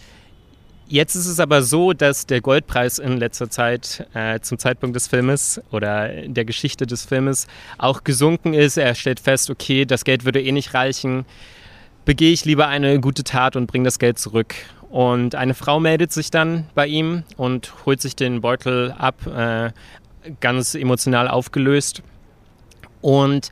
Jetzt 0.92 1.14
ist 1.14 1.28
es 1.28 1.40
aber 1.40 1.62
so, 1.62 1.94
dass 1.94 2.26
der 2.26 2.42
Goldpreis 2.42 2.98
in 2.98 3.18
letzter 3.18 3.48
Zeit 3.48 4.08
äh, 4.16 4.40
zum 4.40 4.58
Zeitpunkt 4.58 4.96
des 4.96 5.08
Filmes 5.08 5.62
oder 5.70 6.10
der 6.26 6.46
Geschichte 6.46 6.88
des 6.88 7.06
Filmes 7.06 7.46
auch 7.78 8.04
gesunken 8.04 8.56
ist. 8.56 8.76
Er 8.76 8.96
stellt 8.96 9.20
fest, 9.20 9.52
okay, 9.52 9.86
das 9.86 10.04
Geld 10.04 10.26
würde 10.26 10.42
eh 10.42 10.52
nicht 10.52 10.74
reichen. 10.74 11.26
Begehe 12.10 12.32
ich 12.32 12.44
lieber 12.44 12.68
eine 12.68 13.00
gute 13.00 13.24
Tat 13.24 13.56
und 13.56 13.68
bringe 13.68 13.84
das 13.84 14.00
Geld 14.00 14.18
zurück. 14.18 14.56
Und 14.90 15.36
eine 15.36 15.54
Frau 15.54 15.80
meldet 15.80 16.12
sich 16.12 16.32
dann 16.32 16.66
bei 16.74 16.88
ihm 16.88 17.22
und 17.38 17.72
holt 17.86 18.02
sich 18.02 18.16
den 18.16 18.42
Beutel 18.42 18.96
ab, 18.98 19.28
äh, 19.28 19.70
ganz 20.40 20.74
emotional 20.74 21.28
aufgelöst. 21.28 22.02
Und 23.02 23.52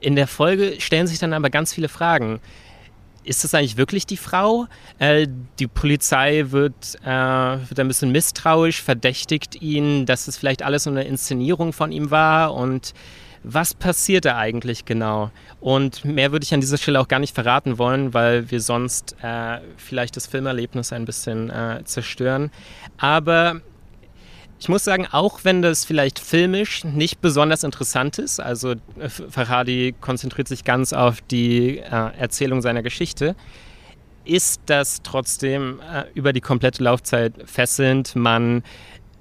in 0.00 0.16
der 0.16 0.26
Folge 0.26 0.76
stellen 0.80 1.06
sich 1.06 1.18
dann 1.18 1.34
aber 1.34 1.50
ganz 1.50 1.74
viele 1.74 1.90
Fragen 1.90 2.40
ist 3.24 3.44
das 3.44 3.52
eigentlich 3.52 3.76
wirklich 3.76 4.06
die 4.06 4.16
Frau? 4.16 4.68
Äh, 4.98 5.26
die 5.58 5.66
Polizei 5.66 6.46
wird, 6.48 6.96
äh, 7.04 7.08
wird 7.08 7.78
ein 7.78 7.88
bisschen 7.88 8.10
misstrauisch, 8.10 8.80
verdächtigt 8.80 9.60
ihn, 9.60 10.06
dass 10.06 10.28
es 10.28 10.38
vielleicht 10.38 10.62
alles 10.62 10.84
so 10.84 10.90
eine 10.90 11.04
Inszenierung 11.04 11.74
von 11.74 11.92
ihm 11.92 12.10
war 12.10 12.54
und 12.54 12.94
was 13.42 13.74
passiert 13.74 14.24
da 14.24 14.36
eigentlich 14.36 14.84
genau? 14.84 15.30
Und 15.60 16.04
mehr 16.04 16.32
würde 16.32 16.44
ich 16.44 16.54
an 16.54 16.60
dieser 16.60 16.78
Stelle 16.78 17.00
auch 17.00 17.08
gar 17.08 17.18
nicht 17.18 17.34
verraten 17.34 17.78
wollen, 17.78 18.14
weil 18.14 18.50
wir 18.50 18.60
sonst 18.60 19.16
äh, 19.22 19.58
vielleicht 19.76 20.16
das 20.16 20.26
Filmerlebnis 20.26 20.92
ein 20.92 21.04
bisschen 21.04 21.50
äh, 21.50 21.82
zerstören. 21.84 22.50
Aber 22.98 23.60
ich 24.60 24.68
muss 24.68 24.84
sagen, 24.84 25.06
auch 25.10 25.40
wenn 25.44 25.62
das 25.62 25.84
vielleicht 25.84 26.18
filmisch 26.18 26.82
nicht 26.84 27.20
besonders 27.20 27.62
interessant 27.62 28.18
ist, 28.18 28.40
also 28.40 28.72
äh, 28.72 29.08
Farhadi 29.08 29.94
konzentriert 30.00 30.48
sich 30.48 30.64
ganz 30.64 30.92
auf 30.92 31.20
die 31.20 31.78
äh, 31.78 32.18
Erzählung 32.18 32.60
seiner 32.60 32.82
Geschichte, 32.82 33.36
ist 34.24 34.60
das 34.66 35.02
trotzdem 35.02 35.80
äh, 35.80 36.04
über 36.14 36.32
die 36.32 36.40
komplette 36.40 36.82
Laufzeit 36.82 37.32
fesselnd. 37.46 38.14
Man 38.14 38.62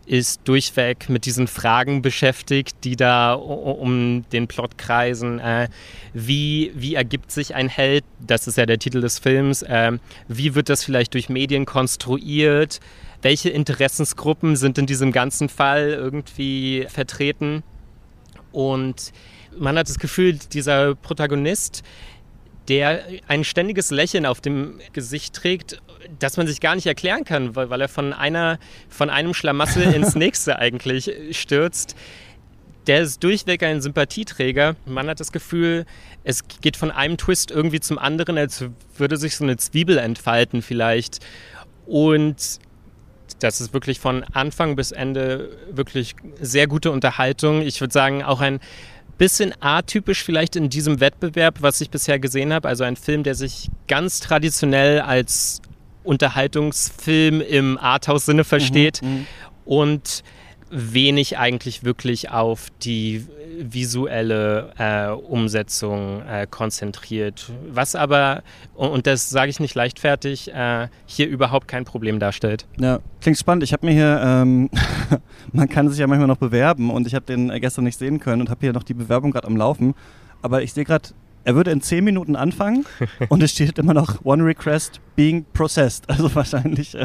ist 0.07 0.41
durchweg 0.45 1.09
mit 1.09 1.25
diesen 1.25 1.47
Fragen 1.47 2.01
beschäftigt, 2.01 2.77
die 2.83 2.95
da 2.95 3.33
um 3.33 4.25
den 4.31 4.47
Plot 4.47 4.77
kreisen. 4.77 5.39
Äh, 5.39 5.67
wie, 6.13 6.71
wie 6.75 6.95
ergibt 6.95 7.31
sich 7.31 7.55
ein 7.55 7.67
Held? 7.67 8.05
Das 8.25 8.47
ist 8.47 8.57
ja 8.57 8.65
der 8.65 8.79
Titel 8.79 9.01
des 9.01 9.19
Films. 9.19 9.61
Äh, 9.63 9.97
wie 10.27 10.55
wird 10.55 10.69
das 10.69 10.83
vielleicht 10.83 11.13
durch 11.13 11.29
Medien 11.29 11.65
konstruiert? 11.65 12.79
welche 13.21 13.49
Interessensgruppen 13.49 14.55
sind 14.55 14.77
in 14.77 14.85
diesem 14.85 15.11
ganzen 15.11 15.49
Fall 15.49 15.89
irgendwie 15.89 16.85
vertreten. 16.89 17.63
Und 18.51 19.11
man 19.57 19.77
hat 19.77 19.89
das 19.89 19.99
Gefühl, 19.99 20.37
dieser 20.53 20.95
Protagonist, 20.95 21.83
der 22.67 23.05
ein 23.27 23.43
ständiges 23.43 23.91
Lächeln 23.91 24.25
auf 24.25 24.41
dem 24.41 24.79
Gesicht 24.93 25.33
trägt, 25.35 25.81
das 26.19 26.37
man 26.37 26.47
sich 26.47 26.59
gar 26.59 26.75
nicht 26.75 26.85
erklären 26.85 27.23
kann, 27.23 27.55
weil, 27.55 27.69
weil 27.69 27.81
er 27.81 27.87
von, 27.87 28.13
einer, 28.13 28.59
von 28.89 29.09
einem 29.09 29.33
Schlamassel 29.33 29.83
ins 29.93 30.15
nächste 30.15 30.59
eigentlich 30.59 31.11
stürzt. 31.31 31.95
Der 32.87 33.01
ist 33.01 33.21
durchweg 33.23 33.63
ein 33.63 33.81
Sympathieträger. 33.81 34.75
Man 34.85 35.07
hat 35.09 35.19
das 35.19 35.33
Gefühl, 35.33 35.85
es 36.23 36.47
geht 36.61 36.77
von 36.77 36.89
einem 36.89 37.17
Twist 37.17 37.51
irgendwie 37.51 37.81
zum 37.81 37.99
anderen, 37.99 38.37
als 38.37 38.65
würde 38.97 39.17
sich 39.17 39.35
so 39.35 39.43
eine 39.43 39.57
Zwiebel 39.57 39.97
entfalten 39.97 40.61
vielleicht. 40.61 41.19
Und 41.85 42.59
das 43.39 43.61
ist 43.61 43.73
wirklich 43.73 43.99
von 43.99 44.23
Anfang 44.33 44.75
bis 44.75 44.91
Ende 44.91 45.49
wirklich 45.69 46.15
sehr 46.39 46.67
gute 46.67 46.91
Unterhaltung. 46.91 47.61
Ich 47.61 47.81
würde 47.81 47.93
sagen, 47.93 48.23
auch 48.23 48.39
ein 48.39 48.59
bisschen 49.17 49.53
atypisch 49.59 50.23
vielleicht 50.23 50.55
in 50.55 50.69
diesem 50.69 50.99
Wettbewerb, 50.99 51.61
was 51.61 51.81
ich 51.81 51.89
bisher 51.89 52.19
gesehen 52.19 52.53
habe. 52.53 52.67
Also 52.67 52.83
ein 52.83 52.95
Film, 52.95 53.23
der 53.23 53.35
sich 53.35 53.69
ganz 53.87 54.19
traditionell 54.19 55.01
als 55.01 55.61
Unterhaltungsfilm 56.03 57.41
im 57.41 57.77
Arthouse-Sinne 57.77 58.43
versteht 58.43 59.01
Mhm, 59.01 59.27
und 59.65 60.23
wenig 60.69 61.37
eigentlich 61.37 61.83
wirklich 61.83 62.29
auf 62.29 62.67
die 62.81 63.25
visuelle 63.59 64.71
äh, 64.77 65.09
Umsetzung 65.09 66.21
äh, 66.21 66.47
konzentriert. 66.49 67.51
Was 67.69 67.95
aber, 67.95 68.43
und 68.75 69.07
das 69.07 69.29
sage 69.29 69.49
ich 69.49 69.59
nicht 69.59 69.75
leichtfertig, 69.75 70.53
äh, 70.53 70.87
hier 71.05 71.27
überhaupt 71.27 71.67
kein 71.67 71.85
Problem 71.85 72.19
darstellt. 72.19 72.67
Ja, 72.79 72.99
klingt 73.21 73.37
spannend. 73.37 73.63
Ich 73.63 73.73
habe 73.73 73.85
mir 73.85 73.93
hier, 73.93 74.21
ähm, 74.23 74.69
man 75.53 75.69
kann 75.69 75.89
sich 75.89 75.99
ja 75.99 76.07
manchmal 76.07 76.27
noch 76.27 76.37
bewerben 76.37 76.91
und 76.91 77.07
ich 77.07 77.15
habe 77.15 77.25
den 77.25 77.49
äh, 77.49 77.59
gestern 77.59 77.85
nicht 77.85 77.97
sehen 77.97 78.19
können 78.19 78.41
und 78.41 78.49
habe 78.49 78.59
hier 78.61 78.73
noch 78.73 78.83
die 78.83 78.93
Bewerbung 78.93 79.31
gerade 79.31 79.47
am 79.47 79.57
Laufen. 79.57 79.95
Aber 80.41 80.61
ich 80.61 80.73
sehe 80.73 80.83
gerade, 80.83 81.09
er 81.43 81.55
würde 81.55 81.71
in 81.71 81.81
10 81.81 82.03
Minuten 82.03 82.35
anfangen 82.35 82.85
und 83.29 83.41
es 83.41 83.51
steht 83.51 83.79
immer 83.79 83.93
noch 83.93 84.23
One 84.23 84.43
Request 84.43 85.01
being 85.15 85.45
processed. 85.53 86.05
Also 86.09 86.33
wahrscheinlich. 86.35 86.95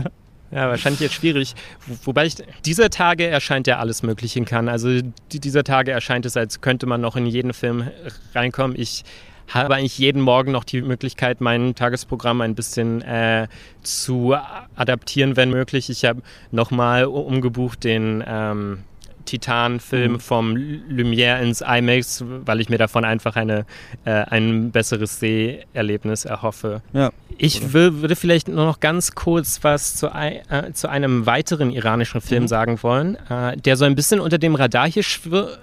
Ja, 0.52 0.68
wahrscheinlich 0.68 1.00
jetzt 1.00 1.14
schwierig. 1.14 1.54
Wo, 1.86 1.96
wobei 2.04 2.26
ich, 2.26 2.34
dieser 2.66 2.90
Tage 2.90 3.26
erscheint 3.26 3.66
ja 3.66 3.78
alles 3.78 4.02
Mögliche 4.02 4.38
in 4.38 4.44
kann. 4.44 4.68
Also 4.68 5.00
die, 5.32 5.40
dieser 5.40 5.64
Tage 5.64 5.90
erscheint 5.90 6.26
es, 6.26 6.36
als 6.36 6.60
könnte 6.60 6.86
man 6.86 7.00
noch 7.00 7.16
in 7.16 7.26
jeden 7.26 7.54
Film 7.54 7.88
reinkommen. 8.34 8.78
Ich 8.78 9.02
habe 9.48 9.74
eigentlich 9.74 9.98
jeden 9.98 10.20
Morgen 10.20 10.52
noch 10.52 10.64
die 10.64 10.82
Möglichkeit, 10.82 11.40
mein 11.40 11.74
Tagesprogramm 11.74 12.42
ein 12.42 12.54
bisschen 12.54 13.02
äh, 13.02 13.48
zu 13.82 14.34
adaptieren, 14.76 15.36
wenn 15.36 15.50
möglich. 15.50 15.90
Ich 15.90 16.04
habe 16.04 16.22
nochmal 16.50 17.06
umgebucht 17.06 17.84
den 17.84 18.22
ähm, 18.26 18.84
Titan-Film 19.24 20.12
Mhm. 20.12 20.20
vom 20.20 20.54
Lumière 20.56 21.40
ins 21.40 21.60
IMAX, 21.60 22.24
weil 22.26 22.60
ich 22.60 22.68
mir 22.68 22.78
davon 22.78 23.04
einfach 23.04 23.36
eine, 23.36 23.64
äh, 24.04 24.10
ein 24.10 24.70
besseres 24.70 25.18
Seherlebnis 25.20 26.24
erhoffe. 26.24 26.82
ja. 26.92 27.10
Ich 27.38 27.60
wür- 27.60 28.02
würde 28.02 28.14
vielleicht 28.14 28.46
nur 28.48 28.66
noch 28.66 28.78
ganz 28.78 29.12
kurz 29.12 29.64
was 29.64 29.96
zu, 29.96 30.08
äh, 30.08 30.72
zu 30.74 30.88
einem 30.88 31.24
weiteren 31.26 31.70
iranischen 31.70 32.20
Film 32.20 32.42
Mhm. 32.44 32.48
sagen 32.48 32.82
wollen, 32.82 33.16
äh, 33.30 33.56
der 33.56 33.76
so 33.76 33.84
ein 33.86 33.94
bisschen 33.94 34.20
unter 34.20 34.36
dem 34.38 34.54
Radar 34.54 34.86
hier 34.88 35.02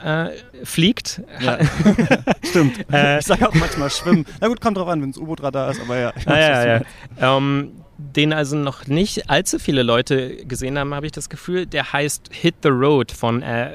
äh, 0.04 0.30
fliegt. 0.66 1.22
ja. 1.40 1.58
Stimmt. 2.44 2.92
Äh, 2.92 3.20
ich 3.20 3.26
sage 3.28 3.48
auch 3.48 3.54
manchmal 3.54 3.90
schwimmen. 3.92 4.26
Na 4.42 4.48
gut, 4.48 4.60
kommt 4.62 4.78
drauf 4.78 4.88
an, 4.88 5.02
wenn 5.02 5.12
es 5.12 5.18
U-Boot-Radar 5.18 5.72
ist, 5.72 5.82
aber 5.82 5.98
ja. 5.98 6.14
Ah, 6.26 6.38
ja, 6.40 6.66
ja. 7.22 7.38
Ähm, 7.38 7.72
den 8.00 8.34
also 8.34 8.56
noch 8.56 8.88
nicht 8.88 9.30
allzu 9.30 9.60
viele 9.60 9.84
Leute 9.84 10.46
gesehen 10.46 10.80
haben, 10.80 10.94
habe 10.94 11.06
ich 11.06 11.12
das 11.12 11.30
Gefühl. 11.30 11.66
Der 11.66 11.92
heißt 11.92 12.30
Hit 12.32 12.56
the 12.64 12.70
Road 12.70 13.12
von 13.12 13.42
äh, 13.42 13.72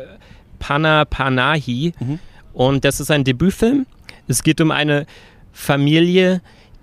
Pana 0.58 1.04
Panahi. 1.04 1.92
Mhm. 1.98 2.18
Und 2.52 2.84
das 2.84 3.00
ist 3.00 3.10
ein 3.10 3.24
Debütfilm. 3.24 3.86
Es 4.26 4.42
geht 4.42 4.60
um 4.60 4.70
eine 4.70 5.06
Familie, 5.52 6.40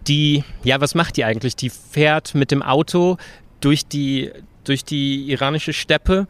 die, 0.07 0.43
ja, 0.63 0.79
was 0.79 0.95
macht 0.95 1.17
die 1.17 1.25
eigentlich? 1.25 1.55
Die 1.55 1.69
fährt 1.69 2.35
mit 2.35 2.51
dem 2.51 2.61
Auto 2.61 3.17
durch 3.59 3.85
die, 3.85 4.31
durch 4.63 4.85
die 4.85 5.31
iranische 5.31 5.73
Steppe 5.73 6.27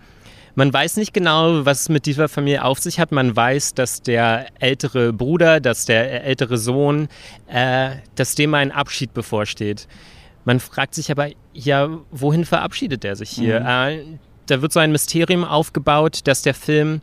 man 0.56 0.74
weiß 0.74 0.98
nicht 0.98 1.14
genau, 1.14 1.66
was 1.66 1.82
es 1.82 1.90
mit 1.90 2.06
dieser 2.06 2.28
Familie 2.28 2.64
auf 2.66 2.80
sich 2.80 3.00
hat. 3.00 3.12
Man 3.12 3.36
weiß, 3.36 3.74
dass 3.74 4.02
der 4.02 4.48
ältere 4.60 5.14
Bruder, 5.14 5.60
dass 5.60 5.86
der 5.86 6.24
ältere 6.24 6.58
Sohn, 6.58 7.08
äh, 7.48 7.92
dass 8.16 8.36
dem 8.36 8.54
ein 8.54 8.72
Abschied 8.72 9.14
bevorsteht. 9.14 9.88
Man 10.46 10.60
fragt 10.60 10.96
sich 10.96 11.12
aber, 11.12 11.30
ja, 11.54 11.90
wohin 12.12 12.46
verabschiedet 12.46 13.06
er 13.06 13.16
sich 13.16 13.30
hier? 13.30 13.62
Mhm. 13.62 13.66
Äh, 13.68 14.04
da 14.48 14.62
wird 14.62 14.74
so 14.74 14.80
ein 14.80 14.92
Mysterium 14.92 15.44
aufgebaut, 15.44 16.22
dass 16.26 16.42
der 16.42 16.54
Film 16.54 17.02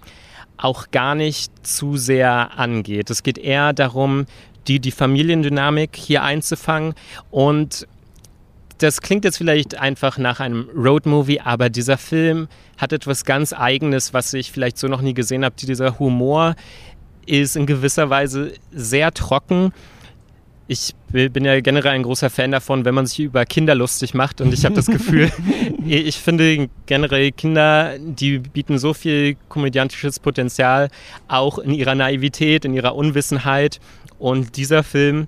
auch 0.56 0.90
gar 0.90 1.14
nicht 1.14 1.52
zu 1.66 1.96
sehr 1.96 2.58
angeht. 2.58 3.10
Es 3.10 3.22
geht 3.22 3.38
eher 3.38 3.72
darum, 3.72 4.26
die, 4.66 4.80
die 4.80 4.90
Familiendynamik 4.90 5.96
hier 5.96 6.22
einzufangen 6.22 6.94
und 7.30 7.86
das 8.78 9.00
klingt 9.00 9.24
jetzt 9.24 9.38
vielleicht 9.38 9.76
einfach 9.76 10.18
nach 10.18 10.40
einem 10.40 10.68
Roadmovie, 10.74 11.40
aber 11.40 11.68
dieser 11.68 11.98
Film 11.98 12.48
hat 12.76 12.92
etwas 12.92 13.24
ganz 13.24 13.52
Eigenes, 13.52 14.14
was 14.14 14.32
ich 14.34 14.52
vielleicht 14.52 14.78
so 14.78 14.86
noch 14.86 15.00
nie 15.00 15.14
gesehen 15.14 15.44
habe. 15.44 15.56
Dieser 15.56 15.98
Humor 15.98 16.54
ist 17.26 17.56
in 17.56 17.66
gewisser 17.66 18.08
Weise 18.08 18.52
sehr 18.70 19.12
trocken. 19.12 19.72
Ich 20.70 20.94
bin 21.10 21.46
ja 21.46 21.58
generell 21.62 21.92
ein 21.92 22.02
großer 22.02 22.28
Fan 22.28 22.52
davon, 22.52 22.84
wenn 22.84 22.94
man 22.94 23.06
sich 23.06 23.20
über 23.20 23.46
Kinder 23.46 23.74
lustig 23.74 24.12
macht. 24.12 24.42
Und 24.42 24.52
ich 24.52 24.66
habe 24.66 24.74
das 24.74 24.84
Gefühl, 24.84 25.32
ich 25.86 26.18
finde 26.18 26.68
generell 26.84 27.32
Kinder, 27.32 27.98
die 27.98 28.38
bieten 28.38 28.78
so 28.78 28.92
viel 28.92 29.36
komödiantisches 29.48 30.20
Potenzial, 30.20 30.90
auch 31.26 31.58
in 31.58 31.72
ihrer 31.72 31.94
Naivität, 31.94 32.66
in 32.66 32.74
ihrer 32.74 32.94
Unwissenheit. 32.94 33.80
Und 34.18 34.58
dieser 34.58 34.82
Film 34.82 35.26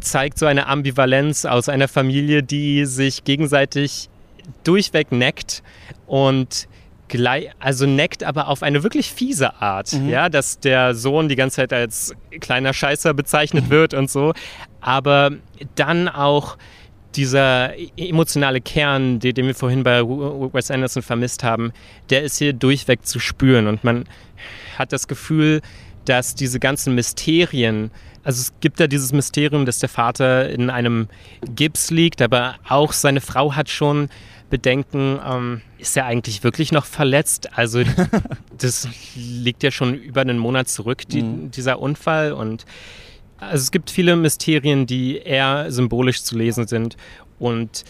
zeigt 0.00 0.40
so 0.40 0.46
eine 0.46 0.66
Ambivalenz 0.66 1.44
aus 1.44 1.68
einer 1.68 1.86
Familie, 1.86 2.42
die 2.42 2.84
sich 2.84 3.22
gegenseitig 3.22 4.08
durchweg 4.64 5.12
neckt 5.12 5.62
und 6.08 6.66
gleich, 7.08 7.50
also 7.58 7.86
neckt, 7.86 8.24
aber 8.24 8.48
auf 8.48 8.62
eine 8.62 8.82
wirklich 8.82 9.12
fiese 9.12 9.60
Art. 9.60 9.92
Mhm. 9.92 10.08
Ja, 10.08 10.28
dass 10.28 10.58
der 10.58 10.94
Sohn 10.94 11.28
die 11.28 11.36
ganze 11.36 11.56
Zeit 11.56 11.72
als 11.72 12.14
kleiner 12.40 12.72
Scheißer 12.72 13.14
bezeichnet 13.14 13.70
wird 13.70 13.94
und 13.94 14.10
so. 14.10 14.32
Aber 14.80 15.30
dann 15.74 16.08
auch 16.08 16.56
dieser 17.14 17.72
emotionale 17.96 18.60
Kern, 18.60 19.20
den, 19.20 19.34
den 19.34 19.46
wir 19.46 19.54
vorhin 19.54 19.82
bei 19.82 20.02
Wes 20.02 20.70
Anderson 20.70 21.02
vermisst 21.02 21.42
haben, 21.42 21.72
der 22.10 22.22
ist 22.22 22.38
hier 22.38 22.52
durchweg 22.52 23.06
zu 23.06 23.18
spüren. 23.18 23.66
Und 23.66 23.84
man 23.84 24.04
hat 24.76 24.92
das 24.92 25.08
Gefühl, 25.08 25.62
dass 26.04 26.34
diese 26.34 26.60
ganzen 26.60 26.94
Mysterien 26.94 27.90
also 28.26 28.40
es 28.40 28.52
gibt 28.58 28.80
ja 28.80 28.88
dieses 28.88 29.12
Mysterium, 29.12 29.66
dass 29.66 29.78
der 29.78 29.88
Vater 29.88 30.48
in 30.48 30.68
einem 30.68 31.06
Gips 31.54 31.92
liegt, 31.92 32.20
aber 32.20 32.56
auch 32.68 32.92
seine 32.92 33.20
Frau 33.20 33.54
hat 33.54 33.70
schon 33.70 34.08
Bedenken, 34.50 35.18
ähm, 35.24 35.60
ist 35.78 35.96
er 35.96 36.06
eigentlich 36.06 36.44
wirklich 36.44 36.72
noch 36.72 36.84
verletzt? 36.84 37.56
Also 37.56 37.82
das 38.58 38.88
liegt 39.14 39.62
ja 39.62 39.70
schon 39.70 39.94
über 39.94 40.20
einen 40.20 40.38
Monat 40.38 40.68
zurück, 40.68 41.02
die, 41.08 41.22
mhm. 41.22 41.50
dieser 41.50 41.80
Unfall. 41.80 42.32
Und 42.32 42.64
also 43.38 43.62
es 43.62 43.70
gibt 43.70 43.90
viele 43.90 44.16
Mysterien, 44.16 44.86
die 44.86 45.18
eher 45.18 45.70
symbolisch 45.72 46.22
zu 46.22 46.36
lesen 46.36 46.66
sind. 46.66 46.96
Und 47.38 47.84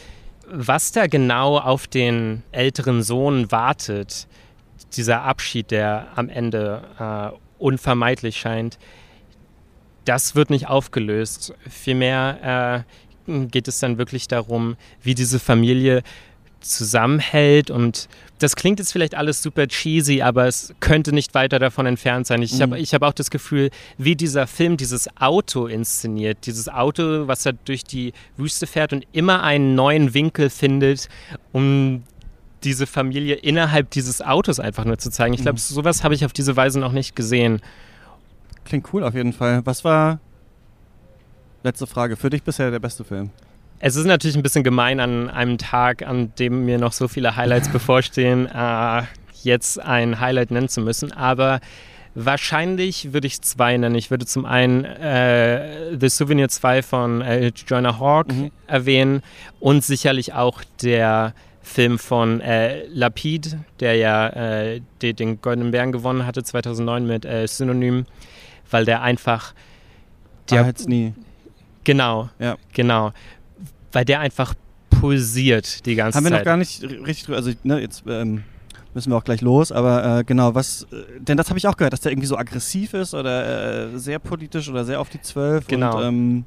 was 0.49 0.93
da 0.93 1.07
genau 1.07 1.59
auf 1.59 1.87
den 1.87 2.43
älteren 2.53 3.03
Sohn 3.03 3.51
wartet, 3.51 4.27
dieser 4.97 5.23
Abschied, 5.23 5.71
der 5.71 6.09
am 6.15 6.29
Ende 6.29 6.83
äh, 6.99 7.37
unvermeidlich 7.59 8.37
scheint, 8.39 8.79
das 10.05 10.35
wird 10.35 10.51
nicht 10.51 10.69
aufgelöst. 10.69 11.55
Vielmehr 11.69 12.85
äh, 13.27 13.47
geht 13.49 13.69
es 13.69 13.81
dann 13.81 13.99
wirklich 13.99 14.29
darum, 14.29 14.77
wie 15.03 15.15
diese 15.15 15.39
Familie 15.39 16.03
zusammenhält 16.69 17.71
und 17.71 18.09
das 18.39 18.57
klingt 18.57 18.79
jetzt 18.79 18.93
vielleicht 18.93 19.15
alles 19.15 19.43
super 19.43 19.67
cheesy, 19.67 20.23
aber 20.23 20.47
es 20.47 20.75
könnte 20.81 21.13
nicht 21.13 21.35
weiter 21.35 21.59
davon 21.59 21.87
entfernt 21.87 22.27
sein. 22.27 22.43
Ich 22.43 22.55
mhm. 22.55 22.63
habe 22.63 22.79
hab 22.79 23.03
auch 23.03 23.13
das 23.13 23.31
Gefühl, 23.31 23.71
wie 23.97 24.15
dieser 24.15 24.47
Film 24.47 24.77
dieses 24.77 25.09
Auto 25.19 25.67
inszeniert, 25.67 26.39
dieses 26.47 26.69
Auto, 26.69 27.27
was 27.29 27.43
da 27.45 27.53
durch 27.53 27.85
die 27.85 28.13
Wüste 28.37 28.67
fährt 28.67 28.93
und 28.93 29.07
immer 29.13 29.43
einen 29.43 29.75
neuen 29.75 30.13
Winkel 30.13 30.51
findet, 30.51 31.09
um 31.53 32.03
diese 32.63 32.87
Familie 32.87 33.37
innerhalb 33.37 33.91
dieses 33.91 34.21
Autos 34.21 34.61
einfach 34.61 34.85
nur 34.85 34.99
zu 34.99 35.11
zeigen. 35.11 35.35
Ich 35.35 35.43
glaube, 35.43 35.57
mhm. 35.57 35.61
sowas 35.61 36.05
habe 36.05 36.15
ich 36.15 36.25
auf 36.25 36.33
diese 36.33 36.57
Weise 36.57 36.79
noch 36.81 36.93
nicht 36.93 37.17
gesehen. 37.17 37.61
Klingt 38.65 38.93
cool 38.93 39.05
auf 39.05 39.15
jeden 39.15 39.33
Fall. 39.33 39.65
Was 39.65 39.85
war, 39.85 40.19
letzte 41.63 41.87
Frage, 41.87 42.17
für 42.17 42.31
dich 42.31 42.43
bisher 42.43 42.71
der 42.71 42.81
beste 42.81 43.05
Film? 43.05 43.31
Es 43.79 43.97
ist 43.97 44.07
natürlich 44.07 44.37
ein 44.37 44.43
bisschen 44.43 44.65
gemein 44.65 45.01
an 45.01 45.29
einem 45.29 45.59
Tag, 45.59 46.07
an 46.07 46.33
dem 46.39 46.65
mir 46.65 46.79
noch 46.79 46.93
so 46.93 47.09
viele 47.09 47.37
Highlights 47.37 47.69
bevorstehen, 47.73 48.47
äh, 48.47 49.03
jetzt 49.43 49.81
ein 49.81 50.21
Highlight 50.21 50.51
nennen 50.51 50.69
zu 50.69 50.81
müssen. 50.81 51.13
Aber 51.13 51.61
wahrscheinlich 52.15 53.13
würde 53.13 53.27
ich 53.27 53.41
zwei 53.43 53.77
nennen. 53.77 53.95
Ich 53.95 54.11
würde 54.11 54.27
zum 54.27 54.45
einen 54.45 54.85
äh, 54.85 55.97
The 55.99 56.09
Souvenir 56.09 56.49
2 56.49 56.83
von 56.83 57.21
äh, 57.21 57.53
Joanna 57.67 57.99
Hawk 57.99 58.33
mhm. 58.33 58.51
erwähnen 58.67 59.23
und 59.61 59.85
sicherlich 59.85 60.33
auch 60.33 60.63
der 60.83 61.35
Film 61.63 61.99
von 61.99 62.41
äh, 62.41 62.87
Lapid, 62.87 63.57
der 63.81 63.97
ja 63.97 64.29
äh, 64.29 64.81
den, 65.03 65.17
den 65.17 65.41
Goldenen 65.41 65.73
Bären 65.73 65.93
gewonnen 65.93 66.25
hatte 66.25 66.43
2009 66.43 67.07
mit 67.07 67.25
äh, 67.25 67.47
Synonym 67.47 68.07
weil 68.71 68.85
der 68.85 69.03
einfach. 69.03 69.55
Der 70.51 70.65
hat 70.65 70.81
nie. 70.87 71.15
Genau, 71.85 72.29
ja. 72.39 72.57
genau. 72.73 73.13
Weil 73.97 74.05
der 74.05 74.21
einfach 74.21 74.53
pulsiert 74.91 75.87
die 75.87 75.95
ganze 75.95 76.19
Haben 76.19 76.25
Zeit. 76.27 76.33
Haben 76.33 76.35
wir 76.35 76.39
noch 76.41 76.45
gar 76.45 76.57
nicht 76.59 76.83
richtig 76.83 77.25
drüber. 77.25 77.39
Also, 77.39 77.53
ne, 77.63 77.81
jetzt 77.81 78.05
ähm, 78.07 78.43
müssen 78.93 79.11
wir 79.11 79.17
auch 79.17 79.25
gleich 79.25 79.41
los, 79.41 79.73
aber 79.73 80.19
äh, 80.19 80.25
genau, 80.25 80.55
was. 80.55 80.83
Äh, 80.93 81.19
denn 81.19 81.39
das 81.39 81.49
habe 81.49 81.59
ich 81.59 81.67
auch 81.67 81.79
gehört, 81.79 81.95
dass 81.95 82.03
der 82.03 82.13
irgendwie 82.13 82.27
so 82.27 82.37
aggressiv 82.37 82.93
ist 82.93 83.15
oder 83.15 83.95
äh, 83.95 83.99
sehr 83.99 84.19
politisch 84.19 84.69
oder 84.69 84.85
sehr 84.85 85.01
auf 85.01 85.09
die 85.09 85.23
Zwölf. 85.23 85.67
Genau. 85.67 85.97
Und, 85.97 86.05
ähm, 86.05 86.45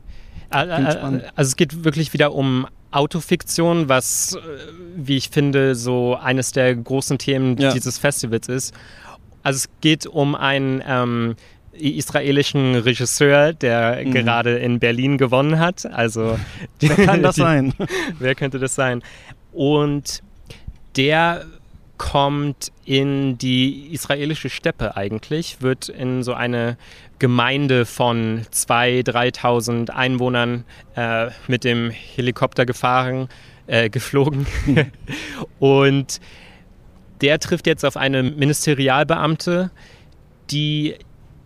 also 0.52 1.50
es 1.50 1.56
geht 1.56 1.84
wirklich 1.84 2.14
wieder 2.14 2.36
um 2.36 2.68
Autofiktion, 2.92 3.90
was, 3.90 4.36
äh, 4.36 4.40
wie 4.96 5.18
ich 5.18 5.30
finde, 5.30 5.74
so 5.74 6.18
eines 6.18 6.52
der 6.52 6.76
großen 6.76 7.18
Themen 7.18 7.58
ja. 7.58 7.74
dieses 7.74 7.98
Festivals 7.98 8.48
ist. 8.48 8.76
Also 9.42 9.58
es 9.58 9.70
geht 9.82 10.06
um 10.06 10.36
einen 10.36 10.84
ähm, 10.86 11.36
israelischen 11.80 12.76
Regisseur, 12.76 13.54
der 13.54 14.04
mhm. 14.04 14.12
gerade 14.12 14.58
in 14.58 14.80
Berlin 14.80 15.18
gewonnen 15.18 15.60
hat. 15.60 15.86
Also 15.86 16.40
wer 16.80 16.96
kann 16.96 17.24
das 17.24 17.36
die, 17.36 17.42
sein? 17.42 17.74
wer 18.20 18.36
könnte 18.36 18.60
das 18.60 18.76
sein? 18.76 19.02
Und 19.52 20.22
der 20.96 21.46
kommt 21.98 22.72
in 22.86 23.38
die 23.38 23.94
israelische 23.94 24.50
Steppe 24.50 24.96
eigentlich, 24.96 25.62
wird 25.62 25.90
in 25.90 26.24
so 26.24 26.34
eine 26.34 26.78
Gemeinde 27.20 27.86
von 27.86 28.44
2.000, 28.54 29.12
3.000 29.36 29.90
Einwohnern 29.90 30.64
äh, 30.96 31.28
mit 31.48 31.66
dem 31.66 31.92
Helikopter 31.92 32.66
gefahren, 32.66 33.28
äh, 33.68 33.90
geflogen. 33.90 34.48
Und 35.60 36.22
der 37.22 37.40
trifft 37.40 37.68
jetzt 37.68 37.84
auf 37.84 37.98
eine 37.98 38.24
Ministerialbeamte, 38.24 39.72
die 40.52 40.96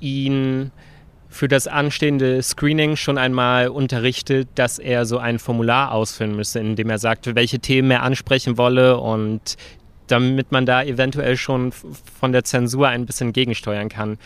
ihn 0.03 0.71
für 1.29 1.47
das 1.47 1.67
anstehende 1.67 2.43
Screening 2.43 2.95
schon 2.95 3.17
einmal 3.17 3.69
unterrichtet, 3.69 4.49
dass 4.53 4.77
er 4.77 5.05
so 5.05 5.17
ein 5.17 5.39
Formular 5.39 5.91
ausfüllen 5.91 6.35
müsse, 6.35 6.59
in 6.59 6.75
dem 6.75 6.91
er 6.91 6.99
sagt, 6.99 7.33
welche 7.33 7.57
Themen 7.57 7.89
er 7.89 8.03
ansprechen 8.03 8.57
wolle 8.57 8.99
und 8.99 9.57
damit 10.07 10.51
man 10.51 10.67
da 10.67 10.83
eventuell 10.83 11.37
schon 11.37 11.71
von 11.71 12.31
der 12.33 12.43
Zensur 12.43 12.87
ein 12.87 13.07
bisschen 13.07 13.33
gegensteuern 13.33 13.89
kann. 13.89 14.19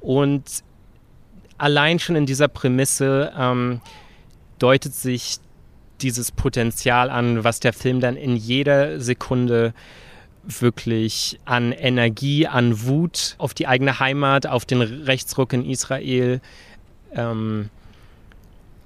Und 0.00 0.62
allein 1.58 1.98
schon 1.98 2.14
in 2.14 2.26
dieser 2.26 2.46
Prämisse 2.46 3.32
ähm, 3.36 3.80
deutet 4.58 4.94
sich 4.94 5.38
dieses 6.00 6.30
Potenzial 6.30 7.10
an, 7.10 7.42
was 7.42 7.58
der 7.58 7.72
Film 7.72 8.00
dann 8.00 8.16
in 8.16 8.36
jeder 8.36 9.00
Sekunde 9.00 9.74
wirklich 10.46 11.38
an 11.44 11.72
Energie, 11.72 12.46
an 12.46 12.82
Wut 12.84 13.34
auf 13.38 13.54
die 13.54 13.66
eigene 13.66 13.98
Heimat, 14.00 14.46
auf 14.46 14.64
den 14.64 14.80
Rechtsruck 14.80 15.52
in 15.52 15.68
Israel 15.68 16.40
ähm, 17.14 17.70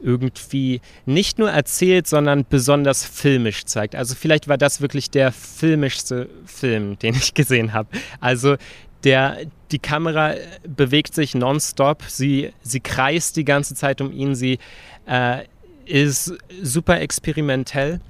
irgendwie 0.02 0.80
nicht 1.06 1.38
nur 1.38 1.50
erzählt, 1.50 2.06
sondern 2.06 2.46
besonders 2.48 3.04
filmisch 3.04 3.64
zeigt. 3.66 3.94
Also 3.94 4.14
vielleicht 4.14 4.48
war 4.48 4.58
das 4.58 4.80
wirklich 4.80 5.10
der 5.10 5.32
filmischste 5.32 6.28
Film, 6.46 6.98
den 7.02 7.14
ich 7.14 7.34
gesehen 7.34 7.72
habe. 7.72 7.88
Also 8.20 8.56
der, 9.04 9.38
die 9.70 9.78
Kamera 9.78 10.34
bewegt 10.66 11.14
sich 11.14 11.34
nonstop, 11.34 12.02
sie, 12.06 12.52
sie 12.62 12.80
kreist 12.80 13.36
die 13.36 13.44
ganze 13.44 13.74
Zeit 13.74 14.00
um 14.00 14.12
ihn, 14.12 14.34
sie 14.34 14.58
äh, 15.06 15.44
ist 15.86 16.34
super 16.62 17.00
experimentell 17.00 18.00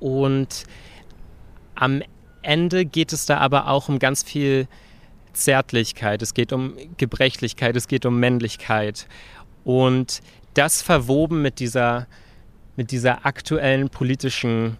und 0.00 0.64
am 1.76 2.02
Ende 2.42 2.84
geht 2.84 3.12
es 3.12 3.26
da 3.26 3.38
aber 3.38 3.68
auch 3.68 3.88
um 3.88 3.98
ganz 3.98 4.22
viel 4.22 4.68
Zärtlichkeit, 5.32 6.22
es 6.22 6.34
geht 6.34 6.52
um 6.52 6.74
Gebrechlichkeit, 6.96 7.76
es 7.76 7.88
geht 7.88 8.04
um 8.04 8.18
Männlichkeit. 8.18 9.06
Und 9.64 10.20
das 10.54 10.82
verwoben 10.82 11.42
mit 11.42 11.58
dieser, 11.58 12.06
mit 12.76 12.90
dieser 12.90 13.24
aktuellen 13.24 13.88
politischen 13.88 14.76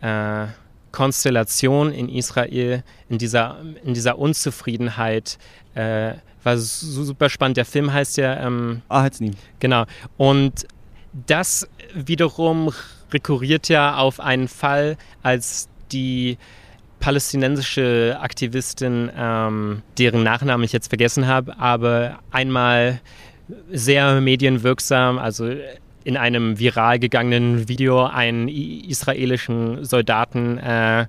äh, 0.00 0.46
Konstellation 0.90 1.92
in 1.92 2.08
Israel, 2.08 2.82
in 3.08 3.18
dieser, 3.18 3.58
in 3.84 3.94
dieser 3.94 4.18
Unzufriedenheit. 4.18 5.38
Äh, 5.74 6.14
war 6.44 6.58
super 6.58 7.30
spannend. 7.30 7.56
Der 7.56 7.64
Film 7.64 7.92
heißt 7.92 8.16
ja. 8.16 8.44
Ähm, 8.44 8.82
ah, 8.88 9.02
heißt 9.02 9.20
nie. 9.20 9.32
Genau. 9.60 9.84
Und 10.16 10.66
das 11.26 11.68
wiederum 11.94 12.72
rekurriert 13.12 13.68
ja 13.68 13.96
auf 13.96 14.20
einen 14.20 14.48
Fall, 14.48 14.96
als 15.22 15.68
die 15.92 16.38
palästinensische 17.02 18.16
Aktivistin, 18.20 19.10
ähm, 19.18 19.82
deren 19.98 20.22
Nachnamen 20.22 20.64
ich 20.64 20.72
jetzt 20.72 20.88
vergessen 20.88 21.26
habe, 21.26 21.58
aber 21.58 22.20
einmal 22.30 23.00
sehr 23.70 24.20
medienwirksam, 24.20 25.18
also 25.18 25.50
in 26.04 26.16
einem 26.16 26.60
viral 26.60 27.00
gegangenen 27.00 27.68
Video 27.68 28.06
einen 28.06 28.48
israelischen 28.48 29.84
Soldaten 29.84 30.58
äh, 30.58 31.06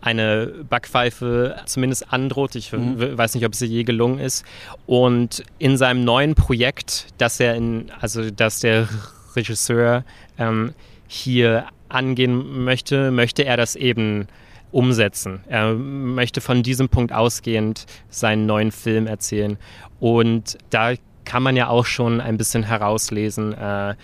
eine 0.00 0.52
Backpfeife 0.68 1.56
zumindest 1.66 2.12
androht. 2.12 2.54
Ich 2.54 2.72
mhm. 2.72 3.18
weiß 3.18 3.34
nicht, 3.34 3.44
ob 3.44 3.54
sie 3.54 3.66
je 3.66 3.82
gelungen 3.82 4.18
ist. 4.18 4.44
Und 4.86 5.42
in 5.58 5.76
seinem 5.76 6.04
neuen 6.04 6.34
Projekt, 6.34 7.08
dass 7.18 7.40
er 7.40 7.56
in, 7.56 7.90
also 8.00 8.30
dass 8.30 8.60
der 8.60 8.88
Regisseur 9.34 10.04
ähm, 10.38 10.72
hier 11.08 11.66
angehen 11.88 12.64
möchte, 12.64 13.10
möchte 13.10 13.44
er 13.44 13.58
das 13.58 13.76
eben 13.76 14.28
umsetzen. 14.76 15.40
Er 15.48 15.72
möchte 15.72 16.42
von 16.42 16.62
diesem 16.62 16.90
Punkt 16.90 17.10
ausgehend 17.10 17.86
seinen 18.10 18.44
neuen 18.44 18.70
Film 18.70 19.06
erzählen. 19.06 19.56
Und 20.00 20.58
da 20.68 20.92
kann 21.24 21.42
man 21.42 21.56
ja 21.56 21.68
auch 21.68 21.86
schon 21.86 22.20
ein 22.20 22.36
bisschen 22.36 22.62
herauslesen, 22.62 23.54
äh, 23.54 23.94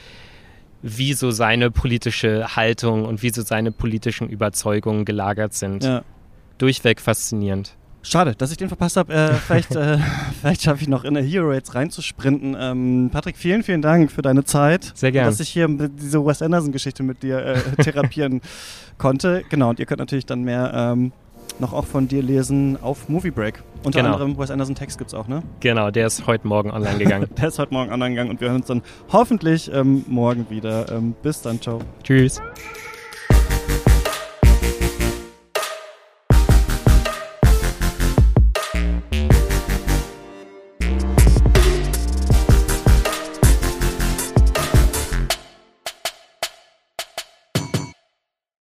wie 0.80 1.12
so 1.12 1.30
seine 1.30 1.70
politische 1.70 2.56
Haltung 2.56 3.04
und 3.04 3.22
wie 3.22 3.28
so 3.28 3.42
seine 3.42 3.70
politischen 3.70 4.30
Überzeugungen 4.30 5.04
gelagert 5.04 5.52
sind. 5.52 5.84
Ja. 5.84 6.04
Durchweg 6.56 7.02
faszinierend. 7.02 7.76
Schade, 8.02 8.34
dass 8.34 8.50
ich 8.50 8.56
den 8.56 8.68
verpasst 8.68 8.96
habe. 8.96 9.12
Äh, 9.12 9.34
vielleicht 9.46 9.76
äh, 9.76 9.98
vielleicht 10.40 10.62
schaffe 10.62 10.80
ich 10.80 10.88
noch 10.88 11.04
in 11.04 11.12
der 11.12 11.22
Hero 11.22 11.52
jetzt 11.52 11.74
reinzusprinten. 11.74 12.56
Ähm, 12.58 13.10
Patrick, 13.12 13.36
vielen, 13.36 13.62
vielen 13.62 13.82
Dank 13.82 14.10
für 14.10 14.22
deine 14.22 14.44
Zeit. 14.44 14.90
Sehr 14.94 15.12
gerne. 15.12 15.28
Dass 15.28 15.38
ich 15.38 15.50
hier 15.50 15.68
diese 15.68 16.24
Wes 16.24 16.40
Anderson-Geschichte 16.40 17.02
mit 17.02 17.22
dir 17.22 17.44
äh, 17.44 17.60
therapieren 17.82 18.40
konnte. 18.98 19.42
Genau, 19.48 19.70
und 19.70 19.78
ihr 19.78 19.86
könnt 19.86 20.00
natürlich 20.00 20.26
dann 20.26 20.42
mehr 20.42 20.72
ähm, 20.74 21.12
noch 21.58 21.72
auch 21.72 21.84
von 21.84 22.08
dir 22.08 22.22
lesen 22.22 22.78
auf 22.82 23.08
Movie 23.08 23.30
Break. 23.30 23.62
Unter 23.84 24.00
genau. 24.00 24.14
anderem 24.14 24.38
Wes 24.38 24.50
Anderson 24.50 24.74
Text 24.74 24.98
gibt 24.98 25.08
es 25.08 25.14
auch, 25.14 25.26
ne? 25.26 25.42
Genau, 25.60 25.90
der 25.90 26.06
ist 26.06 26.26
heute 26.26 26.46
Morgen 26.46 26.70
online 26.70 26.98
gegangen. 26.98 27.28
der 27.36 27.48
ist 27.48 27.58
heute 27.58 27.74
Morgen 27.74 27.92
online 27.92 28.10
gegangen 28.10 28.30
und 28.30 28.40
wir 28.40 28.48
hören 28.48 28.58
uns 28.58 28.66
dann 28.66 28.82
hoffentlich 29.12 29.70
ähm, 29.72 30.04
morgen 30.08 30.48
wieder. 30.50 30.90
Ähm, 30.92 31.14
bis 31.22 31.42
dann, 31.42 31.60
ciao. 31.60 31.80
Tschüss. 32.02 32.40